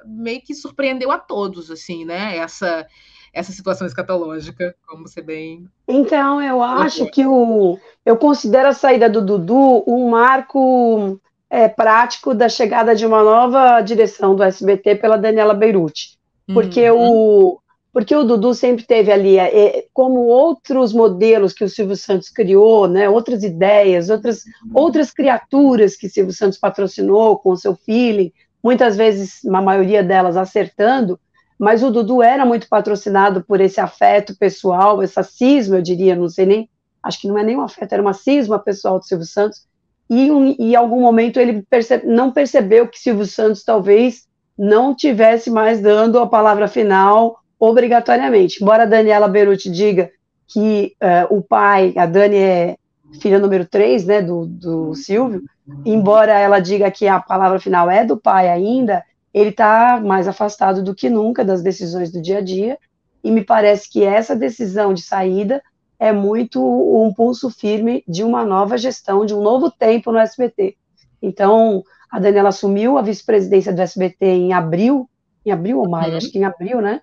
meio 0.07 0.41
que 0.41 0.55
surpreendeu 0.55 1.11
a 1.11 1.19
todos, 1.19 1.71
assim, 1.71 2.07
né? 2.07 2.39
Essa 2.39 2.87
essa 3.31 3.53
situação 3.53 3.87
escatológica, 3.87 4.75
como 4.87 5.07
você 5.07 5.21
bem. 5.21 5.69
Então, 5.87 6.41
eu 6.41 6.63
acho 6.63 7.07
que 7.11 7.27
o 7.27 7.79
eu 8.05 8.17
considero 8.17 8.69
a 8.69 8.73
saída 8.73 9.09
do 9.09 9.21
Dudu 9.21 9.85
um 9.87 10.09
marco 10.09 11.21
é, 11.51 11.69
prático 11.69 12.35
da 12.35 12.49
chegada 12.49 12.97
de 12.97 13.05
uma 13.05 13.23
nova 13.23 13.83
direção 13.83 14.35
do 14.35 14.43
SBT 14.43 14.97
pela 14.97 15.19
Daniela 15.19 15.53
Beirute. 15.53 16.19
Porque 16.53 16.91
uhum. 16.91 17.53
o, 17.53 17.61
porque 17.93 18.15
o 18.15 18.25
Dudu 18.25 18.55
sempre 18.55 18.85
teve 18.85 19.11
ali, 19.11 19.39
é, 19.39 19.87
como 19.93 20.21
outros 20.27 20.93
modelos 20.93 21.53
que 21.53 21.65
o 21.65 21.69
Silvio 21.69 21.97
Santos 21.97 22.29
criou, 22.29 22.87
né, 22.87 23.09
outras 23.09 23.43
ideias, 23.43 24.11
outras, 24.11 24.45
outras 24.75 25.11
criaturas 25.11 25.97
que 25.97 26.09
Silvio 26.09 26.33
Santos 26.33 26.59
patrocinou 26.59 27.39
com 27.39 27.51
o 27.51 27.57
seu 27.57 27.75
feeling, 27.75 28.33
muitas 28.63 28.97
vezes, 28.97 29.43
uma 29.45 29.63
maioria 29.63 30.03
delas 30.03 30.37
acertando, 30.37 31.19
mas 31.59 31.83
o 31.83 31.91
Dudu 31.91 32.23
era 32.23 32.45
muito 32.45 32.69
patrocinado 32.69 33.43
por 33.43 33.61
esse 33.61 33.81
afeto 33.81 34.37
pessoal, 34.37 35.03
essa 35.03 35.23
cisma, 35.23 35.77
eu 35.77 35.83
diria, 35.83 36.15
não 36.15 36.29
sei 36.29 36.47
nem, 36.47 36.71
acho 37.03 37.21
que 37.21 37.29
não 37.29 37.39
é 37.39 37.43
nem 37.43 37.57
um 37.57 37.63
afeto, 37.63 37.93
era 37.93 38.03
uma 38.03 38.13
cisma 38.13 38.59
pessoal 38.59 38.99
do 38.99 39.05
Silvio 39.05 39.27
Santos, 39.27 39.67
e 40.11 40.31
um, 40.31 40.55
em 40.59 40.75
algum 40.75 41.01
momento 41.01 41.39
ele 41.41 41.63
percebe, 41.69 42.07
não 42.07 42.31
percebeu 42.31 42.87
que 42.87 42.99
Silvio 42.99 43.27
Santos 43.27 43.65
talvez 43.65 44.27
não 44.59 44.95
tivesse 44.95 45.51
mais 45.51 45.81
dando 45.81 46.19
a 46.19 46.27
palavra 46.27 46.67
final 46.67 47.39
obrigatoriamente. 47.59 48.63
Embora 48.63 48.85
a 48.85 48.87
Daniela 48.87 49.29
Beruti 49.29 49.71
diga 49.71 50.11
que 50.47 50.95
uh, 51.03 51.37
o 51.37 51.43
pai, 51.43 51.93
a 51.97 52.07
Dani 52.07 52.37
é 52.37 52.77
filha 53.21 53.39
número 53.39 53.67
3, 53.67 54.05
né, 54.05 54.23
do, 54.23 54.47
do 54.47 54.95
Silvio, 54.95 55.43
embora 55.85 56.39
ela 56.39 56.61
diga 56.61 56.91
que 56.91 57.09
a 57.09 57.19
palavra 57.19 57.59
final 57.59 57.91
é 57.91 58.05
do 58.05 58.17
pai 58.17 58.49
ainda, 58.49 59.03
ele 59.33 59.51
está 59.51 60.01
mais 60.01 60.29
afastado 60.29 60.83
do 60.83 60.95
que 60.95 61.09
nunca 61.09 61.45
das 61.45 61.63
decisões 61.63 62.13
do 62.13 62.21
dia 62.21 62.39
a 62.39 62.41
dia, 62.41 62.79
e 63.23 63.31
me 63.31 63.45
parece 63.45 63.91
que 63.91 64.05
essa 64.05 64.37
decisão 64.37 64.95
de 64.95 65.03
saída 65.03 65.63
é 65.99 66.13
muito 66.13 66.63
um 66.63 67.13
pulso 67.13 67.51
firme 67.51 68.05
de 68.07 68.23
uma 68.23 68.45
nova 68.45 68.79
gestão, 68.79 69.27
de 69.27 69.35
um 69.35 69.43
novo 69.43 69.71
tempo 69.71 70.13
no 70.13 70.19
SBT. 70.19 70.77
Então, 71.21 71.83
a 72.11 72.19
Daniela 72.19 72.51
assumiu 72.51 72.97
a 72.97 73.03
vice-presidência 73.03 73.73
do 73.73 73.83
SBT 73.83 74.27
em 74.27 74.53
abril, 74.53 75.09
em 75.45 75.51
abril 75.51 75.81
ou 75.81 75.89
maio, 75.89 76.13
uhum. 76.13 76.17
acho 76.19 76.31
que 76.31 76.39
em 76.39 76.45
abril, 76.45 76.81
né? 76.81 77.01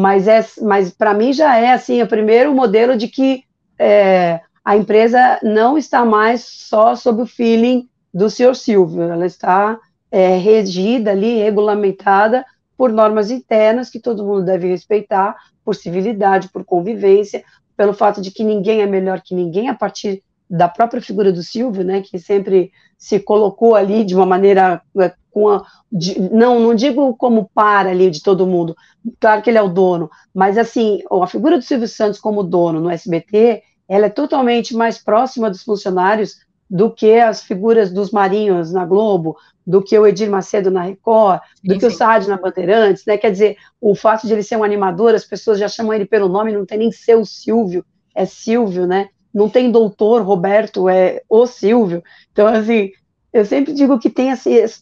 Mas, 0.00 0.28
é, 0.28 0.46
mas 0.62 0.92
para 0.92 1.12
mim 1.12 1.32
já 1.32 1.56
é 1.56 1.72
assim, 1.72 2.00
o 2.00 2.06
primeiro 2.06 2.54
modelo 2.54 2.96
de 2.96 3.08
que 3.08 3.42
é, 3.76 4.40
a 4.64 4.76
empresa 4.76 5.40
não 5.42 5.76
está 5.76 6.04
mais 6.04 6.44
só 6.44 6.94
sob 6.94 7.22
o 7.22 7.26
feeling 7.26 7.88
do 8.14 8.30
senhor 8.30 8.54
Silvio, 8.54 9.02
ela 9.02 9.26
está 9.26 9.76
é, 10.08 10.36
regida 10.36 11.10
ali, 11.10 11.38
regulamentada 11.38 12.46
por 12.76 12.92
normas 12.92 13.28
internas 13.32 13.90
que 13.90 13.98
todo 13.98 14.24
mundo 14.24 14.44
deve 14.44 14.68
respeitar, 14.68 15.34
por 15.64 15.74
civilidade, 15.74 16.48
por 16.48 16.64
convivência, 16.64 17.42
pelo 17.76 17.92
fato 17.92 18.20
de 18.20 18.30
que 18.30 18.44
ninguém 18.44 18.82
é 18.82 18.86
melhor 18.86 19.20
que 19.20 19.34
ninguém 19.34 19.68
a 19.68 19.74
partir 19.74 20.22
da 20.48 20.68
própria 20.68 21.02
figura 21.02 21.32
do 21.32 21.42
Silvio, 21.42 21.84
né, 21.84 22.02
que 22.02 22.18
sempre 22.18 22.70
se 22.96 23.20
colocou 23.20 23.74
ali 23.74 24.04
de 24.04 24.14
uma 24.14 24.26
maneira 24.26 24.82
é, 24.98 25.12
com 25.30 25.48
a, 25.48 25.64
de, 25.90 26.18
não 26.32 26.58
não 26.58 26.74
digo 26.74 27.14
como 27.16 27.50
para 27.54 27.90
ali 27.90 28.10
de 28.10 28.22
todo 28.22 28.46
mundo, 28.46 28.74
claro 29.20 29.42
que 29.42 29.50
ele 29.50 29.58
é 29.58 29.62
o 29.62 29.68
dono, 29.68 30.10
mas 30.34 30.56
assim 30.56 31.02
a 31.10 31.26
figura 31.26 31.58
do 31.58 31.64
Silvio 31.64 31.88
Santos 31.88 32.18
como 32.18 32.42
dono 32.42 32.80
no 32.80 32.90
SBT, 32.90 33.62
ela 33.88 34.06
é 34.06 34.10
totalmente 34.10 34.74
mais 34.74 34.98
próxima 34.98 35.50
dos 35.50 35.62
funcionários 35.62 36.36
do 36.68 36.90
que 36.90 37.18
as 37.18 37.42
figuras 37.42 37.90
dos 37.90 38.10
marinhos 38.10 38.72
na 38.72 38.84
Globo, 38.84 39.36
do 39.66 39.82
que 39.82 39.98
o 39.98 40.06
Edir 40.06 40.30
Macedo 40.30 40.70
na 40.70 40.82
Record, 40.82 41.40
do 41.64 41.74
sim, 41.74 41.78
que 41.78 41.88
sim. 41.88 41.94
o 41.94 41.96
Saad 41.96 42.28
na 42.28 42.36
Bandeirantes, 42.36 43.04
né? 43.06 43.16
Quer 43.16 43.30
dizer, 43.30 43.56
o 43.80 43.94
fato 43.94 44.26
de 44.26 44.32
ele 44.32 44.42
ser 44.42 44.56
um 44.56 44.64
animador, 44.64 45.14
as 45.14 45.24
pessoas 45.24 45.58
já 45.58 45.68
chamam 45.68 45.94
ele 45.94 46.04
pelo 46.04 46.28
nome, 46.28 46.52
não 46.52 46.66
tem 46.66 46.78
nem 46.78 46.92
seu 46.92 47.24
Silvio, 47.24 47.84
é 48.14 48.26
Silvio, 48.26 48.86
né? 48.86 49.08
Não 49.32 49.48
tem 49.48 49.70
doutor 49.70 50.22
Roberto, 50.22 50.88
é 50.88 51.22
o 51.28 51.46
Silvio. 51.46 52.02
Então, 52.32 52.46
assim, 52.46 52.90
eu 53.32 53.44
sempre 53.44 53.72
digo 53.72 53.98
que 53.98 54.10
tem 54.10 54.30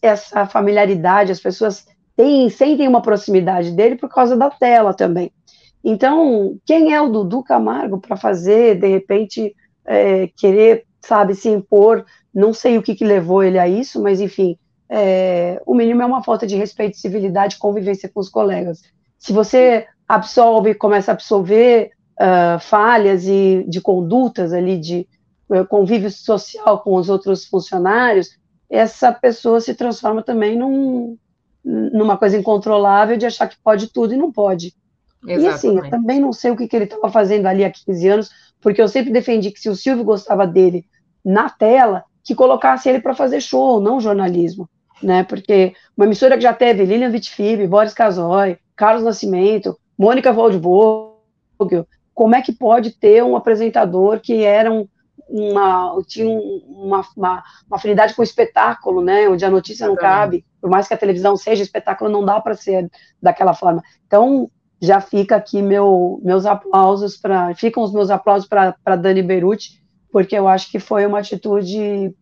essa 0.01 0.45
familiaridade, 0.45 1.31
as 1.31 1.39
pessoas 1.39 1.85
têm, 2.15 2.49
sentem 2.49 2.87
uma 2.87 3.01
proximidade 3.01 3.71
dele 3.71 3.95
por 3.95 4.09
causa 4.09 4.35
da 4.35 4.49
tela 4.49 4.93
também. 4.93 5.31
Então, 5.83 6.57
quem 6.65 6.93
é 6.93 7.01
o 7.01 7.09
Dudu 7.09 7.43
Camargo 7.43 7.99
para 7.99 8.17
fazer, 8.17 8.79
de 8.79 8.87
repente, 8.87 9.55
é, 9.85 10.27
querer 10.35 10.87
sabe, 11.07 11.35
se 11.35 11.49
impor. 11.49 12.05
Não 12.33 12.53
sei 12.53 12.77
o 12.77 12.83
que, 12.83 12.95
que 12.95 13.05
levou 13.05 13.41
ele 13.43 13.57
a 13.57 13.67
isso, 13.67 14.01
mas 14.01 14.19
enfim, 14.19 14.57
é, 14.89 15.61
o 15.65 15.73
mínimo 15.73 16.01
é 16.01 16.05
uma 16.05 16.23
falta 16.23 16.45
de 16.45 16.55
respeito, 16.55 16.97
civilidade, 16.97 17.57
convivência 17.57 18.09
com 18.09 18.19
os 18.19 18.29
colegas. 18.29 18.81
Se 19.17 19.31
você 19.31 19.87
absolve, 20.07 20.75
começa 20.75 21.11
a 21.11 21.13
absorver 21.13 21.91
uh, 22.19 22.59
falhas 22.59 23.27
e 23.27 23.65
de 23.67 23.81
condutas 23.81 24.53
ali 24.53 24.77
de 24.77 25.07
uh, 25.49 25.65
convívio 25.65 26.11
social 26.11 26.79
com 26.79 26.95
os 26.95 27.09
outros 27.09 27.45
funcionários, 27.45 28.37
essa 28.69 29.11
pessoa 29.11 29.61
se 29.61 29.73
transforma 29.73 30.21
também 30.21 30.57
num, 30.57 31.17
numa 31.63 32.17
coisa 32.17 32.37
incontrolável 32.37 33.17
de 33.17 33.25
achar 33.25 33.47
que 33.47 33.57
pode 33.63 33.87
tudo 33.87 34.13
e 34.13 34.17
não 34.17 34.31
pode. 34.31 34.73
Exatamente. 35.23 35.43
E 35.43 35.47
assim, 35.47 35.77
eu 35.77 35.89
também 35.89 36.19
não 36.19 36.33
sei 36.33 36.51
o 36.51 36.55
que, 36.57 36.67
que 36.67 36.75
ele 36.75 36.85
estava 36.85 37.09
fazendo 37.09 37.45
ali 37.45 37.63
há 37.63 37.71
15 37.71 38.07
anos, 38.07 38.29
porque 38.61 38.81
eu 38.81 38.87
sempre 38.87 39.11
defendi 39.11 39.51
que 39.51 39.59
se 39.59 39.69
o 39.69 39.75
Silvio 39.75 40.03
gostava 40.03 40.45
dele 40.45 40.85
na 41.23 41.49
tela 41.49 42.03
que 42.23 42.35
colocasse 42.35 42.89
ele 42.89 42.99
para 42.99 43.15
fazer 43.15 43.41
show, 43.41 43.79
não 43.79 44.01
jornalismo, 44.01 44.69
né? 45.01 45.23
Porque 45.23 45.73
uma 45.95 46.05
emissora 46.05 46.35
que 46.35 46.43
já 46.43 46.53
teve 46.53 46.83
Lilian 46.83 47.09
Vitfib, 47.09 47.65
Boris 47.67 47.93
Casoy, 47.93 48.57
Carlos 48.75 49.03
Nascimento, 49.03 49.77
Mônica 49.97 50.31
Waldvogel, 50.31 51.87
como 52.17 52.33
é 52.33 52.41
que 52.41 52.51
pode 52.51 52.89
ter 52.89 53.23
um 53.23 53.35
apresentador 53.35 54.19
que 54.19 54.43
era 54.43 54.73
um, 54.73 54.87
uma, 55.29 55.95
tinha 56.07 56.27
uma, 56.27 57.05
uma, 57.15 57.43
uma, 57.67 57.77
afinidade 57.77 58.15
com 58.15 58.23
o 58.23 58.25
espetáculo, 58.25 59.03
né? 59.03 59.29
Onde 59.29 59.45
a 59.45 59.51
notícia 59.51 59.85
não 59.85 59.95
cabe, 59.95 60.43
por 60.59 60.67
mais 60.67 60.87
que 60.87 60.95
a 60.95 60.97
televisão 60.97 61.37
seja 61.37 61.61
espetáculo, 61.61 62.09
não 62.09 62.25
dá 62.25 62.41
para 62.41 62.55
ser 62.55 62.89
daquela 63.21 63.53
forma. 63.53 63.83
Então, 64.07 64.49
já 64.81 64.99
fica 64.99 65.35
aqui 65.35 65.61
meu, 65.61 66.19
meus 66.23 66.47
aplausos 66.47 67.15
para, 67.17 67.53
ficam 67.53 67.83
os 67.83 67.93
meus 67.93 68.09
aplausos 68.09 68.49
para 68.49 68.95
Dani 68.95 69.21
Beruti, 69.21 69.79
porque 70.11 70.35
eu 70.35 70.47
acho 70.47 70.71
que 70.71 70.79
foi 70.79 71.05
uma 71.05 71.19
atitude 71.19 72.15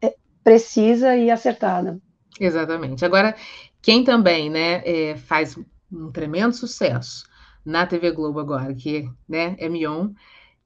é, 0.00 0.14
precisa 0.42 1.14
e 1.14 1.30
acertada. 1.30 1.98
Exatamente. 2.40 3.04
Agora, 3.04 3.36
quem 3.82 4.02
também 4.02 4.48
né, 4.48 4.80
é, 4.86 5.14
faz 5.14 5.58
um 5.92 6.10
tremendo 6.10 6.54
sucesso 6.54 7.30
na 7.64 7.86
TV 7.86 8.10
Globo 8.10 8.40
agora, 8.40 8.74
que 8.74 9.08
né, 9.28 9.56
é 9.58 9.68
Mion, 9.68 10.10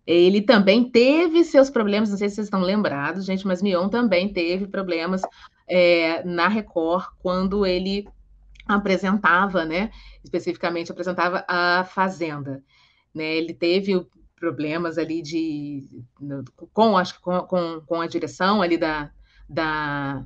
ele 0.07 0.41
também 0.41 0.89
teve 0.89 1.45
seus 1.45 1.69
problemas, 1.69 2.11
não 2.11 2.17
sei 2.17 2.29
se 2.29 2.37
vocês 2.37 2.47
estão 2.47 2.61
lembrados, 2.61 3.25
gente, 3.25 3.47
mas 3.47 3.63
Mion 3.63 3.89
também 3.89 4.33
teve 4.33 4.67
problemas 4.67 5.23
é, 5.69 6.23
na 6.25 6.49
Record 6.49 7.07
quando 7.19 7.67
ele 7.67 8.09
apresentava, 8.67 9.65
né, 9.65 9.91
especificamente 10.23 10.93
apresentava 10.93 11.45
a 11.49 11.85
Fazenda. 11.85 12.63
Né, 13.15 13.37
ele 13.37 13.55
teve 13.55 14.07
problemas 14.39 14.99
ali 14.99 15.23
de 15.23 16.05
com 16.73 16.97
acho 16.97 17.19
com, 17.21 17.41
com, 17.41 17.81
com 17.87 18.01
a 18.03 18.07
direção 18.07 18.61
ali 18.61 18.77
da, 18.77 19.11
da 19.49 20.23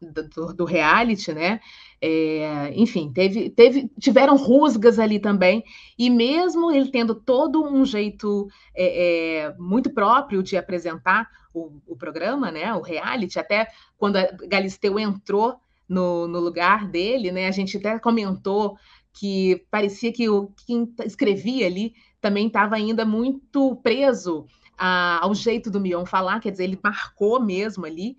do, 0.00 0.54
do 0.54 0.64
reality, 0.64 1.32
né? 1.32 1.60
É, 2.02 2.72
enfim, 2.74 3.12
teve, 3.12 3.50
teve, 3.50 3.90
tiveram 3.98 4.34
rusgas 4.36 4.98
ali 4.98 5.18
também, 5.18 5.62
e 5.98 6.08
mesmo 6.08 6.72
ele 6.72 6.90
tendo 6.90 7.14
todo 7.14 7.62
um 7.62 7.84
jeito 7.84 8.48
é, 8.74 9.42
é, 9.44 9.54
muito 9.58 9.90
próprio 9.90 10.42
de 10.42 10.56
apresentar 10.56 11.28
o, 11.52 11.72
o, 11.86 11.94
programa, 11.96 12.50
né? 12.50 12.72
O 12.72 12.80
reality, 12.80 13.38
até 13.38 13.68
quando 13.98 14.16
a 14.16 14.30
Galisteu 14.48 14.98
entrou 14.98 15.56
no, 15.86 16.26
no 16.26 16.40
lugar 16.40 16.88
dele, 16.88 17.30
né? 17.30 17.48
A 17.48 17.50
gente 17.50 17.76
até 17.76 17.98
comentou 17.98 18.78
que 19.12 19.66
parecia 19.70 20.12
que 20.12 20.28
o 20.28 20.50
quem 20.66 20.94
escrevia 21.04 21.66
ali 21.66 21.92
também 22.20 22.46
estava 22.46 22.76
ainda 22.76 23.04
muito 23.04 23.76
preso 23.82 24.46
a, 24.78 25.22
ao 25.22 25.34
jeito 25.34 25.70
do 25.70 25.80
Mion 25.80 26.06
falar, 26.06 26.40
quer 26.40 26.50
dizer, 26.50 26.64
ele 26.64 26.80
marcou 26.82 27.38
mesmo 27.38 27.84
ali. 27.84 28.16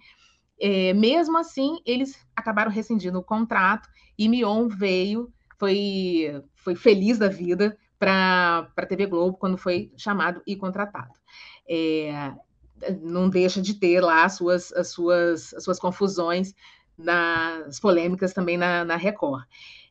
É, 0.63 0.93
mesmo 0.93 1.39
assim, 1.39 1.79
eles 1.83 2.15
acabaram 2.35 2.69
rescindindo 2.69 3.17
o 3.17 3.23
contrato 3.23 3.89
e 4.15 4.29
Mion 4.29 4.67
veio, 4.67 5.33
foi, 5.57 6.43
foi 6.53 6.75
feliz 6.75 7.17
da 7.17 7.27
vida 7.27 7.75
para 7.97 8.71
a 8.77 8.85
TV 8.85 9.07
Globo 9.07 9.37
quando 9.37 9.57
foi 9.57 9.91
chamado 9.97 10.39
e 10.45 10.55
contratado. 10.55 11.13
É, 11.67 12.31
não 13.01 13.27
deixa 13.27 13.59
de 13.59 13.73
ter 13.73 14.01
lá 14.01 14.23
as 14.23 14.33
suas, 14.33 14.71
as 14.73 14.89
suas, 14.89 15.51
as 15.55 15.63
suas 15.63 15.79
confusões 15.79 16.53
nas 16.95 17.79
polêmicas 17.79 18.31
também 18.31 18.55
na, 18.55 18.85
na 18.85 18.95
Record. 18.95 19.43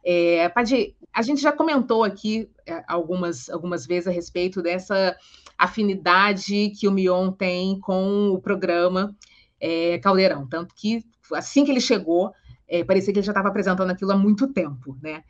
É, 0.05 0.49
Padi, 0.51 0.95
a 1.13 1.21
gente 1.21 1.43
já 1.43 1.51
comentou 1.51 2.05
aqui 2.05 2.49
é, 2.65 2.85
algumas, 2.87 3.51
algumas 3.51 3.87
vezes 3.87 4.07
a 4.07 4.13
respeito 4.13 4.63
dessa 4.63 5.17
afinidade 5.59 6.71
que 6.79 6.87
o 6.87 6.93
Mion 6.93 7.33
tem 7.33 7.81
com 7.81 8.31
o 8.31 8.41
programa 8.41 9.17
é, 9.61 9.99
Caldeirão, 9.99 10.47
tanto 10.47 10.75
que 10.75 11.05
assim 11.35 11.65
que 11.65 11.71
ele 11.71 11.81
chegou, 11.81 12.33
é, 12.67 12.83
parecia 12.85 13.13
que 13.13 13.19
ele 13.19 13.27
já 13.27 13.33
estava 13.33 13.49
apresentando 13.49 13.91
aquilo 13.91 14.13
há 14.13 14.17
muito 14.17 14.53
tempo, 14.53 14.97
né? 15.03 15.23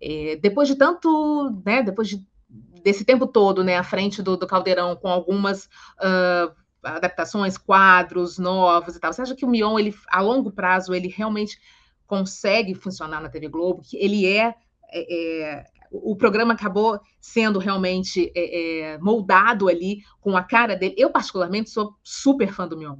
É, 0.00 0.36
depois 0.36 0.68
de 0.68 0.76
tanto, 0.76 1.62
né, 1.64 1.82
depois 1.82 2.08
de, 2.08 2.26
desse 2.82 3.04
tempo 3.04 3.26
todo, 3.26 3.64
né, 3.64 3.76
à 3.76 3.82
frente 3.82 4.22
do, 4.22 4.36
do 4.36 4.46
Caldeirão, 4.46 4.96
com 4.96 5.08
algumas 5.08 5.64
uh, 5.64 6.54
adaptações, 6.82 7.56
quadros 7.56 8.38
novos 8.38 8.96
e 8.96 9.00
tal, 9.00 9.12
você 9.12 9.22
acha 9.22 9.34
que 9.34 9.44
o 9.44 9.48
Mion, 9.48 9.78
ele, 9.78 9.94
a 10.08 10.20
longo 10.20 10.50
prazo, 10.50 10.94
ele 10.94 11.08
realmente 11.08 11.58
consegue 12.06 12.74
funcionar 12.74 13.20
na 13.20 13.28
TV 13.28 13.48
Globo, 13.48 13.82
que 13.82 13.96
ele 13.96 14.26
é, 14.26 14.54
é, 14.92 15.42
é 15.52 15.64
o 15.90 16.16
programa 16.16 16.54
acabou 16.54 17.00
sendo 17.20 17.58
realmente 17.58 18.32
é, 18.34 18.94
é, 18.94 18.98
moldado 18.98 19.68
ali 19.68 20.02
com 20.20 20.36
a 20.36 20.42
cara 20.42 20.74
dele. 20.74 20.94
Eu, 20.98 21.10
particularmente, 21.10 21.70
sou 21.70 21.94
super 22.02 22.52
fã 22.52 22.66
do 22.66 22.76
Mion, 22.76 22.96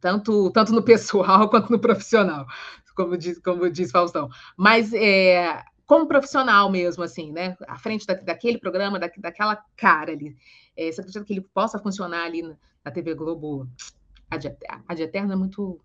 tanto, 0.00 0.50
tanto 0.50 0.72
no 0.72 0.82
pessoal 0.82 1.48
quanto 1.50 1.70
no 1.70 1.78
profissional, 1.78 2.46
como 2.94 3.16
diz, 3.16 3.38
como 3.38 3.70
diz 3.70 3.90
Faustão. 3.90 4.28
Mas 4.56 4.92
é, 4.92 5.62
como 5.86 6.06
profissional 6.06 6.70
mesmo, 6.70 7.02
assim, 7.02 7.32
né? 7.32 7.56
À 7.66 7.78
frente 7.78 8.06
da, 8.06 8.14
daquele 8.14 8.58
programa, 8.58 8.98
da, 8.98 9.10
daquela 9.18 9.62
cara 9.76 10.12
ali. 10.12 10.36
É, 10.76 10.90
você 10.90 11.00
acredita 11.00 11.24
que 11.24 11.32
ele 11.32 11.46
possa 11.54 11.78
funcionar 11.78 12.24
ali 12.24 12.42
na, 12.42 12.56
na 12.84 12.90
TV 12.90 13.14
Globo 13.14 13.68
ad, 14.30 14.56
ad 14.86 15.02
eterna? 15.02 15.34
É 15.34 15.36
muito 15.36 15.80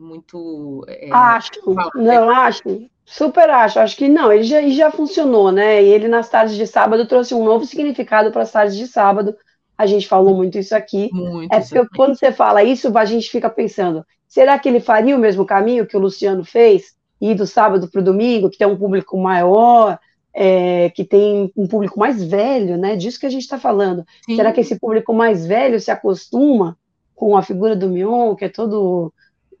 muito. 0.00 0.84
É, 0.88 1.12
acho, 1.12 1.50
não, 1.94 2.30
acho. 2.30 2.90
Super 3.04 3.50
acho, 3.50 3.80
acho 3.80 3.96
que 3.96 4.08
não, 4.08 4.32
ele 4.32 4.44
já, 4.44 4.62
ele 4.62 4.70
já 4.70 4.90
funcionou, 4.90 5.50
né? 5.50 5.82
E 5.82 5.88
ele 5.88 6.08
nas 6.08 6.28
tardes 6.28 6.56
de 6.56 6.66
sábado 6.66 7.06
trouxe 7.06 7.34
um 7.34 7.44
novo 7.44 7.64
significado 7.66 8.30
para 8.30 8.42
as 8.42 8.52
tardes 8.52 8.76
de 8.76 8.86
sábado. 8.86 9.36
A 9.80 9.86
gente 9.86 10.06
falou 10.06 10.36
muito 10.36 10.58
isso 10.58 10.76
aqui. 10.76 11.08
Muito, 11.10 11.50
é 11.50 11.58
porque 11.58 11.88
quando 11.96 12.14
você 12.14 12.30
fala 12.30 12.62
isso, 12.62 12.92
a 12.98 13.04
gente 13.06 13.30
fica 13.30 13.48
pensando: 13.48 14.04
será 14.28 14.58
que 14.58 14.68
ele 14.68 14.78
faria 14.78 15.16
o 15.16 15.18
mesmo 15.18 15.46
caminho 15.46 15.86
que 15.86 15.96
o 15.96 16.00
Luciano 16.00 16.44
fez? 16.44 16.94
Ir 17.18 17.34
do 17.34 17.46
sábado 17.46 17.88
para 17.88 18.02
o 18.02 18.04
domingo, 18.04 18.50
que 18.50 18.58
tem 18.58 18.66
um 18.66 18.76
público 18.76 19.16
maior, 19.16 19.98
é, 20.34 20.90
que 20.90 21.02
tem 21.02 21.50
um 21.56 21.66
público 21.66 21.98
mais 21.98 22.22
velho, 22.22 22.76
né? 22.76 22.94
Disso 22.94 23.18
que 23.18 23.24
a 23.24 23.30
gente 23.30 23.40
está 23.40 23.58
falando. 23.58 24.04
Sim. 24.26 24.36
Será 24.36 24.52
que 24.52 24.60
esse 24.60 24.78
público 24.78 25.14
mais 25.14 25.46
velho 25.46 25.80
se 25.80 25.90
acostuma 25.90 26.76
com 27.14 27.34
a 27.34 27.42
figura 27.42 27.74
do 27.74 27.88
Mion, 27.88 28.34
que 28.34 28.44
é 28.44 28.48
todo 28.50 29.10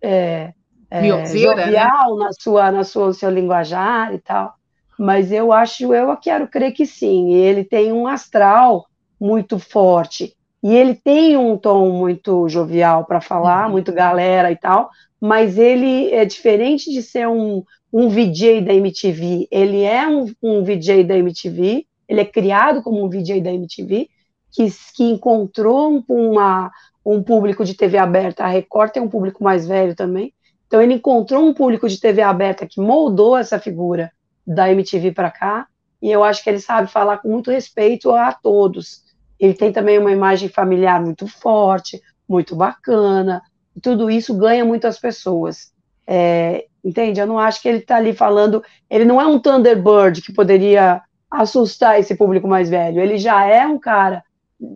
é, 0.02 0.52
é, 0.90 1.00
né? 1.00 1.26
jovial 1.26 2.16
né? 2.18 2.24
na 2.26 2.32
sua, 2.38 2.70
na 2.70 2.84
sua 2.84 3.14
seu 3.14 3.30
linguajar 3.30 4.12
e 4.12 4.18
tal. 4.18 4.52
Mas 4.98 5.32
eu 5.32 5.50
acho, 5.50 5.94
eu 5.94 6.14
quero 6.18 6.46
crer 6.46 6.72
que 6.72 6.84
sim. 6.84 7.32
Ele 7.32 7.64
tem 7.64 7.90
um 7.90 8.06
astral 8.06 8.84
muito 9.20 9.58
forte 9.58 10.34
e 10.62 10.74
ele 10.74 10.94
tem 10.94 11.36
um 11.36 11.56
tom 11.56 11.90
muito 11.90 12.48
jovial 12.48 13.04
para 13.04 13.20
falar, 13.20 13.66
uhum. 13.66 13.72
muito 13.72 13.92
galera 13.92 14.50
e 14.50 14.56
tal. 14.56 14.90
Mas 15.20 15.58
ele 15.58 16.10
é 16.12 16.24
diferente 16.24 16.90
de 16.90 17.02
ser 17.02 17.28
um, 17.28 17.62
um 17.92 18.08
VJ 18.08 18.62
da 18.62 18.72
MTV. 18.72 19.48
Ele 19.50 19.82
é 19.82 20.06
um, 20.08 20.32
um 20.42 20.62
VJ 20.62 21.04
da 21.04 21.16
MTV. 21.16 21.86
Ele 22.08 22.20
é 22.20 22.24
criado 22.24 22.82
como 22.82 23.04
um 23.04 23.08
VJ 23.08 23.40
da 23.40 23.52
MTV 23.52 24.08
que, 24.50 24.66
que 24.94 25.04
encontrou 25.04 26.02
uma, 26.08 26.70
um 27.04 27.22
público 27.22 27.64
de 27.64 27.74
TV 27.74 27.98
aberta. 27.98 28.44
A 28.44 28.48
Record 28.48 28.92
tem 28.92 29.02
um 29.02 29.08
público 29.08 29.44
mais 29.44 29.66
velho 29.66 29.94
também 29.94 30.32
então 30.70 30.80
ele 30.80 30.94
encontrou 30.94 31.44
um 31.44 31.52
público 31.52 31.88
de 31.88 31.98
TV 31.98 32.22
aberta 32.22 32.64
que 32.64 32.80
moldou 32.80 33.36
essa 33.36 33.58
figura 33.58 34.12
da 34.46 34.70
MTV 34.70 35.10
para 35.10 35.28
cá, 35.28 35.66
e 36.00 36.08
eu 36.08 36.22
acho 36.22 36.44
que 36.44 36.48
ele 36.48 36.60
sabe 36.60 36.88
falar 36.88 37.18
com 37.18 37.28
muito 37.28 37.50
respeito 37.50 38.12
a 38.12 38.32
todos. 38.32 39.02
Ele 39.40 39.54
tem 39.54 39.72
também 39.72 39.98
uma 39.98 40.12
imagem 40.12 40.48
familiar 40.48 41.02
muito 41.02 41.26
forte, 41.26 42.00
muito 42.28 42.54
bacana, 42.54 43.42
tudo 43.82 44.10
isso 44.10 44.36
ganha 44.36 44.64
muito 44.64 44.86
as 44.86 44.98
pessoas. 44.98 45.72
É, 46.06 46.66
entende? 46.84 47.20
Eu 47.20 47.26
não 47.26 47.38
acho 47.38 47.62
que 47.62 47.68
ele 47.68 47.78
está 47.78 47.96
ali 47.96 48.12
falando. 48.12 48.62
Ele 48.88 49.04
não 49.04 49.20
é 49.20 49.26
um 49.26 49.38
Thunderbird 49.38 50.22
que 50.22 50.32
poderia 50.32 51.02
assustar 51.30 51.98
esse 51.98 52.14
público 52.14 52.46
mais 52.46 52.68
velho. 52.68 53.00
Ele 53.00 53.16
já 53.16 53.44
é 53.46 53.66
um 53.66 53.78
cara 53.78 54.22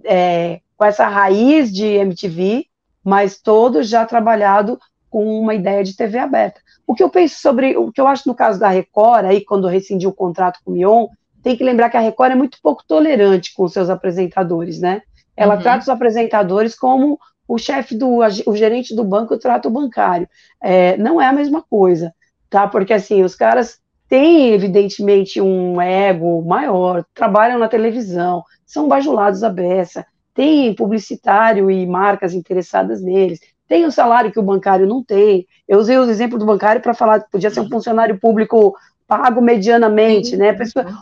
é, 0.04 0.60
com 0.76 0.84
essa 0.84 1.06
raiz 1.08 1.72
de 1.72 1.86
MTV, 1.86 2.66
mas 3.04 3.40
todo 3.40 3.82
já 3.82 4.06
trabalhado 4.06 4.78
com 5.10 5.40
uma 5.40 5.54
ideia 5.54 5.84
de 5.84 5.96
TV 5.96 6.18
aberta. 6.18 6.60
O 6.86 6.94
que 6.94 7.02
eu 7.02 7.10
penso 7.10 7.40
sobre, 7.40 7.76
o 7.76 7.92
que 7.92 8.00
eu 8.00 8.06
acho 8.06 8.28
no 8.28 8.34
caso 8.34 8.58
da 8.58 8.68
Record, 8.68 9.26
aí 9.26 9.44
quando 9.44 9.68
rescindiu 9.68 10.10
o 10.10 10.14
contrato 10.14 10.60
com 10.64 10.70
o 10.70 10.74
Mion, 10.74 11.06
tem 11.44 11.56
que 11.56 11.62
lembrar 11.62 11.90
que 11.90 11.96
a 11.98 12.00
Record 12.00 12.32
é 12.32 12.34
muito 12.34 12.58
pouco 12.62 12.82
tolerante 12.88 13.52
com 13.54 13.68
seus 13.68 13.90
apresentadores, 13.90 14.80
né? 14.80 15.02
Ela 15.36 15.56
uhum. 15.56 15.60
trata 15.60 15.82
os 15.82 15.88
apresentadores 15.90 16.74
como 16.74 17.20
o 17.46 17.58
chefe 17.58 17.94
do, 17.94 18.20
o 18.46 18.56
gerente 18.56 18.96
do 18.96 19.04
banco 19.04 19.38
trata 19.38 19.68
o 19.68 19.70
bancário. 19.70 20.26
É, 20.60 20.96
não 20.96 21.20
é 21.20 21.26
a 21.26 21.32
mesma 21.32 21.62
coisa, 21.62 22.14
tá? 22.48 22.66
Porque 22.66 22.94
assim, 22.94 23.22
os 23.22 23.34
caras 23.34 23.78
têm 24.08 24.54
evidentemente 24.54 25.38
um 25.38 25.78
ego 25.80 26.42
maior, 26.42 27.04
trabalham 27.12 27.58
na 27.58 27.68
televisão, 27.68 28.42
são 28.64 28.88
bajulados 28.88 29.44
à 29.44 29.50
beça, 29.50 30.06
tem 30.32 30.74
publicitário 30.74 31.70
e 31.70 31.86
marcas 31.86 32.32
interessadas 32.32 33.02
neles, 33.02 33.38
tem 33.68 33.84
o 33.84 33.92
salário 33.92 34.32
que 34.32 34.38
o 34.38 34.42
bancário 34.42 34.86
não 34.86 35.04
tem. 35.04 35.46
Eu 35.68 35.78
usei 35.78 35.98
o 35.98 36.08
exemplo 36.08 36.38
do 36.38 36.46
bancário 36.46 36.80
para 36.80 36.94
falar 36.94 37.20
que 37.20 37.30
podia 37.30 37.50
ser 37.50 37.60
um 37.60 37.68
funcionário 37.68 38.18
público 38.18 38.74
pago 39.18 39.40
medianamente, 39.40 40.36
né? 40.36 40.56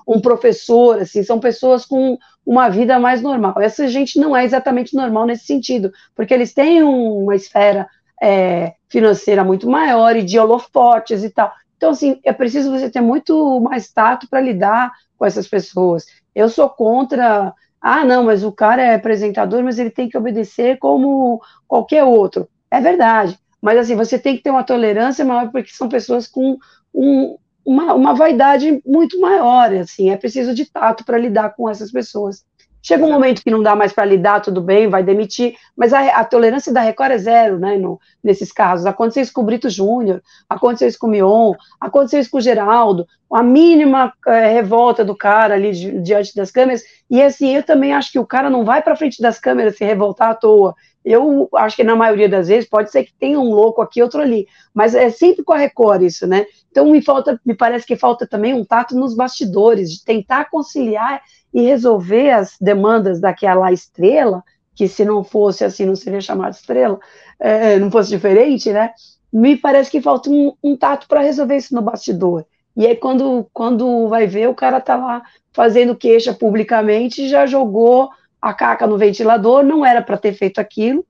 Um 0.06 0.20
professor, 0.20 1.00
assim, 1.00 1.22
são 1.22 1.40
pessoas 1.40 1.86
com 1.86 2.18
uma 2.44 2.68
vida 2.68 2.98
mais 2.98 3.22
normal. 3.22 3.54
Essa 3.60 3.88
gente 3.88 4.18
não 4.18 4.36
é 4.36 4.44
exatamente 4.44 4.94
normal 4.94 5.26
nesse 5.26 5.46
sentido, 5.46 5.92
porque 6.14 6.34
eles 6.34 6.52
têm 6.52 6.82
uma 6.82 7.34
esfera 7.34 7.86
é, 8.22 8.74
financeira 8.88 9.42
muito 9.42 9.68
maior 9.68 10.16
e 10.16 10.22
de 10.22 10.38
holofotes 10.38 11.24
e 11.24 11.30
tal. 11.30 11.52
Então, 11.76 11.90
assim, 11.90 12.20
é 12.24 12.32
preciso 12.32 12.70
você 12.70 12.90
ter 12.90 13.00
muito 13.00 13.60
mais 13.60 13.90
tato 13.90 14.28
para 14.28 14.40
lidar 14.40 14.92
com 15.16 15.24
essas 15.24 15.48
pessoas. 15.48 16.06
Eu 16.34 16.48
sou 16.48 16.68
contra 16.68 17.54
ah, 17.80 18.04
não, 18.04 18.22
mas 18.22 18.44
o 18.44 18.52
cara 18.52 18.80
é 18.80 18.94
apresentador, 18.94 19.64
mas 19.64 19.76
ele 19.76 19.90
tem 19.90 20.08
que 20.08 20.16
obedecer 20.16 20.78
como 20.78 21.42
qualquer 21.66 22.04
outro. 22.04 22.48
É 22.70 22.80
verdade. 22.80 23.36
Mas 23.60 23.78
assim, 23.78 23.96
você 23.96 24.18
tem 24.18 24.36
que 24.36 24.42
ter 24.42 24.50
uma 24.50 24.62
tolerância 24.62 25.24
maior, 25.24 25.50
porque 25.50 25.70
são 25.72 25.88
pessoas 25.88 26.28
com 26.28 26.56
um, 26.94 27.36
uma, 27.64 27.94
uma 27.94 28.14
vaidade 28.14 28.82
muito 28.84 29.20
maior. 29.20 29.72
Assim, 29.74 30.10
é 30.10 30.16
preciso 30.16 30.54
de 30.54 30.66
tato 30.66 31.04
para 31.04 31.18
lidar 31.18 31.54
com 31.54 31.68
essas 31.68 31.90
pessoas. 31.90 32.44
Chega 32.82 33.04
um 33.04 33.12
momento 33.12 33.42
que 33.42 33.50
não 33.50 33.62
dá 33.62 33.76
mais 33.76 33.92
para 33.92 34.04
lidar, 34.04 34.40
tudo 34.40 34.60
bem, 34.60 34.88
vai 34.88 35.04
demitir, 35.04 35.54
mas 35.76 35.94
a, 35.94 36.00
a, 36.16 36.24
tolerância 36.24 36.72
da 36.72 36.80
Record 36.80 37.12
é 37.12 37.18
zero, 37.18 37.58
né, 37.58 37.76
no, 37.78 38.00
nesses 38.22 38.50
casos. 38.50 38.86
Aconteceu 38.86 39.22
isso 39.22 39.32
com 39.32 39.42
o 39.42 39.44
Brito 39.44 39.70
Júnior, 39.70 40.20
aconteceu 40.48 40.88
isso 40.88 40.98
com 40.98 41.06
o 41.06 41.10
Mion, 41.10 41.52
aconteceu 41.80 42.18
isso 42.18 42.30
com 42.30 42.38
o 42.38 42.40
Geraldo, 42.40 43.06
a 43.32 43.40
mínima 43.40 44.12
é, 44.26 44.48
revolta 44.48 45.04
do 45.04 45.16
cara 45.16 45.54
ali 45.54 45.70
di, 45.70 46.00
diante 46.00 46.34
das 46.34 46.50
câmeras, 46.50 46.82
e 47.08 47.22
assim, 47.22 47.54
eu 47.54 47.62
também 47.62 47.92
acho 47.92 48.10
que 48.10 48.18
o 48.18 48.26
cara 48.26 48.50
não 48.50 48.64
vai 48.64 48.82
para 48.82 48.96
frente 48.96 49.22
das 49.22 49.38
câmeras 49.38 49.76
se 49.76 49.84
revoltar 49.84 50.30
à 50.30 50.34
toa. 50.34 50.74
Eu 51.04 51.48
acho 51.56 51.76
que 51.76 51.82
na 51.84 51.96
maioria 51.96 52.28
das 52.28 52.48
vezes 52.48 52.68
pode 52.68 52.90
ser 52.90 53.04
que 53.04 53.12
tenha 53.14 53.38
um 53.38 53.50
louco 53.50 53.82
aqui, 53.82 54.02
outro 54.02 54.20
ali, 54.20 54.46
mas 54.72 54.94
é 54.94 55.10
sempre 55.10 55.44
com 55.44 55.52
a 55.52 55.56
Record 55.56 56.02
isso, 56.02 56.26
né? 56.26 56.46
Então 56.70 56.90
me 56.90 57.02
falta, 57.02 57.40
me 57.44 57.54
parece 57.54 57.86
que 57.86 57.96
falta 57.96 58.26
também 58.26 58.54
um 58.54 58.64
tato 58.64 58.96
nos 58.96 59.14
bastidores, 59.14 59.90
de 59.92 60.04
tentar 60.04 60.48
conciliar 60.48 61.20
e 61.52 61.62
resolver 61.62 62.30
as 62.30 62.56
demandas 62.60 63.20
daquela 63.20 63.72
estrela, 63.72 64.42
que 64.74 64.88
se 64.88 65.04
não 65.04 65.22
fosse 65.22 65.64
assim, 65.64 65.84
não 65.84 65.96
seria 65.96 66.20
chamada 66.20 66.50
estrela, 66.50 66.98
é, 67.38 67.78
não 67.78 67.90
fosse 67.90 68.10
diferente, 68.10 68.72
né? 68.72 68.92
Me 69.32 69.56
parece 69.56 69.90
que 69.90 70.00
falta 70.00 70.30
um, 70.30 70.54
um 70.62 70.76
tato 70.76 71.06
para 71.06 71.20
resolver 71.20 71.56
isso 71.56 71.74
no 71.74 71.82
bastidor. 71.82 72.44
E 72.76 72.86
aí, 72.86 72.96
quando, 72.96 73.46
quando 73.52 74.08
vai 74.08 74.26
ver, 74.26 74.48
o 74.48 74.54
cara 74.54 74.80
tá 74.80 74.96
lá 74.96 75.22
fazendo 75.52 75.94
queixa 75.94 76.32
publicamente, 76.32 77.28
já 77.28 77.44
jogou 77.46 78.10
a 78.40 78.54
caca 78.54 78.86
no 78.86 78.98
ventilador, 78.98 79.62
não 79.62 79.84
era 79.84 80.02
para 80.02 80.16
ter 80.16 80.32
feito 80.32 80.58
aquilo, 80.58 81.04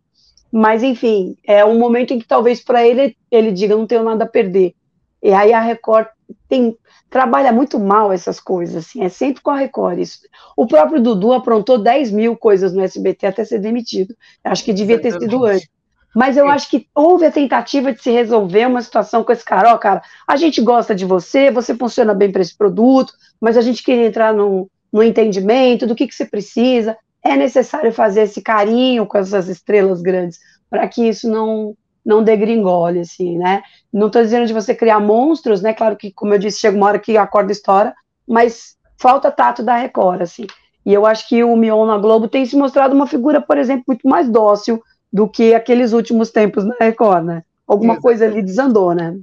mas 0.52 0.82
enfim, 0.82 1.36
é 1.44 1.64
um 1.64 1.78
momento 1.78 2.12
em 2.12 2.18
que 2.18 2.26
talvez 2.26 2.62
para 2.62 2.86
ele 2.86 3.16
ele 3.30 3.50
diga 3.50 3.74
não 3.74 3.86
tenho 3.86 4.02
nada 4.02 4.24
a 4.24 4.28
perder. 4.28 4.74
E 5.22 5.32
aí 5.32 5.52
a 5.52 5.60
Record 5.60 6.08
tem, 6.48 6.76
trabalha 7.10 7.52
muito 7.52 7.78
mal 7.78 8.12
essas 8.12 8.40
coisas, 8.40 8.76
assim, 8.76 9.02
é 9.02 9.08
sempre 9.08 9.42
com 9.42 9.50
a 9.50 9.56
Record 9.56 9.98
isso. 9.98 10.20
O 10.56 10.66
próprio 10.66 11.00
Dudu 11.00 11.32
aprontou 11.32 11.78
10 11.78 12.10
mil 12.10 12.36
coisas 12.36 12.72
no 12.72 12.82
SBT 12.82 13.26
até 13.26 13.44
ser 13.44 13.58
demitido. 13.58 14.14
Acho 14.44 14.64
que 14.64 14.72
devia 14.72 15.00
ter 15.00 15.12
sido 15.12 15.44
antes. 15.44 15.68
Mas 16.14 16.36
eu 16.36 16.46
acho 16.48 16.68
que 16.68 16.86
houve 16.94 17.24
a 17.24 17.32
tentativa 17.32 17.92
de 17.92 18.02
se 18.02 18.10
resolver 18.10 18.66
uma 18.66 18.82
situação 18.82 19.24
com 19.24 19.32
esse 19.32 19.44
cara. 19.44 19.72
Ó, 19.72 19.78
cara, 19.78 20.02
a 20.28 20.36
gente 20.36 20.60
gosta 20.60 20.94
de 20.94 21.06
você, 21.06 21.50
você 21.50 21.74
funciona 21.74 22.12
bem 22.12 22.30
para 22.30 22.42
esse 22.42 22.56
produto, 22.56 23.14
mas 23.40 23.56
a 23.56 23.62
gente 23.62 23.82
queria 23.82 24.06
entrar 24.06 24.34
no, 24.34 24.70
no 24.92 25.02
entendimento 25.02 25.86
do 25.86 25.94
que, 25.94 26.06
que 26.06 26.14
você 26.14 26.26
precisa. 26.26 26.96
É 27.24 27.34
necessário 27.34 27.92
fazer 27.92 28.22
esse 28.22 28.42
carinho 28.42 29.06
com 29.06 29.16
essas 29.16 29.48
estrelas 29.48 30.02
grandes 30.02 30.38
para 30.72 30.88
que 30.88 31.06
isso 31.06 31.28
não, 31.28 31.74
não 32.04 32.22
degringole, 32.22 33.00
assim, 33.00 33.38
né? 33.38 33.62
Não 33.92 34.08
estou 34.08 34.22
dizendo 34.22 34.46
de 34.46 34.52
você 34.52 34.74
criar 34.74 35.00
monstros, 35.00 35.62
né? 35.62 35.72
Claro 35.72 35.96
que, 35.96 36.12
como 36.12 36.34
eu 36.34 36.38
disse, 36.38 36.60
chega 36.60 36.76
uma 36.76 36.86
hora 36.86 36.98
que 36.98 37.16
a 37.16 37.26
corda 37.26 37.52
estoura, 37.52 37.94
mas 38.26 38.76
falta 38.98 39.30
tato 39.30 39.62
da 39.62 39.76
Record, 39.76 40.22
assim. 40.22 40.46
E 40.84 40.92
eu 40.92 41.06
acho 41.06 41.28
que 41.28 41.44
o 41.44 41.56
Mion 41.56 41.86
na 41.86 41.98
Globo 41.98 42.26
tem 42.26 42.44
se 42.44 42.56
mostrado 42.56 42.94
uma 42.94 43.06
figura, 43.06 43.40
por 43.40 43.56
exemplo, 43.56 43.84
muito 43.86 44.08
mais 44.08 44.28
dócil 44.28 44.82
do 45.12 45.28
que 45.28 45.54
aqueles 45.54 45.92
últimos 45.92 46.30
tempos 46.30 46.64
na 46.64 46.74
Record, 46.80 47.24
né? 47.24 47.44
Alguma 47.66 47.94
Exatamente. 47.94 48.02
coisa 48.02 48.24
ali 48.24 48.42
desandou, 48.42 48.94
né? 48.94 49.16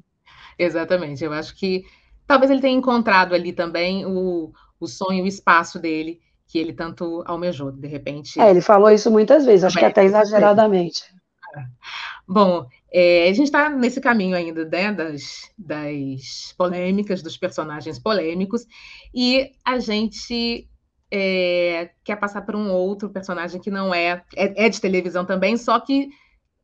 Exatamente. 0.57 1.23
Eu 1.23 1.33
acho 1.33 1.55
que 1.55 1.83
talvez 2.25 2.49
ele 2.49 2.61
tenha 2.61 2.77
encontrado 2.77 3.33
ali 3.35 3.51
também 3.51 4.05
o, 4.05 4.51
o 4.79 4.87
sonho, 4.87 5.23
o 5.23 5.27
espaço 5.27 5.79
dele, 5.79 6.19
que 6.47 6.57
ele 6.57 6.73
tanto 6.73 7.23
almejou, 7.25 7.71
de 7.71 7.87
repente. 7.87 8.39
É, 8.39 8.49
ele 8.49 8.61
falou 8.61 8.89
isso 8.89 9.11
muitas 9.11 9.45
vezes, 9.45 9.63
acho 9.65 9.77
que 9.77 9.85
até 9.85 10.03
exageradamente. 10.03 11.03
Bom, 12.27 12.67
é, 12.91 13.29
a 13.29 13.33
gente 13.33 13.45
está 13.45 13.69
nesse 13.69 13.99
caminho 13.99 14.35
ainda 14.35 14.65
né, 14.65 14.91
das, 14.91 15.51
das 15.57 16.53
polêmicas, 16.57 17.23
dos 17.23 17.37
personagens 17.37 17.97
polêmicos, 17.97 18.65
e 19.13 19.51
a 19.65 19.79
gente 19.79 20.69
é, 21.11 21.91
quer 22.03 22.17
passar 22.17 22.41
por 22.43 22.55
um 22.55 22.71
outro 22.71 23.09
personagem 23.09 23.59
que 23.59 23.71
não 23.71 23.93
é, 23.93 24.23
é, 24.35 24.65
é 24.65 24.69
de 24.69 24.79
televisão 24.79 25.25
também, 25.25 25.57
só 25.57 25.79
que 25.79 26.09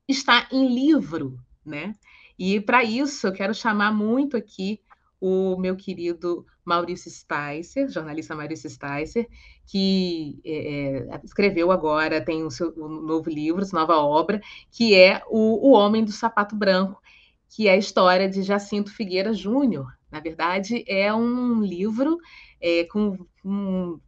está 0.08 0.48
em 0.52 0.74
livro, 0.74 1.40
né? 1.66 1.96
E 2.38 2.60
para 2.60 2.84
isso 2.84 3.28
eu 3.28 3.34
quero 3.34 3.54
chamar 3.54 3.92
muito 3.92 4.38
aqui 4.38 4.82
o 5.20 5.58
meu 5.58 5.76
querido 5.76 6.46
Maurício 6.64 7.12
Sticer, 7.12 7.90
jornalista 7.90 8.36
Maurício 8.36 8.70
Sticer, 8.70 9.28
que 9.68 10.40
é, 10.44 11.08
é, 11.14 11.22
escreveu 11.24 11.72
agora, 11.72 12.24
tem 12.24 12.44
o 12.44 12.52
seu 12.52 12.74
um 12.78 13.02
novo 13.02 13.30
livro, 13.30 13.66
nova 13.72 13.98
obra, 13.98 14.42
que 14.72 14.96
é 14.96 15.22
o, 15.30 15.70
o 15.70 15.74
Homem 15.74 16.04
do 16.04 16.12
Sapato 16.12 16.56
Branco, 16.56 17.02
que 17.50 17.68
é 17.68 17.72
a 17.72 17.78
história 17.78 18.30
de 18.30 18.42
Jacinto 18.42 18.92
Figueira 18.92 19.34
Júnior, 19.34 19.88
Na 20.12 20.20
verdade, 20.20 20.84
é 20.88 21.14
um 21.14 21.62
livro 21.62 22.18
é, 22.60 22.84
com, 22.86 23.18
com, 23.42 24.00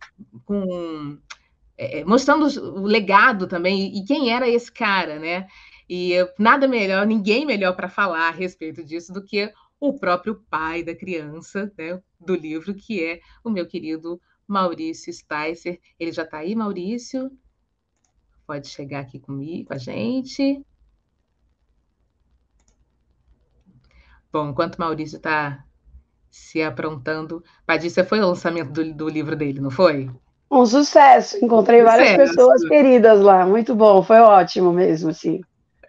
com 0.45 1.17
é, 1.77 2.03
mostrando 2.03 2.45
o 2.45 2.85
legado 2.85 3.47
também 3.47 3.95
e 3.95 4.03
quem 4.03 4.33
era 4.33 4.49
esse 4.49 4.71
cara, 4.71 5.19
né? 5.19 5.47
E 5.89 6.13
nada 6.37 6.67
melhor, 6.67 7.05
ninguém 7.05 7.45
melhor 7.45 7.73
para 7.75 7.87
falar 7.87 8.27
a 8.27 8.31
respeito 8.31 8.83
disso 8.83 9.13
do 9.13 9.23
que 9.23 9.51
o 9.79 9.97
próprio 9.97 10.43
pai 10.49 10.83
da 10.83 10.95
criança, 10.95 11.71
né, 11.77 12.01
do 12.19 12.35
livro, 12.35 12.73
que 12.73 13.03
é 13.03 13.19
o 13.43 13.49
meu 13.49 13.67
querido 13.67 14.19
Maurício 14.47 15.13
Sticer. 15.13 15.79
Ele 15.99 16.11
já 16.11 16.23
está 16.23 16.39
aí, 16.39 16.55
Maurício? 16.55 17.31
Pode 18.45 18.67
chegar 18.67 19.01
aqui 19.01 19.19
comigo, 19.19 19.67
com 19.67 19.73
a 19.73 19.77
gente. 19.77 20.65
Bom, 24.31 24.49
enquanto 24.49 24.77
Maurício 24.77 25.17
está 25.17 25.63
se 26.29 26.61
aprontando, 26.61 27.43
você 27.67 28.03
foi 28.03 28.19
ao 28.19 28.29
lançamento 28.29 28.71
do, 28.71 28.93
do 28.93 29.09
livro 29.09 29.35
dele, 29.35 29.59
não 29.59 29.71
foi? 29.71 30.09
Um 30.49 30.65
sucesso. 30.65 31.43
Encontrei 31.43 31.83
várias 31.83 32.09
sucesso. 32.09 32.35
pessoas 32.35 32.67
queridas 32.67 33.19
lá. 33.21 33.45
Muito 33.45 33.75
bom, 33.75 34.01
foi 34.01 34.19
ótimo 34.19 34.71
mesmo, 34.71 35.13
sim. 35.13 35.41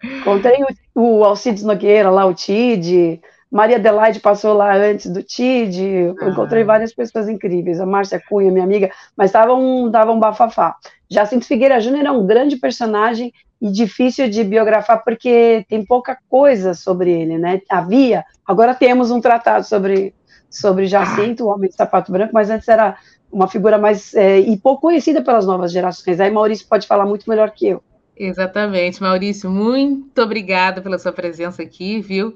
Encontrei 0.03 0.57
o, 0.95 1.19
o 1.19 1.23
Alcides 1.23 1.63
Nogueira 1.63 2.09
lá, 2.09 2.25
o 2.25 2.33
Tid, 2.33 3.21
Maria 3.51 3.77
Adelaide 3.77 4.19
passou 4.19 4.53
lá 4.53 4.75
antes 4.75 5.11
do 5.11 5.23
TID, 5.23 5.81
eu 5.81 6.29
encontrei 6.29 6.63
várias 6.63 6.93
pessoas 6.93 7.27
incríveis, 7.27 7.79
a 7.79 7.85
Márcia 7.85 8.21
Cunha, 8.29 8.51
minha 8.51 8.63
amiga, 8.63 8.91
mas 9.17 9.29
estava 9.29 9.55
um, 9.55 9.89
tava 9.89 10.11
um 10.11 10.19
bafafá. 10.19 10.75
Jacinto 11.09 11.45
Figueira 11.45 11.79
Júnior 11.79 12.05
é 12.05 12.11
um 12.11 12.27
grande 12.27 12.57
personagem 12.57 13.33
e 13.59 13.71
difícil 13.71 14.29
de 14.29 14.43
biografar 14.43 15.03
porque 15.03 15.65
tem 15.67 15.83
pouca 15.83 16.17
coisa 16.29 16.75
sobre 16.75 17.11
ele, 17.11 17.39
né? 17.39 17.59
Havia, 17.67 18.23
agora 18.45 18.75
temos 18.75 19.09
um 19.09 19.19
tratado 19.19 19.65
sobre, 19.65 20.13
sobre 20.47 20.85
Jacinto, 20.85 21.45
o 21.45 21.47
Homem 21.47 21.69
de 21.69 21.75
Sapato 21.75 22.11
Branco, 22.11 22.31
mas 22.33 22.51
antes 22.51 22.67
era 22.67 22.97
uma 23.31 23.47
figura 23.47 23.79
mais 23.79 24.13
é, 24.13 24.39
e 24.39 24.57
pouco 24.57 24.81
conhecida 24.81 25.23
pelas 25.23 25.47
novas 25.47 25.71
gerações. 25.71 26.19
Aí 26.19 26.29
Maurício 26.29 26.67
pode 26.67 26.85
falar 26.85 27.05
muito 27.05 27.27
melhor 27.27 27.49
que 27.51 27.67
eu. 27.67 27.83
Exatamente, 28.15 29.01
Maurício, 29.01 29.49
muito 29.49 30.21
obrigada 30.21 30.81
pela 30.81 30.99
sua 30.99 31.11
presença 31.11 31.63
aqui, 31.63 31.99
viu? 31.99 32.35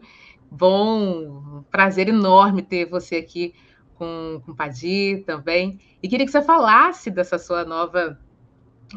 Bom, 0.55 1.63
prazer 1.71 2.09
enorme 2.09 2.61
ter 2.61 2.85
você 2.85 3.15
aqui 3.15 3.55
com, 3.95 4.39
com 4.45 4.51
o 4.51 4.55
Padir 4.55 5.23
também. 5.25 5.79
E 6.01 6.07
queria 6.07 6.27
que 6.27 6.31
você 6.31 6.43
falasse 6.43 7.09
dessa 7.09 7.39
sua 7.39 7.65
nova, 7.65 8.19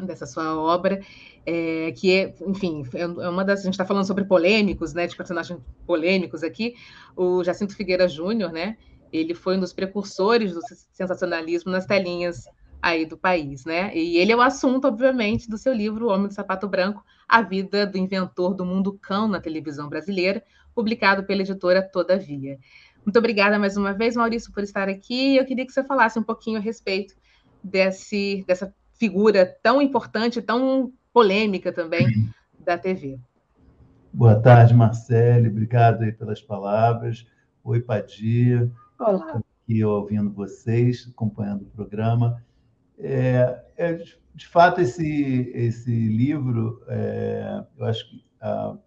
dessa 0.03 0.27
sua 0.27 0.55
obra, 0.55 1.01
é, 1.47 1.91
que 1.93 2.13
é, 2.13 2.35
enfim, 2.45 2.83
é, 2.93 3.01
é 3.01 3.29
uma 3.29 3.43
das. 3.43 3.61
A 3.61 3.63
gente 3.63 3.73
está 3.73 3.85
falando 3.85 4.05
sobre 4.05 4.25
polêmicos, 4.25 4.93
né? 4.93 5.07
De 5.07 5.15
personagens 5.15 5.59
polêmicos 5.87 6.43
aqui. 6.43 6.75
O 7.15 7.43
Jacinto 7.43 7.75
Figueira 7.75 8.07
Júnior, 8.07 8.51
né? 8.51 8.77
Ele 9.11 9.33
foi 9.33 9.57
um 9.57 9.59
dos 9.59 9.73
precursores 9.73 10.53
do 10.53 10.61
sensacionalismo 10.91 11.71
nas 11.71 11.87
telinhas 11.87 12.45
aí 12.79 13.03
do 13.03 13.17
país, 13.17 13.65
né? 13.65 13.95
E 13.97 14.17
ele 14.17 14.31
é 14.31 14.35
o 14.35 14.41
assunto, 14.41 14.87
obviamente, 14.87 15.49
do 15.49 15.57
seu 15.57 15.73
livro 15.73 16.05
O 16.05 16.11
Homem 16.11 16.27
do 16.27 16.33
Sapato 16.35 16.67
Branco, 16.67 17.03
a 17.27 17.41
vida 17.41 17.87
do 17.87 17.97
inventor 17.97 18.53
do 18.53 18.63
mundo 18.63 18.93
cão 19.01 19.27
na 19.27 19.41
televisão 19.41 19.89
brasileira, 19.89 20.43
publicado 20.77 21.23
pela 21.23 21.41
editora 21.41 21.81
Todavia. 21.81 22.59
Muito 23.03 23.17
obrigada 23.17 23.57
mais 23.57 23.75
uma 23.77 23.93
vez, 23.93 24.15
Maurício, 24.15 24.53
por 24.53 24.61
estar 24.61 24.87
aqui. 24.87 25.35
Eu 25.35 25.43
queria 25.43 25.65
que 25.65 25.73
você 25.73 25.83
falasse 25.83 26.19
um 26.19 26.23
pouquinho 26.23 26.59
a 26.59 26.61
respeito 26.61 27.15
desse, 27.63 28.45
dessa 28.47 28.71
figura 28.93 29.43
tão 29.63 29.81
importante, 29.81 30.39
tão 30.39 30.93
polêmica 31.11 31.73
também 31.73 32.05
da 32.63 32.77
TV. 32.77 33.19
Boa 34.13 34.39
tarde, 34.39 34.75
Marcele. 34.75 35.47
Obrigado 35.49 36.03
aí 36.03 36.11
pelas 36.11 36.43
palavras. 36.43 37.25
Oi, 37.63 37.81
Padia. 37.81 38.71
Olá. 38.99 39.41
Aqui 39.63 39.83
ouvindo 39.83 40.31
vocês, 40.31 41.09
acompanhando 41.11 41.63
o 41.63 41.71
programa. 41.71 42.43
É, 42.99 43.63
é, 43.77 43.93
de 44.35 44.47
fato, 44.47 44.79
esse, 44.79 45.51
esse 45.55 45.89
livro, 45.89 46.83
é, 46.87 47.63
eu 47.79 47.85
acho 47.87 48.07
que 48.11 48.23
a, 48.39 48.77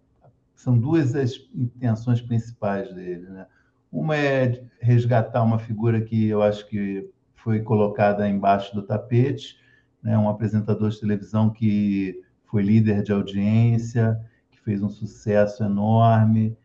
são 0.61 0.77
duas 0.77 1.15
as 1.15 1.33
intenções 1.55 2.21
principais 2.21 2.93
dele. 2.93 3.27
Né? 3.27 3.47
Uma 3.91 4.15
é 4.15 4.63
resgatar 4.79 5.41
uma 5.41 5.57
figura 5.57 5.99
que 6.01 6.27
eu 6.27 6.43
acho 6.43 6.67
que 6.67 7.09
foi 7.33 7.61
colocada 7.61 8.29
embaixo 8.29 8.75
do 8.75 8.83
tapete, 8.83 9.57
né? 10.03 10.15
um 10.15 10.29
apresentador 10.29 10.91
de 10.91 10.99
televisão 10.99 11.49
que 11.49 12.21
foi 12.45 12.61
líder 12.61 13.01
de 13.01 13.11
audiência, 13.11 14.23
que 14.51 14.61
fez 14.61 14.83
um 14.83 14.89
sucesso 14.89 15.63
enorme, 15.63 16.55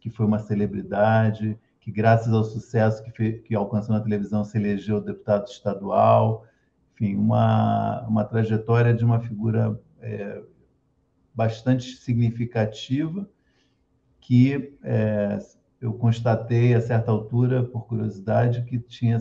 que 0.00 0.08
foi 0.08 0.24
uma 0.24 0.38
celebridade, 0.38 1.58
que 1.78 1.92
graças 1.92 2.32
ao 2.32 2.44
sucesso 2.44 3.04
que, 3.04 3.10
fez, 3.10 3.42
que 3.42 3.54
alcançou 3.54 3.94
na 3.94 4.00
televisão 4.00 4.44
se 4.44 4.56
elegeu 4.56 4.98
deputado 4.98 5.46
estadual, 5.46 6.46
enfim, 6.94 7.16
uma, 7.16 8.00
uma 8.08 8.24
trajetória 8.24 8.94
de 8.94 9.04
uma 9.04 9.20
figura 9.20 9.78
é, 10.00 10.42
bastante 11.34 11.96
significativa 11.96 13.28
que 14.22 14.72
é, 14.82 15.38
eu 15.80 15.92
constatei 15.92 16.74
a 16.74 16.80
certa 16.80 17.10
altura, 17.10 17.64
por 17.64 17.86
curiosidade, 17.86 18.62
que 18.62 18.78
tinha 18.78 19.20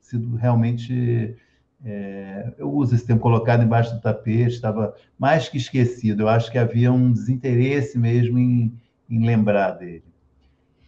sido 0.00 0.34
realmente. 0.36 1.36
É, 1.84 2.54
eu 2.58 2.72
uso 2.72 2.96
esse 2.96 3.06
termo 3.06 3.20
colocado 3.20 3.62
embaixo 3.62 3.94
do 3.94 4.00
tapete, 4.00 4.54
estava 4.54 4.96
mais 5.16 5.48
que 5.48 5.58
esquecido. 5.58 6.22
Eu 6.22 6.28
acho 6.28 6.50
que 6.50 6.58
havia 6.58 6.90
um 6.90 7.12
desinteresse 7.12 7.96
mesmo 7.96 8.36
em, 8.36 8.76
em 9.08 9.24
lembrar 9.24 9.72
dele. 9.72 10.02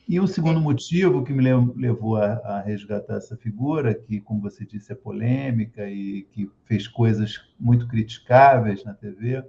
E 0.09 0.19
o 0.19 0.27
segundo 0.27 0.61
motivo 0.61 1.23
que 1.23 1.33
me 1.33 1.45
levou 1.77 2.17
a, 2.17 2.33
a, 2.39 2.61
resgatar 2.63 3.19
essa 3.19 3.37
figura, 3.37 3.95
que, 3.95 4.21
como 4.21 4.41
você 4.41 4.65
disse, 4.65 4.91
é 4.91 4.97
polêmica 4.97 5.89
e 5.89 6.23
que 6.33 6.51
fez 6.65 6.89
coisas 6.89 7.41
muito 7.61 7.87
criticáveis 7.87 8.83
na 8.83 8.93
TV, 8.93 9.45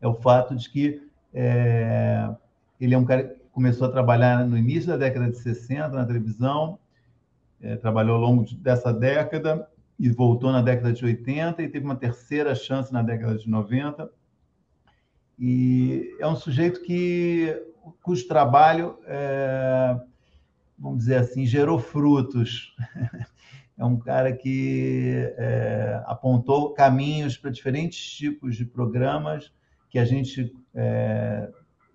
é 0.00 0.06
o 0.06 0.14
fato 0.14 0.54
de 0.54 0.70
que 0.70 1.02
é, 1.34 2.30
ele 2.80 2.94
é 2.94 2.98
um 2.98 3.04
cara 3.04 3.24
que 3.24 3.40
começou 3.52 3.86
a 3.86 3.90
trabalhar 3.90 4.46
no 4.46 4.56
início 4.56 4.88
da 4.88 4.96
década 4.96 5.30
de 5.30 5.36
60 5.38 5.88
na 5.88 6.06
televisão, 6.06 6.78
é, 7.60 7.76
trabalhou 7.76 8.16
ao 8.16 8.20
longo 8.20 8.44
dessa 8.56 8.92
década 8.92 9.68
e 9.98 10.08
voltou 10.08 10.50
na 10.50 10.62
década 10.62 10.92
de 10.92 11.04
80 11.04 11.62
e 11.62 11.68
teve 11.68 11.84
uma 11.84 11.96
terceira 11.96 12.54
chance 12.54 12.92
na 12.92 13.02
década 13.02 13.36
de 13.36 13.48
90. 13.48 14.10
E 15.38 16.16
é 16.18 16.26
um 16.26 16.36
sujeito 16.36 16.82
que 16.82 17.54
cujo 18.02 18.26
trabalho, 18.26 18.98
é, 19.06 20.00
vamos 20.78 20.98
dizer 21.00 21.16
assim, 21.16 21.44
gerou 21.44 21.78
frutos. 21.78 22.74
É 23.78 23.84
um 23.86 23.98
cara 23.98 24.30
que 24.30 25.32
é, 25.38 26.02
apontou 26.04 26.74
caminhos 26.74 27.38
para 27.38 27.50
diferentes 27.50 27.98
tipos 27.98 28.54
de 28.54 28.66
programas 28.66 29.50
que 29.88 29.98
a 29.98 30.04
gente 30.04 30.54
é, 30.74 31.50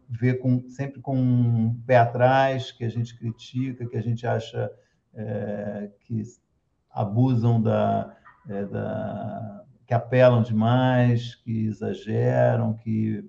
vê 0.10 0.34
com, 0.34 0.68
sempre 0.70 1.02
com 1.02 1.18
um 1.18 1.82
pé 1.86 1.98
atrás, 1.98 2.72
que 2.72 2.84
a 2.84 2.90
gente 2.90 3.18
critica, 3.18 3.88
que 3.88 3.98
a 3.98 4.02
gente 4.02 4.26
acha 4.26 4.72
é, 5.14 5.92
que 6.02 6.24
abusam 6.92 7.62
da, 7.62 8.16
é, 8.48 8.66
da, 8.66 9.66
que 9.86 9.94
apelam 9.94 10.42
demais, 10.42 11.36
que 11.36 11.66
exageram, 11.66 12.74
que 12.76 13.24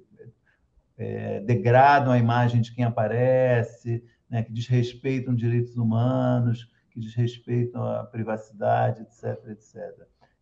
é, 0.97 1.41
degradam 1.41 2.13
a 2.13 2.19
imagem 2.19 2.61
de 2.61 2.75
quem 2.75 2.85
aparece, 2.85 4.03
né, 4.29 4.43
que 4.43 4.53
desrespeitam 4.53 5.35
direitos 5.35 5.77
humanos, 5.77 6.69
que 6.91 7.01
desrespeitam 7.01 7.85
a 7.85 8.05
privacidade, 8.05 9.03
etc, 9.03 9.49
etc. 9.49 9.77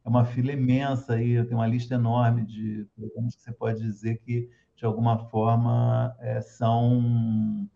É 0.05 0.09
uma 0.09 0.25
fila 0.25 0.53
imensa 0.53 1.15
aí, 1.15 1.43
tenho 1.45 1.59
uma 1.59 1.67
lista 1.67 1.95
enorme 1.95 2.45
de 2.45 2.87
programas 2.95 3.35
que 3.35 3.43
você 3.43 3.53
pode 3.53 3.81
dizer 3.81 4.19
que 4.19 4.49
de 4.85 4.87
alguma 4.87 5.17
forma, 5.17 6.15
é, 6.21 6.43
são 6.43 7.67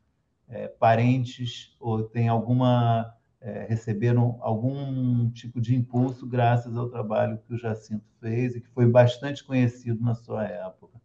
é, 0.46 0.68
parentes 0.68 1.74
ou 1.80 2.02
têm 2.02 2.28
alguma 2.28 3.14
é, 3.40 3.64
receberam 3.66 4.36
algum 4.42 5.30
tipo 5.30 5.58
de 5.58 5.74
impulso 5.74 6.26
graças 6.26 6.76
ao 6.76 6.90
trabalho 6.90 7.38
que 7.46 7.54
o 7.54 7.56
Jacinto 7.56 8.04
fez 8.20 8.54
e 8.54 8.60
que 8.60 8.68
foi 8.68 8.86
bastante 8.86 9.42
conhecido 9.42 10.04
na 10.04 10.14
sua 10.14 10.44
época. 10.44 11.00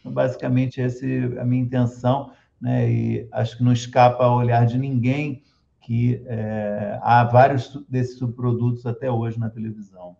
Então, 0.00 0.12
basicamente, 0.12 0.82
essa 0.82 1.06
é 1.06 1.40
a 1.40 1.46
minha 1.46 1.62
intenção, 1.62 2.30
né? 2.60 2.90
e 2.90 3.28
acho 3.32 3.56
que 3.56 3.64
não 3.64 3.72
escapa 3.72 4.24
ao 4.24 4.36
olhar 4.36 4.66
de 4.66 4.76
ninguém 4.76 5.42
que 5.80 6.22
é, 6.26 6.98
há 7.00 7.24
vários 7.24 7.74
desses 7.88 8.18
subprodutos 8.18 8.84
até 8.84 9.10
hoje 9.10 9.38
na 9.38 9.48
televisão. 9.48 10.14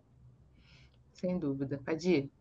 Sem 1.11 1.37
dúvida. 1.37 1.79
Padir? 1.85 2.31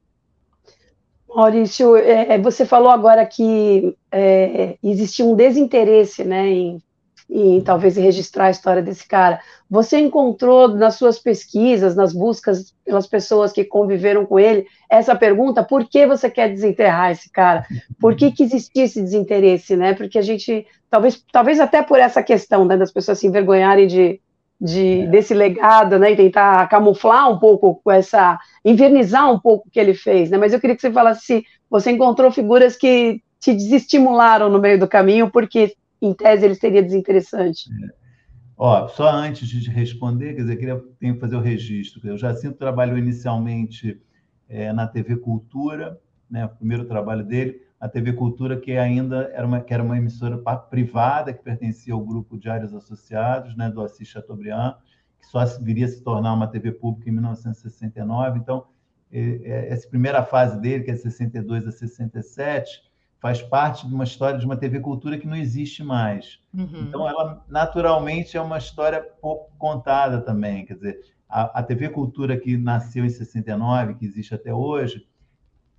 Maurício, 1.35 1.97
é, 1.97 2.35
é, 2.35 2.39
você 2.39 2.64
falou 2.64 2.91
agora 2.91 3.24
que 3.26 3.95
é, 4.11 4.76
existia 4.83 5.24
um 5.24 5.37
desinteresse 5.37 6.24
né, 6.24 6.49
em, 6.49 6.83
em 7.31 7.61
talvez 7.61 7.97
registrar 7.97 8.47
a 8.47 8.51
história 8.51 8.83
desse 8.83 9.07
cara. 9.07 9.41
Você 9.70 9.99
encontrou 9.99 10.68
nas 10.68 10.95
suas 10.95 11.18
pesquisas, 11.18 11.95
nas 11.95 12.14
buscas 12.14 12.74
pelas 12.85 13.07
pessoas 13.07 13.53
que 13.53 13.64
conviveram 13.64 14.24
com 14.24 14.39
ele, 14.39 14.66
essa 14.89 15.14
pergunta: 15.14 15.62
por 15.62 15.85
que 15.87 16.07
você 16.07 16.31
quer 16.31 16.49
desenterrar 16.49 17.11
esse 17.11 17.31
cara? 17.31 17.66
Por 18.01 18.16
que, 18.16 18.33
que 18.33 18.43
existia 18.43 18.85
esse 18.85 19.03
desinteresse, 19.03 19.76
né? 19.76 19.93
Porque 19.93 20.18
a 20.18 20.22
gente, 20.22 20.66
talvez, 20.91 21.22
talvez 21.31 21.61
até 21.61 21.83
por 21.83 21.99
essa 21.99 22.22
questão 22.22 22.64
né, 22.64 22.76
das 22.76 22.91
pessoas 22.91 23.18
se 23.18 23.26
envergonharem 23.26 23.87
de, 23.87 24.20
de, 24.61 25.02
é. 25.02 25.06
desse 25.06 25.34
legado, 25.34 25.98
né, 25.98 26.12
e 26.12 26.16
tentar 26.16 26.68
camuflar 26.68 27.30
um 27.30 27.38
pouco 27.38 27.80
com 27.82 27.90
essa, 27.90 28.38
invernizar 28.64 29.30
um 29.32 29.38
pouco 29.38 29.68
o 29.68 29.70
que 29.70 29.78
ele 29.78 29.94
fez, 29.94 30.30
né? 30.30 30.38
Mas 30.38 30.52
eu 30.52 30.61
queria 30.61 30.74
que 30.74 30.82
você 30.82 30.90
falasse 30.90 31.24
se 31.24 31.44
você 31.70 31.90
encontrou 31.90 32.30
figuras 32.30 32.76
que 32.76 33.22
te 33.40 33.52
desestimularam 33.54 34.50
no 34.50 34.59
meio 34.59 34.78
do 34.78 34.88
caminho, 34.88 35.30
porque 35.30 35.74
em 36.02 36.12
tese 36.12 36.44
ele 36.44 36.54
seria 36.54 36.82
desinteressante. 36.82 37.68
É. 37.84 37.98
Ó, 38.56 38.88
só 38.88 39.09
antes 39.09 39.48
de 39.48 39.70
responder, 39.70 40.34
quer 40.34 40.42
dizer, 40.42 40.56
queria 40.56 40.82
tenho 40.98 41.14
que 41.14 41.20
fazer 41.20 41.36
o 41.36 41.40
registro. 41.40 42.00
Eu 42.09 42.18
já 42.18 42.34
sinto 42.34 42.56
trabalhou 42.56 42.98
inicialmente 42.98 44.00
é, 44.48 44.72
na 44.72 44.86
TV 44.88 45.16
Cultura, 45.16 46.00
né, 46.28 46.44
o 46.44 46.48
primeiro 46.48 46.84
trabalho 46.84 47.24
dele, 47.24 47.62
a 47.81 47.89
TV 47.89 48.12
Cultura, 48.12 48.59
que 48.59 48.76
ainda 48.76 49.31
era 49.33 49.47
uma, 49.47 49.61
que 49.61 49.72
era 49.72 49.83
uma 49.83 49.97
emissora 49.97 50.39
privada, 50.68 51.33
que 51.33 51.43
pertencia 51.43 51.95
ao 51.95 52.01
grupo 52.01 52.39
Diários 52.39 52.74
Associados, 52.74 53.57
né, 53.57 53.70
do 53.70 53.81
Assis 53.81 54.09
Chateaubriand, 54.09 54.74
que 55.20 55.26
só 55.26 55.45
viria 55.61 55.87
a 55.87 55.89
se 55.89 56.03
tornar 56.03 56.33
uma 56.35 56.49
TV 56.49 56.72
pública 56.72 57.09
em 57.09 57.12
1969. 57.12 58.39
Então, 58.39 58.66
essa 59.11 59.89
primeira 59.89 60.22
fase 60.22 60.61
dele, 60.61 60.85
que 60.85 60.91
é 60.91 60.97
62 60.97 61.66
a 61.66 61.72
67, 61.72 62.83
faz 63.20 63.43
parte 63.43 63.87
de 63.87 63.95
uma 63.95 64.05
história 64.05 64.39
de 64.39 64.45
uma 64.45 64.57
TV 64.57 64.81
Cultura 64.81 65.18
que 65.18 65.26
não 65.26 65.37
existe 65.37 65.83
mais. 65.83 66.41
Uhum. 66.55 66.83
Então, 66.83 67.09
ela 67.09 67.45
naturalmente 67.49 68.37
é 68.37 68.41
uma 68.41 68.59
história 68.59 69.03
pouco 69.20 69.51
contada 69.59 70.20
também. 70.20 70.64
Quer 70.64 70.74
dizer, 70.74 71.01
a, 71.29 71.61
a, 71.61 71.62
TV 71.62 71.89
Cultura 71.89 72.37
que 72.37 72.57
nasceu 72.57 73.05
em 73.05 73.11
69, 73.11 73.95
que 73.95 74.07
existe 74.07 74.35
até 74.35 74.53
hoje, 74.53 75.07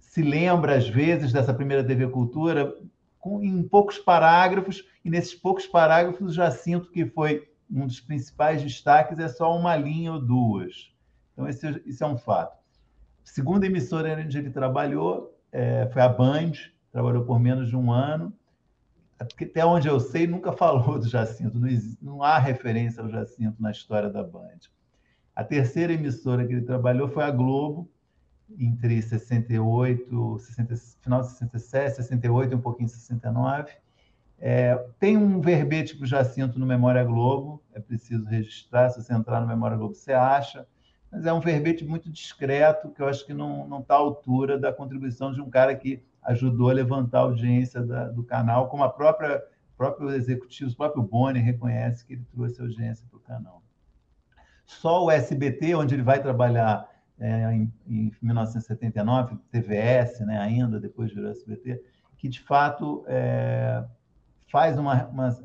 se 0.10 0.24
lembra 0.24 0.76
às 0.76 0.90
vezes 0.90 1.32
dessa 1.32 1.54
primeira 1.54 1.84
TV 1.84 2.08
Cultura 2.08 2.76
com, 3.20 3.44
em 3.44 3.62
poucos 3.62 4.00
parágrafos, 4.00 4.84
e 5.06 5.10
nesses 5.10 5.36
poucos 5.36 5.68
parágrafos 5.68 6.34
já 6.34 6.50
sinto 6.50 6.90
que 6.90 7.06
foi 7.06 7.48
um 7.70 7.86
dos 7.86 8.00
principais 8.00 8.64
destaques, 8.64 9.20
é 9.20 9.28
só 9.28 9.56
uma 9.56 9.76
linha 9.76 10.14
ou 10.14 10.20
duas. 10.20 10.92
Então, 11.32 11.48
esse, 11.48 11.84
isso 11.86 12.04
é 12.04 12.08
um 12.08 12.18
fato. 12.18 12.58
Segunda 13.24 13.68
emissora 13.68 14.20
onde 14.20 14.36
ele 14.36 14.50
trabalhou 14.50 15.38
é, 15.52 15.88
foi 15.94 16.02
a 16.02 16.10
Band, 16.10 16.54
trabalhou 16.92 17.24
por 17.24 17.40
menos 17.40 17.70
de 17.70 17.78
um 17.78 17.92
ano. 17.92 18.34
Até 19.20 19.64
onde 19.64 19.88
eu 19.88 20.00
sei, 20.00 20.26
nunca 20.26 20.52
falou 20.58 20.98
do 20.98 21.08
Jacinto, 21.08 21.60
não, 21.60 21.70
não 22.02 22.24
há 22.24 22.40
referência 22.40 23.04
ao 23.04 23.10
Jacinto 23.10 23.62
na 23.62 23.70
história 23.70 24.10
da 24.10 24.24
Band. 24.24 24.58
A 25.36 25.44
terceira 25.44 25.94
emissora 25.94 26.48
que 26.48 26.54
ele 26.54 26.66
trabalhou 26.66 27.08
foi 27.08 27.24
a 27.24 27.30
Globo, 27.30 27.88
entre 28.58 29.02
68, 29.02 30.40
60, 30.40 30.76
final 31.02 31.22
de 31.22 31.30
67, 31.30 31.96
68 31.98 32.52
e 32.52 32.56
um 32.56 32.62
pouquinho 32.62 32.90
69. 32.90 33.72
É, 34.40 34.76
tem 35.00 35.18
um 35.18 35.42
verbete 35.42 35.96
para 35.96 36.06
o 36.06 36.08
Jacinto 36.08 36.58
no 36.58 36.66
Memória 36.66 37.04
Globo, 37.04 37.62
é 37.74 37.80
preciso 37.80 38.26
registrar, 38.26 38.90
se 38.90 39.04
você 39.04 39.14
entrar 39.14 39.42
no 39.42 39.48
Memória 39.48 39.76
Globo 39.76 39.94
você 39.94 40.14
acha, 40.14 40.66
mas 41.12 41.26
é 41.26 41.34
um 41.34 41.42
verbete 41.42 41.84
muito 41.84 42.10
discreto, 42.10 42.90
que 42.90 43.02
eu 43.02 43.08
acho 43.08 43.26
que 43.26 43.34
não 43.34 43.80
está 43.80 43.96
à 43.96 43.98
altura 43.98 44.58
da 44.58 44.72
contribuição 44.72 45.34
de 45.34 45.42
um 45.42 45.50
cara 45.50 45.76
que 45.76 46.02
ajudou 46.24 46.70
a 46.70 46.74
levantar 46.74 47.20
a 47.20 47.24
audiência 47.24 47.82
da, 47.82 48.08
do 48.08 48.24
canal, 48.24 48.70
como 48.70 48.84
a 48.84 48.90
própria 48.90 49.44
próprio 49.80 50.12
executivo, 50.12 50.70
o 50.70 50.76
próprio 50.76 51.02
Boni 51.02 51.40
reconhece 51.40 52.06
que 52.06 52.12
ele 52.12 52.26
trouxe 52.34 52.62
audiência 52.62 53.08
para 53.10 53.18
o 53.18 53.22
canal. 53.22 53.64
Só 54.66 55.06
o 55.06 55.10
SBT, 55.10 55.74
onde 55.74 55.96
ele 55.96 56.04
vai 56.04 56.22
trabalhar 56.22 56.86
é, 57.20 57.54
em, 57.54 57.74
em, 57.88 58.12
1979, 58.22 59.38
TVS, 59.52 60.22
né, 60.22 60.40
ainda 60.40 60.80
depois 60.80 61.14
virou 61.14 61.32
SBT, 61.32 61.82
que 62.18 62.30
de 62.30 62.40
fato 62.40 63.04
é, 63.08 63.84
faz 64.52 64.78
uma, 64.78 65.06
uma, 65.08 65.38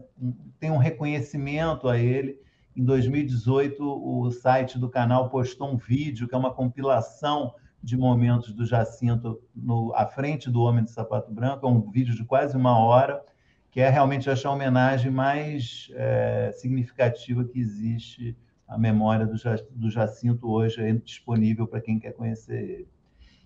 tem 0.58 0.70
um 0.70 0.76
reconhecimento 0.76 1.88
a 1.88 1.98
ele. 1.98 2.38
Em 2.76 2.84
2018, 2.84 3.82
o 3.82 4.30
site 4.30 4.78
do 4.78 4.88
canal 4.88 5.28
postou 5.28 5.72
um 5.72 5.76
vídeo 5.76 6.26
que 6.26 6.34
é 6.34 6.38
uma 6.38 6.52
compilação 6.52 7.54
de 7.82 7.96
momentos 7.96 8.52
do 8.52 8.64
Jacinto 8.64 9.40
no, 9.54 9.92
à 9.94 10.06
frente 10.06 10.50
do 10.50 10.62
Homem 10.62 10.84
de 10.84 10.90
Sapato 10.90 11.30
Branco, 11.30 11.66
é 11.66 11.70
um 11.70 11.90
vídeo 11.90 12.14
de 12.14 12.24
quase 12.24 12.56
uma 12.56 12.78
hora, 12.78 13.22
que 13.70 13.80
é 13.80 13.90
realmente 13.90 14.30
achar 14.30 14.48
a 14.48 14.52
homenagem 14.52 15.10
mais 15.10 15.90
é, 15.92 16.50
significativa 16.54 17.44
que 17.44 17.58
existe 17.58 18.36
à 18.66 18.78
memória 18.78 19.26
do, 19.26 19.90
Jacinto 19.90 20.50
hoje, 20.50 20.80
é 20.80 20.92
disponível 20.92 21.66
para 21.66 21.80
quem 21.80 21.98
quer 21.98 22.12
conhecer 22.12 22.62
ele. 22.62 22.88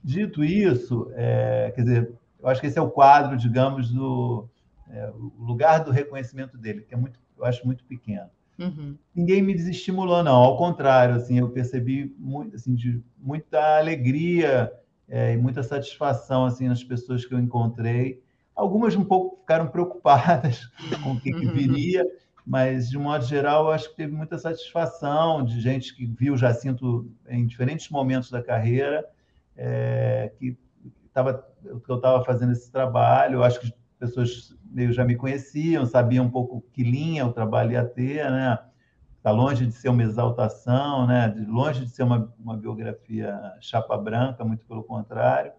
Dito 0.03 0.45
isso, 0.45 1.11
é, 1.14 1.73
quer 1.75 1.83
dizer, 1.83 2.12
eu 2.41 2.49
acho 2.49 2.61
que 2.61 2.66
esse 2.66 2.79
é 2.79 2.83
o 2.83 2.91
quadro, 2.91 3.37
digamos, 3.37 3.91
do 3.91 4.49
é, 4.91 5.11
o 5.11 5.33
lugar 5.39 5.85
do 5.85 5.91
reconhecimento 5.91 6.57
dele, 6.57 6.83
que 6.83 6.95
é 6.95 6.97
muito, 6.97 7.19
eu 7.37 7.45
acho 7.45 7.66
muito 7.66 7.85
pequeno. 7.85 8.31
Uhum. 8.59 8.97
Ninguém 9.14 9.43
me 9.43 9.55
desestimulou, 9.55 10.23
não. 10.23 10.35
Ao 10.35 10.57
contrário, 10.57 11.14
assim, 11.14 11.39
eu 11.39 11.51
percebi 11.51 12.14
muito, 12.19 12.57
assim, 12.57 12.75
de 12.75 13.03
muita 13.19 13.79
alegria 13.79 14.73
é, 15.09 15.33
e 15.33 15.37
muita 15.37 15.62
satisfação 15.62 16.45
assim 16.45 16.69
nas 16.69 16.83
pessoas 16.83 17.25
que 17.25 17.33
eu 17.33 17.39
encontrei. 17.39 18.23
Algumas 18.55 18.97
um 18.97 19.05
pouco 19.05 19.39
ficaram 19.41 19.69
preocupadas 19.69 20.66
com 21.03 21.12
o 21.12 21.21
que, 21.21 21.33
que 21.33 21.47
uhum. 21.47 21.53
Mas 22.49 22.88
de 22.88 22.96
modo 22.96 23.26
geral, 23.26 23.70
acho 23.70 23.90
que 23.90 23.96
teve 23.96 24.16
muita 24.16 24.38
satisfação 24.38 25.44
de 25.44 25.61
gente 25.61 25.94
que 25.94 26.07
viu 26.07 26.34
Jacinto 26.34 27.07
em 27.28 27.46
diferentes 27.46 27.90
momentos 27.90 28.30
da 28.30 28.42
carreira, 28.42 29.05
é, 29.55 30.32
que 30.38 30.57
estava 31.05 31.46
eu 31.62 31.96
estava 31.96 32.24
fazendo 32.24 32.53
esse 32.53 32.72
trabalho. 32.72 33.34
Eu 33.34 33.44
acho 33.44 33.61
que 33.61 33.70
pessoas 33.99 34.57
meio 34.64 34.94
já 34.94 35.05
me 35.05 35.14
conheciam, 35.14 35.84
sabiam 35.84 36.24
um 36.24 36.30
pouco 36.30 36.64
que 36.72 36.82
linha 36.82 37.26
o 37.26 37.34
trabalho 37.34 37.72
ia 37.72 37.84
ter, 37.84 38.30
né? 38.30 38.59
Está 39.18 39.30
longe 39.30 39.66
de 39.66 39.72
ser 39.72 39.90
uma 39.90 40.03
exaltação, 40.03 41.07
né? 41.07 41.28
De, 41.28 41.44
longe 41.44 41.84
de 41.84 41.90
ser 41.90 42.05
uma, 42.05 42.32
uma 42.38 42.57
biografia 42.57 43.38
chapa 43.61 43.99
branca, 43.99 44.42
muito 44.42 44.64
pelo 44.64 44.82
contrário. 44.82 45.53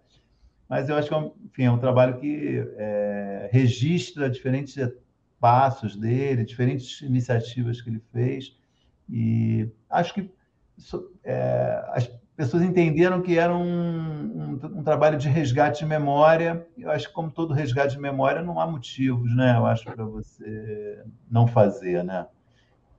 Mas 0.68 0.90
eu 0.90 0.96
acho 0.96 1.08
que, 1.08 1.14
é 1.14 1.32
enfim, 1.46 1.64
é 1.66 1.72
um 1.72 1.78
trabalho 1.78 2.18
que 2.18 2.68
é, 2.78 3.48
registra 3.52 4.28
diferentes 4.28 4.76
passos 5.40 5.96
dele, 5.96 6.44
diferentes 6.44 7.02
iniciativas 7.02 7.82
que 7.82 7.90
ele 7.90 8.02
fez. 8.12 8.56
E 9.10 9.70
acho 9.90 10.14
que 10.14 10.32
é, 11.24 11.84
as 11.90 12.10
pessoas 12.36 12.64
entenderam 12.64 13.22
que 13.22 13.38
era 13.38 13.56
um, 13.56 13.62
um, 13.62 14.60
um, 14.80 14.84
trabalho 14.84 15.18
de 15.18 15.28
resgate 15.28 15.80
de 15.80 15.86
memória. 15.86 16.66
Eu 16.78 16.92
acho 16.92 17.08
que, 17.08 17.14
como 17.14 17.32
todo 17.32 17.54
resgate 17.54 17.96
de 17.96 18.02
memória, 18.02 18.42
não 18.42 18.60
há 18.60 18.68
motivos, 18.68 19.36
né? 19.36 19.58
Eu 19.58 19.66
acho, 19.66 19.84
para 19.84 20.06
você 20.06 21.04
não 21.30 21.48
fazer, 21.48 22.04
né? 22.04 22.28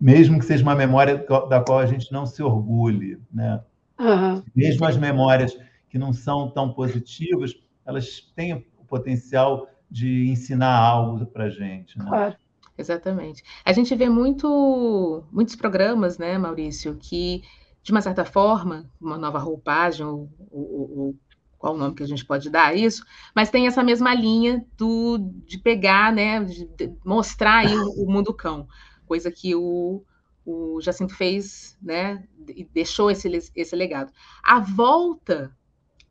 Mesmo 0.01 0.39
que 0.39 0.45
seja 0.45 0.63
uma 0.63 0.75
memória 0.75 1.25
da 1.49 1.61
qual 1.61 1.79
a 1.79 1.87
gente 1.87 2.11
não 2.11 2.27
se 2.27 2.43
orgulhe, 2.43 3.19
né? 3.33 3.63
Uhum. 3.99 4.43
Mesmo 4.57 4.87
as 4.87 4.97
memórias 4.97 5.57
que 5.89 5.99
não 5.99 6.13
são 6.13 6.51
tão 6.51 6.73
positivas, 6.73 7.55
elas 7.85 8.21
têm 8.35 8.55
o 8.55 8.85
potencial 8.87 9.69
de 9.91 10.29
ensinar 10.29 10.77
algo 10.79 11.27
para 11.27 11.45
a 11.45 11.51
gente, 11.51 11.99
né? 11.99 12.05
Claro. 12.07 12.37
Exatamente. 12.81 13.43
A 13.63 13.75
gente 13.75 13.95
vê 13.95 14.09
muito, 14.09 15.23
muitos 15.31 15.55
programas, 15.55 16.17
né, 16.17 16.39
Maurício, 16.39 16.97
que 16.97 17.43
de 17.83 17.93
uma 17.93 18.01
certa 18.01 18.25
forma, 18.25 18.91
uma 19.01 19.19
nova 19.19 19.39
roupagem, 19.39 20.05
ou, 20.05 20.31
ou, 20.51 20.99
ou, 20.99 21.17
qual 21.59 21.75
o 21.75 21.79
nome 21.79 21.95
que 21.95 22.03
a 22.03 22.07
gente 22.07 22.25
pode 22.25 22.49
dar 22.49 22.69
a 22.69 22.75
isso, 22.75 23.05
mas 23.35 23.51
tem 23.51 23.67
essa 23.67 23.83
mesma 23.83 24.15
linha 24.15 24.65
do, 24.79 25.19
de 25.47 25.59
pegar, 25.59 26.13
né, 26.13 26.43
de 26.43 26.69
mostrar 27.05 27.59
aí 27.59 27.75
o, 27.75 28.05
o 28.05 28.11
mundo 28.11 28.33
cão, 28.33 28.67
coisa 29.07 29.31
que 29.31 29.55
o, 29.55 30.03
o 30.45 30.81
Jacinto 30.81 31.15
fez, 31.15 31.77
né, 31.83 32.25
e 32.49 32.65
deixou 32.65 33.11
esse, 33.11 33.29
esse 33.55 33.77
legado. 33.77 34.11
A 34.43 34.59
volta 34.59 35.55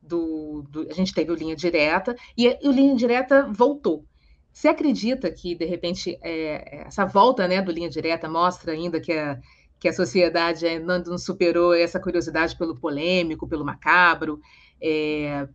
do, 0.09 0.63
do, 0.69 0.87
a 0.89 0.93
gente 0.93 1.13
teve 1.13 1.31
o 1.31 1.35
linha 1.35 1.55
direta 1.55 2.15
e 2.37 2.49
o 2.63 2.71
linha 2.71 2.95
direta 2.95 3.47
voltou. 3.51 4.03
Você 4.51 4.67
acredita 4.67 5.31
que 5.31 5.55
de 5.55 5.65
repente 5.65 6.17
é, 6.21 6.85
essa 6.87 7.05
volta, 7.05 7.47
né, 7.47 7.61
do 7.61 7.71
linha 7.71 7.89
direta 7.89 8.27
mostra 8.27 8.73
ainda 8.73 8.99
que 8.99 9.13
a 9.13 9.39
que 9.79 9.87
a 9.87 9.93
sociedade 9.93 10.65
ainda 10.65 10.99
não 10.99 11.17
superou 11.17 11.73
essa 11.73 11.99
curiosidade 11.99 12.55
pelo 12.57 12.75
polêmico, 12.75 13.47
pelo 13.47 13.63
macabro, 13.63 14.41
é, 14.81 15.47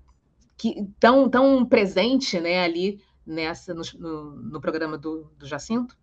que 0.56 0.88
tão, 0.98 1.28
tão 1.28 1.64
presente 1.66 2.40
né, 2.40 2.64
ali 2.64 3.00
nessa 3.26 3.74
no, 3.74 3.82
no, 3.98 4.36
no 4.36 4.60
programa 4.60 4.96
do, 4.96 5.30
do 5.38 5.46
Jacinto? 5.46 5.94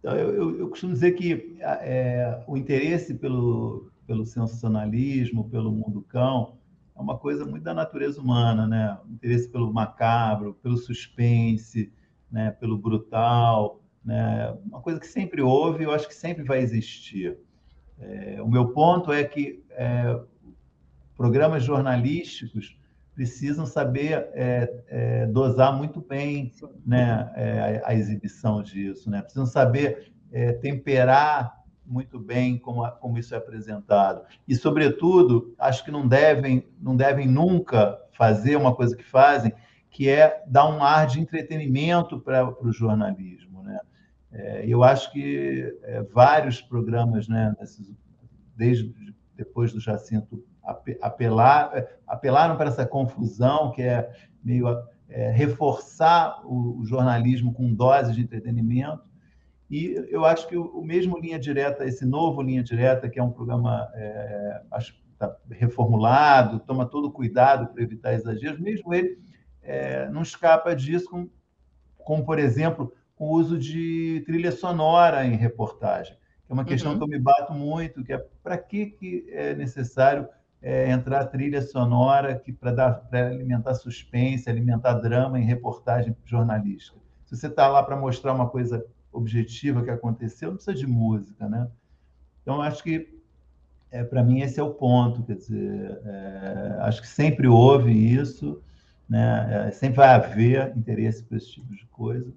Então, 0.00 0.16
eu, 0.16 0.34
eu, 0.34 0.58
eu, 0.60 0.68
costumo 0.68 0.94
dizer 0.94 1.12
que 1.12 1.58
é, 1.60 2.42
o 2.46 2.56
interesse 2.56 3.14
pelo, 3.14 3.90
pelo 4.06 4.24
sensacionalismo, 4.24 5.48
pelo 5.48 5.70
mundo 5.70 6.02
cão, 6.08 6.54
é 7.02 7.04
uma 7.04 7.18
coisa 7.18 7.44
muito 7.44 7.64
da 7.64 7.74
natureza 7.74 8.20
humana, 8.20 8.66
né? 8.66 8.96
O 9.04 9.12
interesse 9.12 9.48
pelo 9.48 9.72
macabro, 9.72 10.54
pelo 10.62 10.76
suspense, 10.76 11.92
né? 12.30 12.52
pelo 12.52 12.78
brutal, 12.78 13.82
né? 14.04 14.56
uma 14.64 14.80
coisa 14.80 15.00
que 15.00 15.06
sempre 15.06 15.42
houve, 15.42 15.84
eu 15.84 15.92
acho 15.92 16.06
que 16.06 16.14
sempre 16.14 16.44
vai 16.44 16.60
existir. 16.60 17.36
É, 17.98 18.40
o 18.40 18.48
meu 18.48 18.68
ponto 18.68 19.12
é 19.12 19.24
que 19.24 19.62
é, 19.70 20.18
programas 21.16 21.64
jornalísticos 21.64 22.78
precisam 23.14 23.66
saber 23.66 24.28
é, 24.32 24.84
é, 24.88 25.26
dosar 25.26 25.76
muito 25.76 26.00
bem 26.00 26.52
né, 26.86 27.30
é, 27.34 27.82
a, 27.84 27.94
exibição 27.94 28.62
disso, 28.62 29.10
né? 29.10 29.20
precisam 29.20 29.46
saber 29.46 30.10
temperar 30.62 31.61
muito 31.84 32.18
bem 32.18 32.58
como, 32.58 32.88
como 32.92 33.18
isso 33.18 33.34
é 33.34 33.38
apresentado. 33.38 34.24
E, 34.46 34.54
sobretudo, 34.54 35.54
acho 35.58 35.84
que 35.84 35.90
não 35.90 36.06
devem, 36.06 36.66
não 36.80 36.96
devem 36.96 37.26
nunca 37.26 37.98
fazer 38.12 38.56
uma 38.56 38.74
coisa 38.74 38.96
que 38.96 39.04
fazem, 39.04 39.52
que 39.90 40.08
é 40.08 40.42
dar 40.46 40.68
um 40.68 40.82
ar 40.82 41.06
de 41.06 41.20
entretenimento 41.20 42.18
para 42.18 42.48
o 42.64 42.72
jornalismo. 42.72 43.62
Né? 43.62 43.80
É, 44.32 44.64
eu 44.66 44.82
acho 44.82 45.12
que 45.12 45.78
é, 45.82 46.02
vários 46.02 46.62
programas, 46.62 47.28
né, 47.28 47.54
nesses, 47.60 47.94
desde 48.56 48.94
depois 49.36 49.72
do 49.72 49.80
Jacinto 49.80 50.42
apelar, 51.00 51.76
é, 51.76 51.96
apelaram 52.06 52.56
para 52.56 52.68
essa 52.68 52.86
confusão, 52.86 53.72
que 53.72 53.82
é 53.82 54.10
meio 54.42 54.66
é, 55.08 55.30
reforçar 55.30 56.40
o, 56.44 56.80
o, 56.80 56.86
jornalismo 56.86 57.52
com 57.52 57.74
doses 57.74 58.14
de 58.14 58.22
entretenimento. 58.22 59.02
E 59.72 59.94
eu 60.10 60.26
acho 60.26 60.46
que 60.46 60.54
o, 60.54 60.66
o, 60.66 60.84
mesmo 60.84 61.18
Linha 61.18 61.38
Direta, 61.38 61.86
esse 61.86 62.04
novo 62.04 62.42
Linha 62.42 62.62
Direta, 62.62 63.08
que 63.08 63.18
é 63.18 63.22
um 63.22 63.30
programa 63.30 63.90
é, 63.94 64.60
acho, 64.70 64.94
tá 65.18 65.34
reformulado, 65.50 66.60
toma 66.60 66.84
todo 66.84 67.10
cuidado 67.10 67.72
para 67.72 67.82
evitar 67.82 68.12
exageros, 68.12 68.60
mesmo 68.60 68.92
ele 68.92 69.18
é, 69.62 70.10
não 70.10 70.20
escapa 70.20 70.76
disso, 70.76 71.08
com, 71.08 71.26
como, 71.96 72.22
por 72.22 72.38
exemplo, 72.38 72.92
o 73.18 73.30
uso 73.30 73.58
de 73.58 74.22
trilha 74.26 74.52
sonora 74.52 75.24
em 75.24 75.36
reportagem. 75.36 76.18
É 76.50 76.52
uma 76.52 76.66
questão 76.66 76.92
uhum. 76.92 76.98
que 76.98 77.04
eu 77.04 77.08
me 77.08 77.18
bato 77.18 77.54
muito, 77.54 78.04
que 78.04 78.12
é 78.12 78.18
para 78.42 78.58
que, 78.58 78.84
que 78.84 79.26
é 79.30 79.54
necessário 79.54 80.28
é, 80.60 80.90
entrar 80.90 81.24
trilha 81.28 81.62
sonora 81.62 82.38
que 82.38 82.52
para 82.52 83.00
alimentar 83.10 83.72
suspense, 83.72 84.50
alimentar 84.50 84.92
drama 85.00 85.40
em 85.40 85.44
reportagem 85.44 86.14
jornalística. 86.26 86.98
Se 87.24 87.38
você 87.38 87.46
está 87.46 87.68
lá 87.68 87.82
para 87.82 87.96
mostrar 87.96 88.34
uma 88.34 88.50
coisa 88.50 88.84
objetiva 89.12 89.82
que 89.82 89.90
aconteceu, 89.90 90.48
não 90.48 90.56
precisa 90.56 90.76
de 90.76 90.86
música, 90.86 91.48
né? 91.48 91.68
Então 92.42 92.60
acho 92.60 92.82
que 92.82 93.20
é, 93.90 94.02
para 94.02 94.24
mim 94.24 94.40
esse 94.40 94.58
é 94.58 94.62
o 94.62 94.72
ponto, 94.72 95.22
quer 95.22 95.36
dizer, 95.36 96.00
é, 96.04 96.76
acho 96.80 97.02
que 97.02 97.08
sempre 97.08 97.46
houve 97.46 97.92
isso, 97.92 98.60
né? 99.08 99.68
É, 99.68 99.70
sempre 99.70 99.98
vai 99.98 100.08
haver 100.08 100.76
interesse 100.76 101.22
por 101.22 101.36
esse 101.36 101.52
tipo 101.52 101.74
de 101.74 101.86
coisa, 101.86 102.32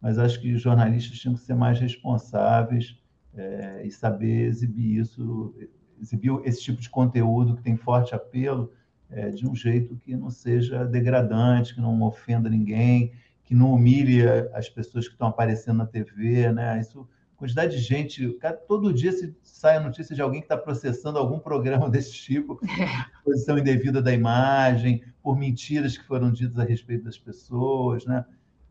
mas 0.00 0.18
acho 0.18 0.40
que 0.40 0.52
os 0.52 0.60
jornalistas 0.60 1.18
tinham 1.18 1.34
que 1.34 1.40
ser 1.40 1.54
mais 1.54 1.78
responsáveis 1.78 2.98
é, 3.34 3.86
e 3.86 3.90
saber 3.90 4.46
exibir 4.46 5.00
isso 5.00 5.54
exibir 6.00 6.30
esse 6.44 6.60
tipo 6.62 6.80
de 6.80 6.90
conteúdo 6.90 7.56
que 7.56 7.62
tem 7.62 7.76
forte 7.76 8.14
apelo 8.14 8.70
é, 9.10 9.30
de 9.30 9.46
um 9.48 9.54
jeito 9.54 9.96
que 9.96 10.16
não 10.16 10.30
seja 10.30 10.84
degradante, 10.84 11.74
que 11.74 11.80
não 11.80 12.02
ofenda 12.02 12.50
ninguém, 12.50 13.12
que 13.46 13.54
não 13.54 13.72
humilhe 13.72 14.22
as 14.52 14.68
pessoas 14.68 15.06
que 15.06 15.14
estão 15.14 15.28
aparecendo 15.28 15.78
na 15.78 15.86
TV, 15.86 16.52
né? 16.52 16.78
Isso, 16.78 17.08
quantidade 17.36 17.76
de 17.76 17.82
gente, 17.82 18.36
todo 18.68 18.92
dia 18.92 19.12
se 19.12 19.34
sai 19.42 19.76
a 19.76 19.80
notícia 19.80 20.14
de 20.14 20.20
alguém 20.20 20.40
que 20.40 20.46
está 20.46 20.56
processando 20.58 21.18
algum 21.18 21.38
programa 21.38 21.88
desse 21.90 22.12
tipo, 22.12 22.60
exposição 23.18 23.56
indevida 23.56 24.02
da 24.02 24.12
imagem, 24.12 25.02
por 25.22 25.38
mentiras 25.38 25.96
que 25.96 26.04
foram 26.04 26.30
ditas 26.30 26.58
a 26.58 26.64
respeito 26.64 27.04
das 27.04 27.18
pessoas, 27.18 28.04
né? 28.04 28.24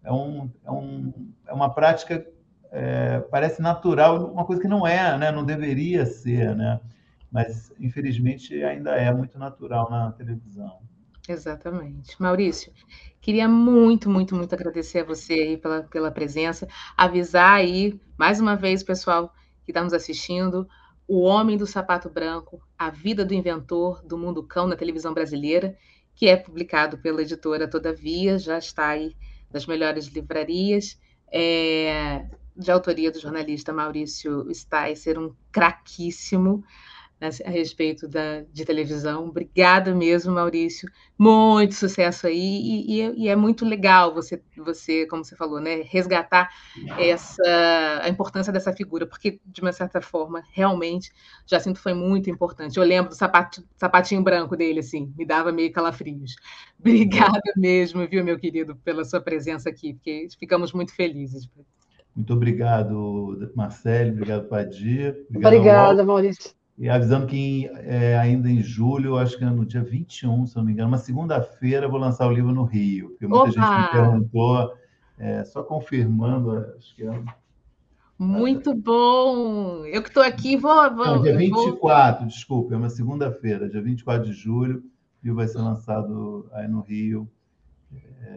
É, 0.03 0.11
um, 0.11 0.51
é, 0.63 0.71
um, 0.71 1.31
é 1.47 1.53
uma 1.53 1.73
prática 1.73 2.23
é, 2.71 3.19
parece 3.31 3.61
natural, 3.61 4.31
uma 4.31 4.45
coisa 4.45 4.61
que 4.61 4.67
não 4.67 4.85
é, 4.85 5.17
né? 5.17 5.31
Não 5.31 5.43
deveria 5.43 6.05
ser, 6.05 6.55
né? 6.55 6.79
mas 7.35 7.69
infelizmente 7.77 8.63
ainda 8.63 8.91
é 8.91 9.13
muito 9.13 9.37
natural 9.37 9.89
na 9.89 10.09
televisão. 10.13 10.79
Exatamente. 11.27 12.15
Maurício, 12.21 12.71
queria 13.19 13.47
muito, 13.47 14.09
muito, 14.09 14.35
muito 14.35 14.53
agradecer 14.53 14.99
a 14.99 15.03
você 15.03 15.33
aí 15.33 15.57
pela, 15.57 15.83
pela 15.83 16.11
presença, 16.11 16.67
avisar 16.95 17.53
aí, 17.53 17.99
mais 18.17 18.39
uma 18.39 18.55
vez, 18.55 18.83
pessoal 18.83 19.33
que 19.63 19.71
está 19.71 19.83
nos 19.83 19.93
assistindo, 19.93 20.67
O 21.07 21.21
Homem 21.21 21.57
do 21.57 21.65
Sapato 21.65 22.09
Branco, 22.09 22.61
A 22.77 22.89
Vida 22.89 23.25
do 23.25 23.33
Inventor 23.33 24.03
do 24.05 24.17
Mundo 24.17 24.43
Cão 24.43 24.67
na 24.67 24.75
televisão 24.75 25.13
brasileira, 25.13 25.75
que 26.15 26.27
é 26.27 26.37
publicado 26.37 26.97
pela 26.99 27.21
editora 27.21 27.67
Todavia, 27.67 28.37
já 28.37 28.57
está 28.57 28.89
aí 28.89 29.15
nas 29.51 29.65
melhores 29.65 30.05
livrarias, 30.07 30.99
é, 31.31 32.25
de 32.55 32.71
autoria 32.71 33.11
do 33.11 33.19
jornalista 33.19 33.73
Maurício 33.73 34.47
Sticer, 34.53 35.19
um 35.19 35.33
craquíssimo 35.51 36.63
a 37.21 37.49
respeito 37.49 38.07
da, 38.07 38.41
de 38.51 38.65
televisão. 38.65 39.27
Obrigada 39.27 39.95
mesmo, 39.95 40.33
Maurício. 40.33 40.89
Muito 41.17 41.73
sucesso 41.73 42.27
aí. 42.27 42.35
E, 42.35 43.01
e, 43.01 43.23
e, 43.23 43.29
é 43.29 43.35
muito 43.35 43.65
legal 43.65 44.13
você, 44.13 44.41
você, 44.57 45.05
como 45.05 45.23
você 45.23 45.35
falou, 45.35 45.61
né, 45.61 45.81
resgatar 45.83 46.49
essa, 46.97 48.01
a 48.01 48.09
importância 48.09 48.51
dessa 48.51 48.73
figura, 48.73 49.07
porque, 49.07 49.39
de 49.45 49.61
uma 49.61 49.71
certa 49.71 50.01
forma, 50.01 50.43
realmente, 50.51 51.11
Jacinto 51.45 51.79
foi 51.79 51.93
muito 51.93 52.29
importante. 52.29 52.77
Eu 52.77 52.83
lembro 52.83 53.09
do 53.09 53.15
sapato, 53.15 53.63
sapatinho 53.77 54.21
branco 54.21 54.55
dele, 54.57 54.81
assim, 54.81 55.13
me 55.17 55.25
dava 55.25 55.51
meio 55.51 55.71
calafrios. 55.71 56.35
Obrigada 56.77 57.53
mesmo, 57.55 58.05
viu, 58.07 58.23
meu 58.23 58.37
querido, 58.37 58.75
pela 58.77 59.05
sua 59.05 59.21
presença 59.21 59.69
aqui, 59.69 59.93
porque 59.93 60.27
ficamos 60.37 60.73
muito 60.73 60.93
felizes. 60.93 61.49
Muito 62.13 62.33
obrigado, 62.33 63.51
Marcelo. 63.55 64.11
Obrigado, 64.11 64.47
Padia. 64.47 65.17
Obrigada, 65.29 66.03
Maurício. 66.03 66.55
E 66.77 66.89
avisando 66.89 67.25
que 67.25 67.67
é, 67.73 68.17
ainda 68.17 68.49
em 68.49 68.61
julho, 68.61 69.17
acho 69.17 69.37
que 69.37 69.43
é 69.45 69.49
no 69.49 69.65
dia 69.65 69.81
21, 69.81 70.45
se 70.45 70.57
não 70.57 70.63
me 70.63 70.73
engano, 70.73 70.89
uma 70.89 70.97
segunda-feira, 70.97 71.87
vou 71.87 71.99
lançar 71.99 72.27
o 72.27 72.31
livro 72.31 72.51
no 72.51 72.65
Rio. 72.65 73.11
Porque 73.11 73.27
muita 73.27 73.49
Opa! 73.49 73.51
gente 73.51 73.81
me 73.81 74.01
perguntou, 74.01 74.73
é, 75.17 75.43
só 75.45 75.63
confirmando, 75.63 76.57
acho 76.77 76.95
que 76.95 77.07
é. 77.07 77.23
Muito 78.19 78.73
bom! 78.73 79.85
Eu 79.85 80.01
que 80.01 80.09
estou 80.09 80.23
aqui, 80.23 80.57
vou. 80.57 80.73
vou 80.93 81.05
não, 81.05 81.21
dia 81.21 81.37
24, 81.37 82.19
vou... 82.19 82.27
desculpa, 82.27 82.73
é 82.73 82.77
uma 82.77 82.89
segunda-feira, 82.89 83.69
dia 83.69 83.81
24 83.81 84.25
de 84.25 84.33
julho, 84.33 84.79
o 84.79 85.25
livro 85.25 85.37
vai 85.37 85.47
ser 85.47 85.59
lançado 85.59 86.49
aí 86.51 86.67
no 86.67 86.81
Rio. 86.81 87.29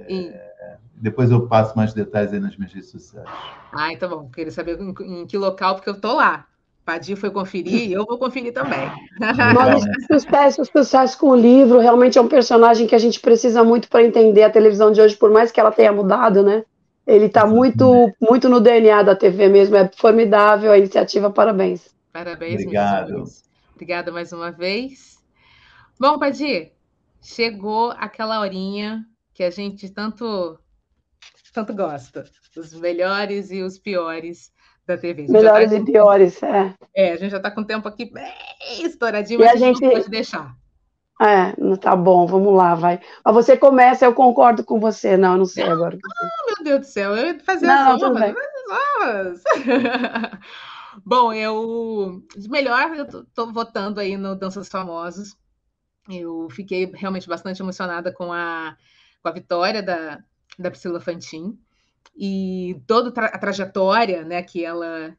É, 0.07 0.79
depois 0.95 1.31
eu 1.31 1.49
passo 1.49 1.77
mais 1.77 1.93
detalhes 1.93 2.33
aí 2.33 2.41
nas 2.41 2.57
minhas 2.57 2.73
redes 2.73 2.91
sociais. 2.91 3.29
Ah, 3.73 3.93
então 3.93 4.09
bom. 4.09 4.29
Queria 4.29 4.53
saber 4.53 4.81
em, 4.81 5.21
em 5.23 5.27
que 5.27 5.37
local, 5.37 5.75
porque 5.75 5.91
eu 5.91 5.95
estou 5.95 6.15
lá. 6.15 6.47
Padir 6.89 7.17
foi 7.17 7.31
conferir, 7.31 7.93
eu 7.93 8.07
vou 8.07 8.17
conferir 8.17 8.51
também. 8.51 8.91
Mas 9.21 9.85
sucesso, 10.11 10.65
sucesso 10.65 11.19
com 11.19 11.29
o 11.29 11.37
livro. 11.37 11.81
Realmente 11.81 12.17
é 12.17 12.21
um 12.23 12.29
personagem 12.29 12.87
que 12.87 12.95
a 12.95 12.99
gente 12.99 13.21
precisa 13.21 13.63
muito 13.63 13.91
para 13.91 14.03
entender 14.03 14.43
a 14.43 14.49
televisão 14.49 14.91
de 14.91 14.99
hoje, 14.99 15.15
por 15.15 15.31
mais 15.31 15.53
que 15.53 15.61
ela 15.61 15.71
tenha 15.71 15.93
mudado, 15.93 16.43
né? 16.43 16.65
Ele 17.07 17.27
está 17.27 17.47
muito, 17.47 18.11
muito 18.19 18.49
no 18.49 18.59
DNA 18.59 19.03
da 19.03 19.15
TV 19.15 19.51
mesmo. 19.51 19.77
É 19.77 19.87
formidável 19.99 20.73
a 20.73 20.79
iniciativa. 20.79 21.31
Parabéns. 21.31 21.95
Parabéns, 22.11 22.63
Obrigado. 22.63 23.25
Obrigada 23.75 24.11
mais 24.11 24.33
uma 24.33 24.51
vez. 24.51 25.19
Bom, 26.01 26.19
Padir, 26.19 26.73
chegou 27.21 27.91
aquela 27.99 28.41
horinha 28.41 29.05
que 29.35 29.43
a 29.43 29.51
gente 29.51 29.91
tanto, 29.91 30.59
tanto 31.53 31.75
gosta. 31.75 32.25
Os 32.57 32.73
melhores 32.73 33.51
e 33.51 33.61
os 33.61 33.79
piores 33.79 34.51
da 34.89 34.97
TV. 34.97 35.27
Melhores 35.29 35.71
tá, 35.71 35.77
e 35.77 35.85
piores, 35.85 36.43
é. 36.43 36.75
É, 36.95 37.13
a 37.13 37.17
gente 37.17 37.31
já 37.31 37.37
está 37.37 37.51
com 37.51 37.61
o 37.61 37.65
tempo 37.65 37.87
aqui 37.87 38.07
bem 38.07 38.33
estouradinho, 38.83 39.39
mas 39.39 39.53
a 39.53 39.57
gente 39.57 39.81
não 39.81 39.91
pode 39.91 40.09
deixar. 40.09 40.57
É, 41.21 41.77
tá 41.77 41.95
bom, 41.95 42.27
vamos 42.27 42.55
lá, 42.55 42.75
vai. 42.75 43.01
Mas 43.25 43.35
você 43.35 43.57
começa, 43.57 44.05
eu 44.05 44.15
concordo 44.15 44.65
com 44.65 44.81
você. 44.81 45.17
Não, 45.17 45.33
eu 45.33 45.39
não 45.39 45.45
sei 45.45 45.65
não, 45.65 45.73
agora. 45.73 45.99
Ah, 46.03 46.45
meu 46.47 46.65
Deus 46.65 46.81
do 46.81 46.87
céu, 46.87 47.15
eu 47.15 47.35
ia 47.35 47.41
fazer 47.41 47.67
não, 47.67 47.97
as 47.97 48.03
honras, 48.03 49.43
as 49.53 50.39
Bom, 51.05 51.33
eu. 51.33 52.23
De 52.37 52.49
melhor, 52.49 52.95
eu 52.97 53.07
tô, 53.07 53.25
tô, 53.25 53.53
votando 53.53 54.01
aí 54.01 54.17
no 54.17 54.35
Danças 54.35 54.69
Famosos. 54.69 55.37
Eu 56.09 56.49
fiquei 56.51 56.91
realmente 56.95 57.29
bastante 57.29 57.61
emocionada 57.61 58.13
com 58.13 58.33
a, 58.33 58.77
com 59.23 59.29
a 59.29 59.33
vitória 59.33 59.83
da, 59.83 60.19
da 60.59 60.71
Priscila 60.71 61.01
Fantin 61.01 61.59
e 62.17 62.81
toda 62.87 63.09
a 63.21 63.39
trajetória 63.39 64.25
né, 64.25 64.43
que, 64.43 64.65
ela, 64.65 65.17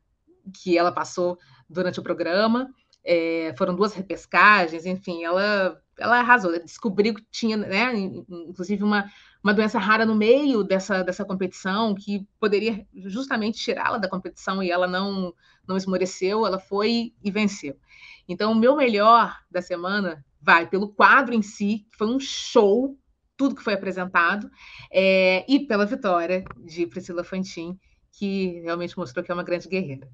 que 0.53 0.77
ela 0.77 0.91
passou 0.91 1.37
durante 1.69 1.99
o 1.99 2.03
programa. 2.03 2.69
É, 3.03 3.53
foram 3.57 3.75
duas 3.75 3.93
repescagens, 3.93 4.85
enfim, 4.85 5.23
ela, 5.23 5.81
ela 5.97 6.19
arrasou, 6.19 6.51
descobriu 6.59 7.15
que 7.15 7.25
tinha, 7.31 7.55
né, 7.55 7.93
inclusive, 7.95 8.83
uma, 8.83 9.09
uma 9.41 9.53
doença 9.53 9.79
rara 9.79 10.05
no 10.05 10.13
meio 10.13 10.63
dessa, 10.63 11.01
dessa 11.01 11.23
competição, 11.23 11.95
que 11.95 12.27
poderia 12.39 12.85
justamente 13.05 13.57
tirá-la 13.57 13.97
da 13.97 14.09
competição, 14.09 14.61
e 14.61 14.69
ela 14.69 14.85
não, 14.85 15.33
não 15.65 15.77
esmoreceu, 15.77 16.45
ela 16.45 16.59
foi 16.59 17.13
e 17.23 17.31
venceu. 17.31 17.77
Então, 18.27 18.51
o 18.51 18.55
meu 18.55 18.75
melhor 18.75 19.39
da 19.49 19.61
semana 19.61 20.23
vai 20.41 20.67
pelo 20.67 20.89
quadro 20.89 21.33
em 21.33 21.41
si, 21.41 21.85
que 21.89 21.97
foi 21.97 22.07
um 22.07 22.19
show 22.19 22.97
tudo 23.39 23.55
que 23.55 23.63
foi 23.63 23.73
apresentado, 23.73 24.51
é, 24.91 25.45
e 25.47 25.61
pela 25.61 25.85
vitória 25.85 26.43
de 26.57 26.85
Priscila 26.85 27.23
Fantin, 27.23 27.79
que 28.11 28.59
realmente 28.65 28.97
mostrou 28.97 29.23
que 29.23 29.31
é 29.31 29.33
uma 29.33 29.43
grande 29.43 29.69
guerreira. 29.69 30.05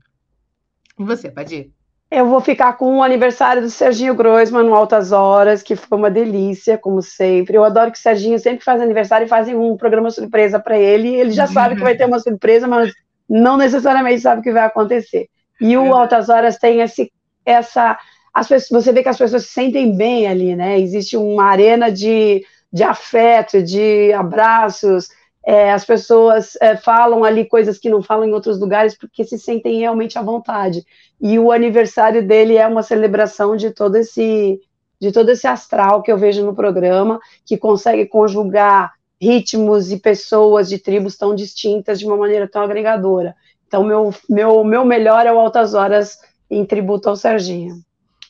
E 0.99 1.03
você, 1.03 1.31
Padir? 1.31 1.71
Eu 2.11 2.27
vou 2.29 2.39
ficar 2.39 2.73
com 2.73 2.97
o 2.97 3.03
aniversário 3.03 3.63
do 3.63 3.69
Serginho 3.69 4.13
Groisman 4.13 4.63
no 4.63 4.75
Altas 4.75 5.11
Horas, 5.11 5.63
que 5.63 5.75
foi 5.75 5.97
uma 5.97 6.11
delícia, 6.11 6.77
como 6.77 7.01
sempre. 7.01 7.57
Eu 7.57 7.63
adoro 7.63 7.91
que 7.91 7.97
o 7.97 8.01
Serginho 8.01 8.37
sempre 8.37 8.63
faz 8.63 8.79
aniversário 8.79 9.25
e 9.25 9.27
fazem 9.27 9.55
um 9.55 9.75
programa 9.75 10.11
surpresa 10.11 10.59
para 10.59 10.77
ele. 10.77 11.15
Ele 11.15 11.31
já 11.31 11.47
sabe 11.47 11.75
que 11.75 11.81
vai 11.81 11.97
ter 11.97 12.05
uma 12.05 12.19
surpresa, 12.19 12.67
mas 12.67 12.93
não 13.27 13.57
necessariamente 13.57 14.21
sabe 14.21 14.41
o 14.41 14.43
que 14.43 14.53
vai 14.53 14.65
acontecer. 14.65 15.27
E 15.59 15.75
o 15.75 15.95
Altas 15.95 16.29
Horas 16.29 16.59
tem 16.59 16.81
esse, 16.81 17.11
essa. 17.43 17.97
As 18.31 18.47
pessoas, 18.47 18.83
você 18.83 18.91
vê 18.91 19.01
que 19.01 19.09
as 19.09 19.17
pessoas 19.17 19.45
se 19.45 19.53
sentem 19.53 19.97
bem 19.97 20.27
ali, 20.27 20.55
né? 20.55 20.79
Existe 20.79 21.17
uma 21.17 21.45
arena 21.45 21.91
de, 21.91 22.45
de 22.75 22.83
afeto, 22.83 23.63
de 23.63 24.11
abraços. 24.11 25.07
É, 25.45 25.71
as 25.71 25.85
pessoas 25.85 26.57
é, 26.59 26.75
falam 26.75 27.23
ali 27.23 27.45
coisas 27.45 27.79
que 27.79 27.89
não 27.89 28.03
falam 28.03 28.25
em 28.25 28.33
outros 28.33 28.59
lugares 28.59 28.97
porque 28.97 29.23
se 29.23 29.39
sentem 29.39 29.79
realmente 29.79 30.19
à 30.19 30.21
vontade. 30.21 30.85
E 31.21 31.39
o 31.39 31.53
aniversário 31.53 32.27
dele 32.27 32.57
é 32.57 32.67
uma 32.67 32.83
celebração 32.83 33.55
de 33.55 33.71
todo 33.71 33.95
esse 33.95 34.59
de 34.99 35.11
todo 35.11 35.29
esse 35.29 35.45
astral 35.45 36.01
que 36.01 36.11
eu 36.11 36.17
vejo 36.17 36.45
no 36.45 36.55
programa, 36.55 37.19
que 37.45 37.57
consegue 37.57 38.05
conjugar 38.07 38.93
ritmos 39.21 39.91
e 39.91 39.97
pessoas 39.97 40.67
de 40.67 40.77
tribos 40.77 41.17
tão 41.17 41.33
distintas 41.33 41.99
de 41.99 42.05
uma 42.05 42.17
maneira 42.17 42.47
tão 42.47 42.61
agregadora. 42.61 43.35
Então, 43.67 43.83
meu, 43.83 44.13
meu, 44.29 44.63
meu 44.63 44.83
melhor 44.83 45.25
é 45.25 45.31
o 45.31 45.39
Altas 45.39 45.73
Horas 45.73 46.17
em 46.49 46.65
tributo 46.65 47.09
ao 47.09 47.15
Serginho. 47.15 47.75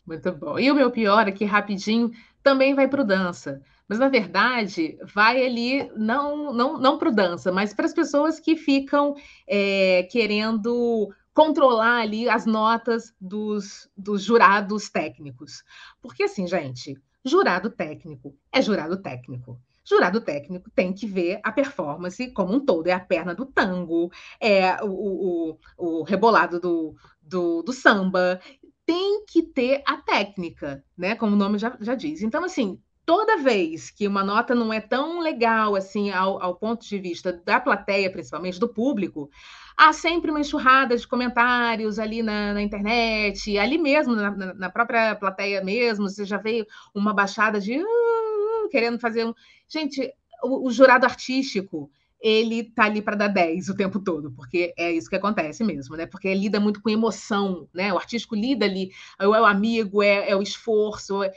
Muito 0.05 0.31
bom. 0.31 0.59
E 0.59 0.71
o 0.71 0.75
meu 0.75 0.91
pior 0.91 1.27
aqui, 1.27 1.45
rapidinho, 1.45 2.11
também 2.43 2.75
vai 2.75 2.87
para 2.87 3.01
o 3.01 3.05
dança. 3.05 3.61
Mas, 3.87 3.99
na 3.99 4.09
verdade, 4.09 4.97
vai 5.13 5.45
ali, 5.45 5.89
não, 5.95 6.51
não, 6.51 6.79
não 6.79 6.97
para 6.97 7.09
o 7.09 7.15
dança, 7.15 7.51
mas 7.51 7.73
para 7.73 7.85
as 7.85 7.93
pessoas 7.93 8.39
que 8.39 8.55
ficam 8.55 9.15
é, 9.47 10.03
querendo 10.11 11.13
controlar 11.33 12.01
ali 12.01 12.29
as 12.29 12.45
notas 12.45 13.13
dos, 13.19 13.89
dos 13.95 14.23
jurados 14.23 14.89
técnicos. 14.89 15.63
Porque, 16.01 16.23
assim, 16.23 16.47
gente, 16.47 16.97
jurado 17.23 17.69
técnico 17.69 18.35
é 18.51 18.61
jurado 18.61 19.01
técnico. 19.01 19.59
Jurado 19.87 20.19
técnico 20.19 20.71
tem 20.71 20.91
que 20.91 21.05
ver 21.05 21.39
a 21.43 21.51
performance 21.51 22.31
como 22.31 22.53
um 22.55 22.65
todo. 22.65 22.87
É 22.87 22.93
a 22.93 22.99
perna 22.99 23.35
do 23.35 23.45
tango, 23.45 24.09
é 24.39 24.83
o, 24.83 24.87
o, 24.87 25.57
o 25.77 26.03
rebolado 26.03 26.59
do, 26.59 26.95
do, 27.21 27.61
do, 27.61 27.71
samba. 27.71 28.39
Tem 28.83 29.25
que 29.25 29.43
ter 29.43 29.83
a 29.85 29.97
técnica, 29.97 30.83
né? 30.97 31.15
Como 31.15 31.33
o 31.33 31.37
nome 31.37 31.59
já, 31.59 31.77
já 31.81 31.93
diz. 31.93 32.23
Então, 32.23 32.43
assim, 32.43 32.79
toda 33.05 33.37
vez 33.37 33.91
que 33.91 34.07
uma 34.07 34.23
nota 34.23 34.55
não 34.55 34.73
é 34.73 34.81
tão 34.81 35.19
legal 35.19 35.75
assim 35.75 36.09
ao, 36.11 36.41
ao 36.41 36.55
ponto 36.55 36.85
de 36.85 36.97
vista 36.97 37.31
da 37.45 37.59
plateia, 37.59 38.11
principalmente 38.11 38.59
do 38.59 38.67
público, 38.67 39.29
há 39.77 39.93
sempre 39.93 40.31
uma 40.31 40.39
enxurrada 40.39 40.97
de 40.97 41.07
comentários 41.07 41.99
ali 41.99 42.23
na, 42.23 42.53
na 42.53 42.61
internet, 42.61 43.57
ali 43.57 43.77
mesmo, 43.77 44.15
na, 44.15 44.31
na, 44.53 44.69
própria 44.69 45.15
plateia 45.15 45.63
mesmo, 45.63 46.09
você 46.09 46.25
já 46.25 46.37
veio 46.37 46.65
uma 46.93 47.13
baixada 47.13 47.59
de 47.59 47.77
uh, 47.77 48.69
querendo 48.71 48.99
fazer 48.99 49.25
um. 49.25 49.33
Gente, 49.67 50.11
o, 50.43 50.67
o 50.67 50.71
jurado 50.71 51.05
artístico, 51.05 51.89
ele 52.19 52.63
tá 52.63 52.85
ali 52.85 53.01
para 53.01 53.15
dar 53.15 53.27
10 53.27 53.69
o 53.69 53.75
tempo 53.75 53.99
todo, 53.99 54.31
porque 54.31 54.73
é 54.77 54.91
isso 54.91 55.09
que 55.09 55.15
acontece 55.15 55.63
mesmo, 55.63 55.95
né? 55.95 56.05
Porque 56.05 56.33
lida 56.33 56.59
muito 56.59 56.81
com 56.81 56.89
emoção, 56.89 57.67
né? 57.73 57.93
O 57.93 57.97
artístico 57.97 58.35
lida 58.35 58.65
ali, 58.65 58.89
é 59.19 59.27
o 59.27 59.45
amigo, 59.45 60.01
é, 60.01 60.29
é 60.29 60.35
o 60.35 60.41
esforço. 60.41 61.21
É... 61.21 61.31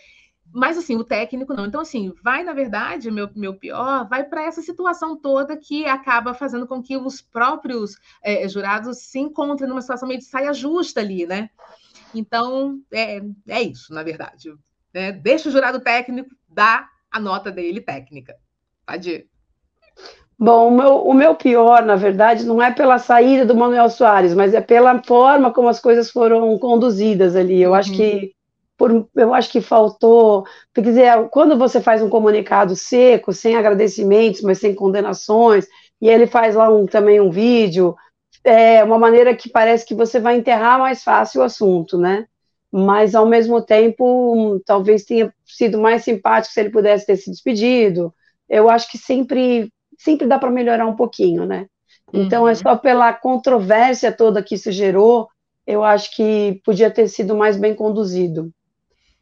Mas 0.52 0.78
assim, 0.78 0.96
o 0.96 1.04
técnico 1.04 1.52
não. 1.52 1.66
Então, 1.66 1.80
assim, 1.80 2.12
vai, 2.22 2.42
na 2.42 2.52
verdade, 2.52 3.10
meu, 3.10 3.28
meu 3.34 3.54
pior, 3.54 4.08
vai 4.08 4.24
para 4.24 4.44
essa 4.44 4.62
situação 4.62 5.16
toda 5.16 5.56
que 5.56 5.84
acaba 5.84 6.34
fazendo 6.34 6.66
com 6.66 6.82
que 6.82 6.96
os 6.96 7.20
próprios 7.20 7.96
é, 8.22 8.48
jurados 8.48 8.98
se 8.98 9.18
encontrem 9.18 9.68
numa 9.68 9.82
situação 9.82 10.08
meio 10.08 10.20
de 10.20 10.26
saia 10.26 10.52
justa 10.52 11.00
ali, 11.00 11.26
né? 11.26 11.50
Então, 12.14 12.80
é, 12.92 13.20
é 13.48 13.62
isso, 13.62 13.92
na 13.92 14.02
verdade. 14.02 14.52
Né? 14.92 15.12
Deixa 15.12 15.48
o 15.48 15.52
jurado 15.52 15.80
técnico 15.80 16.30
dar 16.48 16.88
a 17.10 17.20
nota 17.20 17.50
dele 17.50 17.80
técnica. 17.80 18.34
Pode 18.86 19.10
ir. 19.10 19.28
Bom, 20.38 20.68
o 20.68 20.70
meu, 20.70 20.96
o 20.98 21.12
meu 21.12 21.34
pior, 21.34 21.84
na 21.84 21.96
verdade, 21.96 22.46
não 22.46 22.62
é 22.62 22.72
pela 22.72 22.98
saída 22.98 23.44
do 23.44 23.56
Manuel 23.56 23.90
Soares, 23.90 24.32
mas 24.34 24.54
é 24.54 24.60
pela 24.60 25.02
forma 25.02 25.52
como 25.52 25.68
as 25.68 25.80
coisas 25.80 26.10
foram 26.12 26.56
conduzidas 26.58 27.34
ali. 27.34 27.60
Eu 27.60 27.70
uhum. 27.70 27.76
acho 27.76 27.92
que 27.92 28.32
por, 28.78 29.08
eu 29.16 29.34
acho 29.34 29.50
que 29.50 29.60
faltou, 29.60 30.46
quer 30.72 30.82
dizer, 30.82 31.28
quando 31.30 31.58
você 31.58 31.80
faz 31.80 32.00
um 32.00 32.08
comunicado 32.08 32.76
seco, 32.76 33.32
sem 33.32 33.56
agradecimentos, 33.56 34.40
mas 34.40 34.58
sem 34.58 34.72
condenações, 34.72 35.66
e 36.00 36.08
ele 36.08 36.28
faz 36.28 36.54
lá 36.54 36.72
um, 36.72 36.86
também 36.86 37.20
um 37.20 37.28
vídeo, 37.28 37.96
é 38.44 38.82
uma 38.84 38.98
maneira 38.98 39.34
que 39.34 39.50
parece 39.50 39.84
que 39.84 39.96
você 39.96 40.20
vai 40.20 40.36
enterrar 40.36 40.78
mais 40.78 41.02
fácil 41.02 41.40
o 41.40 41.44
assunto, 41.44 41.98
né? 41.98 42.26
Mas 42.70 43.16
ao 43.16 43.26
mesmo 43.26 43.60
tempo, 43.60 44.60
talvez 44.64 45.04
tenha 45.04 45.34
sido 45.44 45.78
mais 45.78 46.04
simpático 46.04 46.54
se 46.54 46.60
ele 46.60 46.70
pudesse 46.70 47.04
ter 47.04 47.16
se 47.16 47.30
despedido. 47.30 48.14
Eu 48.48 48.70
acho 48.70 48.88
que 48.90 48.96
sempre, 48.96 49.72
sempre 49.98 50.26
dá 50.26 50.38
para 50.38 50.50
melhorar 50.50 50.86
um 50.86 50.94
pouquinho, 50.94 51.44
né? 51.44 51.66
Então 52.12 52.42
é 52.42 52.42
uhum. 52.42 52.48
é 52.50 52.54
só 52.54 52.76
pela 52.76 53.12
controvérsia 53.12 54.12
toda 54.12 54.42
que 54.42 54.54
isso 54.54 54.70
gerou, 54.70 55.28
eu 55.66 55.82
acho 55.82 56.14
que 56.14 56.60
podia 56.64 56.90
ter 56.90 57.08
sido 57.08 57.36
mais 57.36 57.56
bem 57.56 57.74
conduzido. 57.74 58.50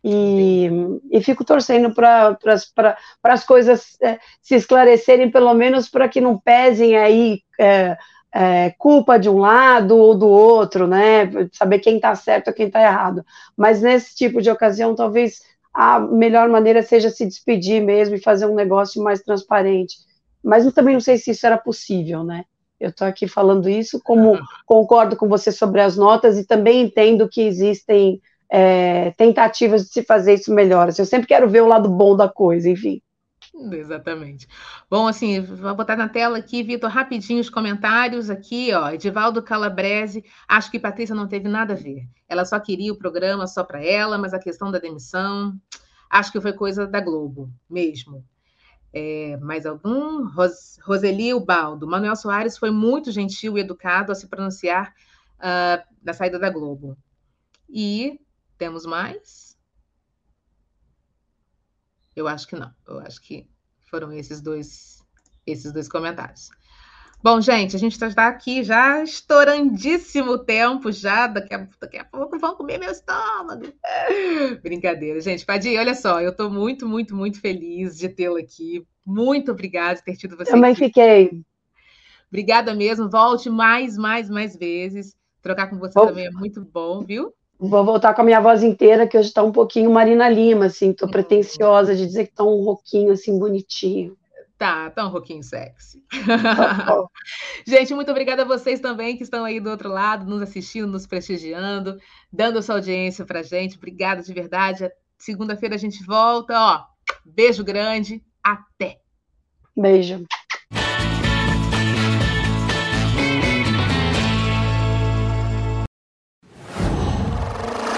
E, 0.08 0.70
e 1.10 1.20
fico 1.20 1.44
torcendo 1.44 1.92
para 1.92 2.38
as 3.24 3.44
coisas 3.44 3.96
é, 4.00 4.20
se 4.40 4.54
esclarecerem, 4.54 5.32
pelo 5.32 5.52
menos 5.52 5.88
para 5.88 6.08
que 6.08 6.20
não 6.20 6.38
pesem 6.38 6.96
aí 6.96 7.40
é, 7.58 7.98
é, 8.32 8.70
culpa 8.78 9.18
de 9.18 9.28
um 9.28 9.38
lado 9.38 9.96
ou 9.96 10.16
do 10.16 10.28
outro, 10.28 10.86
né? 10.86 11.28
Saber 11.50 11.80
quem 11.80 11.96
está 11.96 12.14
certo 12.14 12.46
ou 12.46 12.54
quem 12.54 12.68
está 12.68 12.80
errado. 12.80 13.24
Mas 13.56 13.82
nesse 13.82 14.14
tipo 14.14 14.40
de 14.40 14.48
ocasião, 14.48 14.94
talvez 14.94 15.40
a 15.74 15.98
melhor 15.98 16.48
maneira 16.48 16.84
seja 16.84 17.10
se 17.10 17.26
despedir 17.26 17.82
mesmo 17.82 18.14
e 18.14 18.22
fazer 18.22 18.46
um 18.46 18.54
negócio 18.54 19.02
mais 19.02 19.20
transparente. 19.22 19.96
Mas 20.40 20.64
eu 20.64 20.72
também 20.72 20.94
não 20.94 21.00
sei 21.00 21.18
se 21.18 21.32
isso 21.32 21.44
era 21.44 21.58
possível, 21.58 22.22
né? 22.22 22.44
Eu 22.78 22.90
estou 22.90 23.08
aqui 23.08 23.26
falando 23.26 23.68
isso, 23.68 24.00
como 24.04 24.38
concordo 24.66 25.16
com 25.16 25.26
você 25.26 25.50
sobre 25.50 25.80
as 25.80 25.96
notas 25.96 26.38
e 26.38 26.46
também 26.46 26.82
entendo 26.82 27.28
que 27.28 27.40
existem 27.40 28.20
é, 28.50 29.10
tentativas 29.12 29.84
de 29.84 29.88
se 29.90 30.02
fazer 30.02 30.34
isso 30.34 30.52
melhor. 30.52 30.88
Assim, 30.88 31.02
eu 31.02 31.06
sempre 31.06 31.26
quero 31.26 31.48
ver 31.48 31.62
o 31.62 31.68
lado 31.68 31.88
bom 31.88 32.16
da 32.16 32.28
coisa, 32.28 32.68
enfim. 32.68 33.00
Exatamente. 33.72 34.46
Bom, 34.90 35.06
assim, 35.06 35.40
vou 35.40 35.74
botar 35.74 35.96
na 35.96 36.08
tela 36.08 36.38
aqui, 36.38 36.62
Vitor, 36.62 36.90
rapidinho 36.90 37.40
os 37.40 37.48
comentários 37.48 38.28
aqui, 38.28 38.72
ó. 38.72 38.90
Edivaldo 38.90 39.42
Calabrese, 39.42 40.24
acho 40.46 40.70
que 40.70 40.78
Patrícia 40.78 41.14
não 41.14 41.26
teve 41.26 41.48
nada 41.48 41.72
a 41.72 41.76
ver. 41.76 42.06
Ela 42.28 42.44
só 42.44 42.58
queria 42.60 42.92
o 42.92 42.98
programa 42.98 43.46
só 43.46 43.64
para 43.64 43.82
ela, 43.82 44.18
mas 44.18 44.34
a 44.34 44.38
questão 44.38 44.70
da 44.70 44.78
demissão, 44.78 45.58
acho 46.10 46.30
que 46.32 46.40
foi 46.40 46.52
coisa 46.52 46.86
da 46.86 47.00
Globo, 47.00 47.50
mesmo. 47.68 48.24
É, 48.92 49.36
mais 49.38 49.64
algum? 49.66 50.26
Ros 50.28 50.78
Roseli 50.82 51.34
Ubaldo. 51.34 51.86
Manuel 51.86 52.16
Soares 52.16 52.56
foi 52.56 52.70
muito 52.70 53.10
gentil 53.10 53.56
e 53.56 53.60
educado 53.60 54.12
a 54.12 54.14
se 54.14 54.26
pronunciar 54.26 54.94
uh, 55.38 55.82
na 56.02 56.12
saída 56.12 56.38
da 56.38 56.50
Globo. 56.50 56.96
E 57.68 58.20
temos 58.56 58.86
mais? 58.86 59.56
Eu 62.14 62.26
acho 62.26 62.46
que 62.48 62.56
não. 62.56 62.72
Eu 62.86 62.98
acho 63.00 63.20
que 63.20 63.46
foram 63.90 64.12
esses 64.12 64.40
dois, 64.40 65.04
esses 65.46 65.72
dois 65.72 65.88
comentários. 65.88 66.50
Bom, 67.22 67.40
gente, 67.40 67.74
a 67.74 67.78
gente 67.78 67.92
está 68.00 68.28
aqui 68.28 68.62
já 68.62 69.02
estourandíssimo 69.02 70.38
tempo 70.38 70.92
já. 70.92 71.26
Daqui 71.26 71.54
a, 71.54 71.68
daqui 71.80 71.98
a 71.98 72.04
pouco 72.04 72.38
vão 72.38 72.54
comer 72.54 72.78
meu 72.78 72.90
estômago. 72.90 73.72
Brincadeira, 74.62 75.20
gente. 75.20 75.44
Padir, 75.44 75.78
olha 75.78 75.94
só, 75.94 76.20
eu 76.20 76.30
estou 76.30 76.50
muito, 76.50 76.86
muito, 76.86 77.16
muito 77.16 77.40
feliz 77.40 77.98
de 77.98 78.08
tê-lo 78.08 78.36
aqui. 78.36 78.86
Muito 79.04 79.50
obrigada 79.50 79.96
por 79.96 80.04
ter 80.04 80.16
tido 80.16 80.36
você. 80.36 80.50
Também 80.50 80.72
aqui. 80.72 80.84
fiquei. 80.84 81.42
Obrigada 82.28 82.74
mesmo. 82.74 83.10
Volte 83.10 83.50
mais, 83.50 83.96
mais, 83.96 84.30
mais 84.30 84.56
vezes. 84.56 85.16
Trocar 85.42 85.68
com 85.68 85.78
você 85.78 85.98
oh. 85.98 86.06
também 86.06 86.26
é 86.26 86.30
muito 86.30 86.64
bom, 86.64 87.04
viu? 87.04 87.32
Vou 87.58 87.84
voltar 87.84 88.12
com 88.14 88.20
a 88.20 88.24
minha 88.24 88.40
voz 88.40 88.62
inteira, 88.62 89.06
que 89.06 89.16
hoje 89.16 89.28
está 89.28 89.42
um 89.42 89.52
pouquinho 89.52 89.90
Marina 89.90 90.28
Lima, 90.28 90.66
assim, 90.66 90.92
tô 90.92 91.08
pretensiosa 91.08 91.94
de 91.94 92.06
dizer 92.06 92.26
que 92.26 92.34
tá 92.34 92.44
um 92.44 92.62
roquinho, 92.62 93.12
assim, 93.12 93.38
bonitinho. 93.38 94.16
Tá, 94.58 94.90
tá 94.90 95.06
um 95.06 95.10
roquinho 95.10 95.42
sexy. 95.42 96.02
Gente, 97.66 97.94
muito 97.94 98.10
obrigada 98.10 98.42
a 98.42 98.46
vocês 98.46 98.80
também 98.80 99.16
que 99.16 99.22
estão 99.22 99.44
aí 99.44 99.60
do 99.60 99.70
outro 99.70 99.90
lado, 99.90 100.24
nos 100.24 100.40
assistindo, 100.40 100.86
nos 100.86 101.06
prestigiando, 101.06 101.98
dando 102.32 102.62
sua 102.62 102.76
audiência 102.76 103.24
pra 103.24 103.42
gente. 103.42 103.76
Obrigada 103.76 104.22
de 104.22 104.32
verdade. 104.32 104.90
Segunda-feira 105.18 105.74
a 105.74 105.78
gente 105.78 106.02
volta, 106.04 106.54
ó. 106.58 106.84
Beijo 107.24 107.62
grande, 107.62 108.22
até. 108.42 108.98
Beijo. 109.76 110.24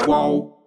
Qual 0.08 0.57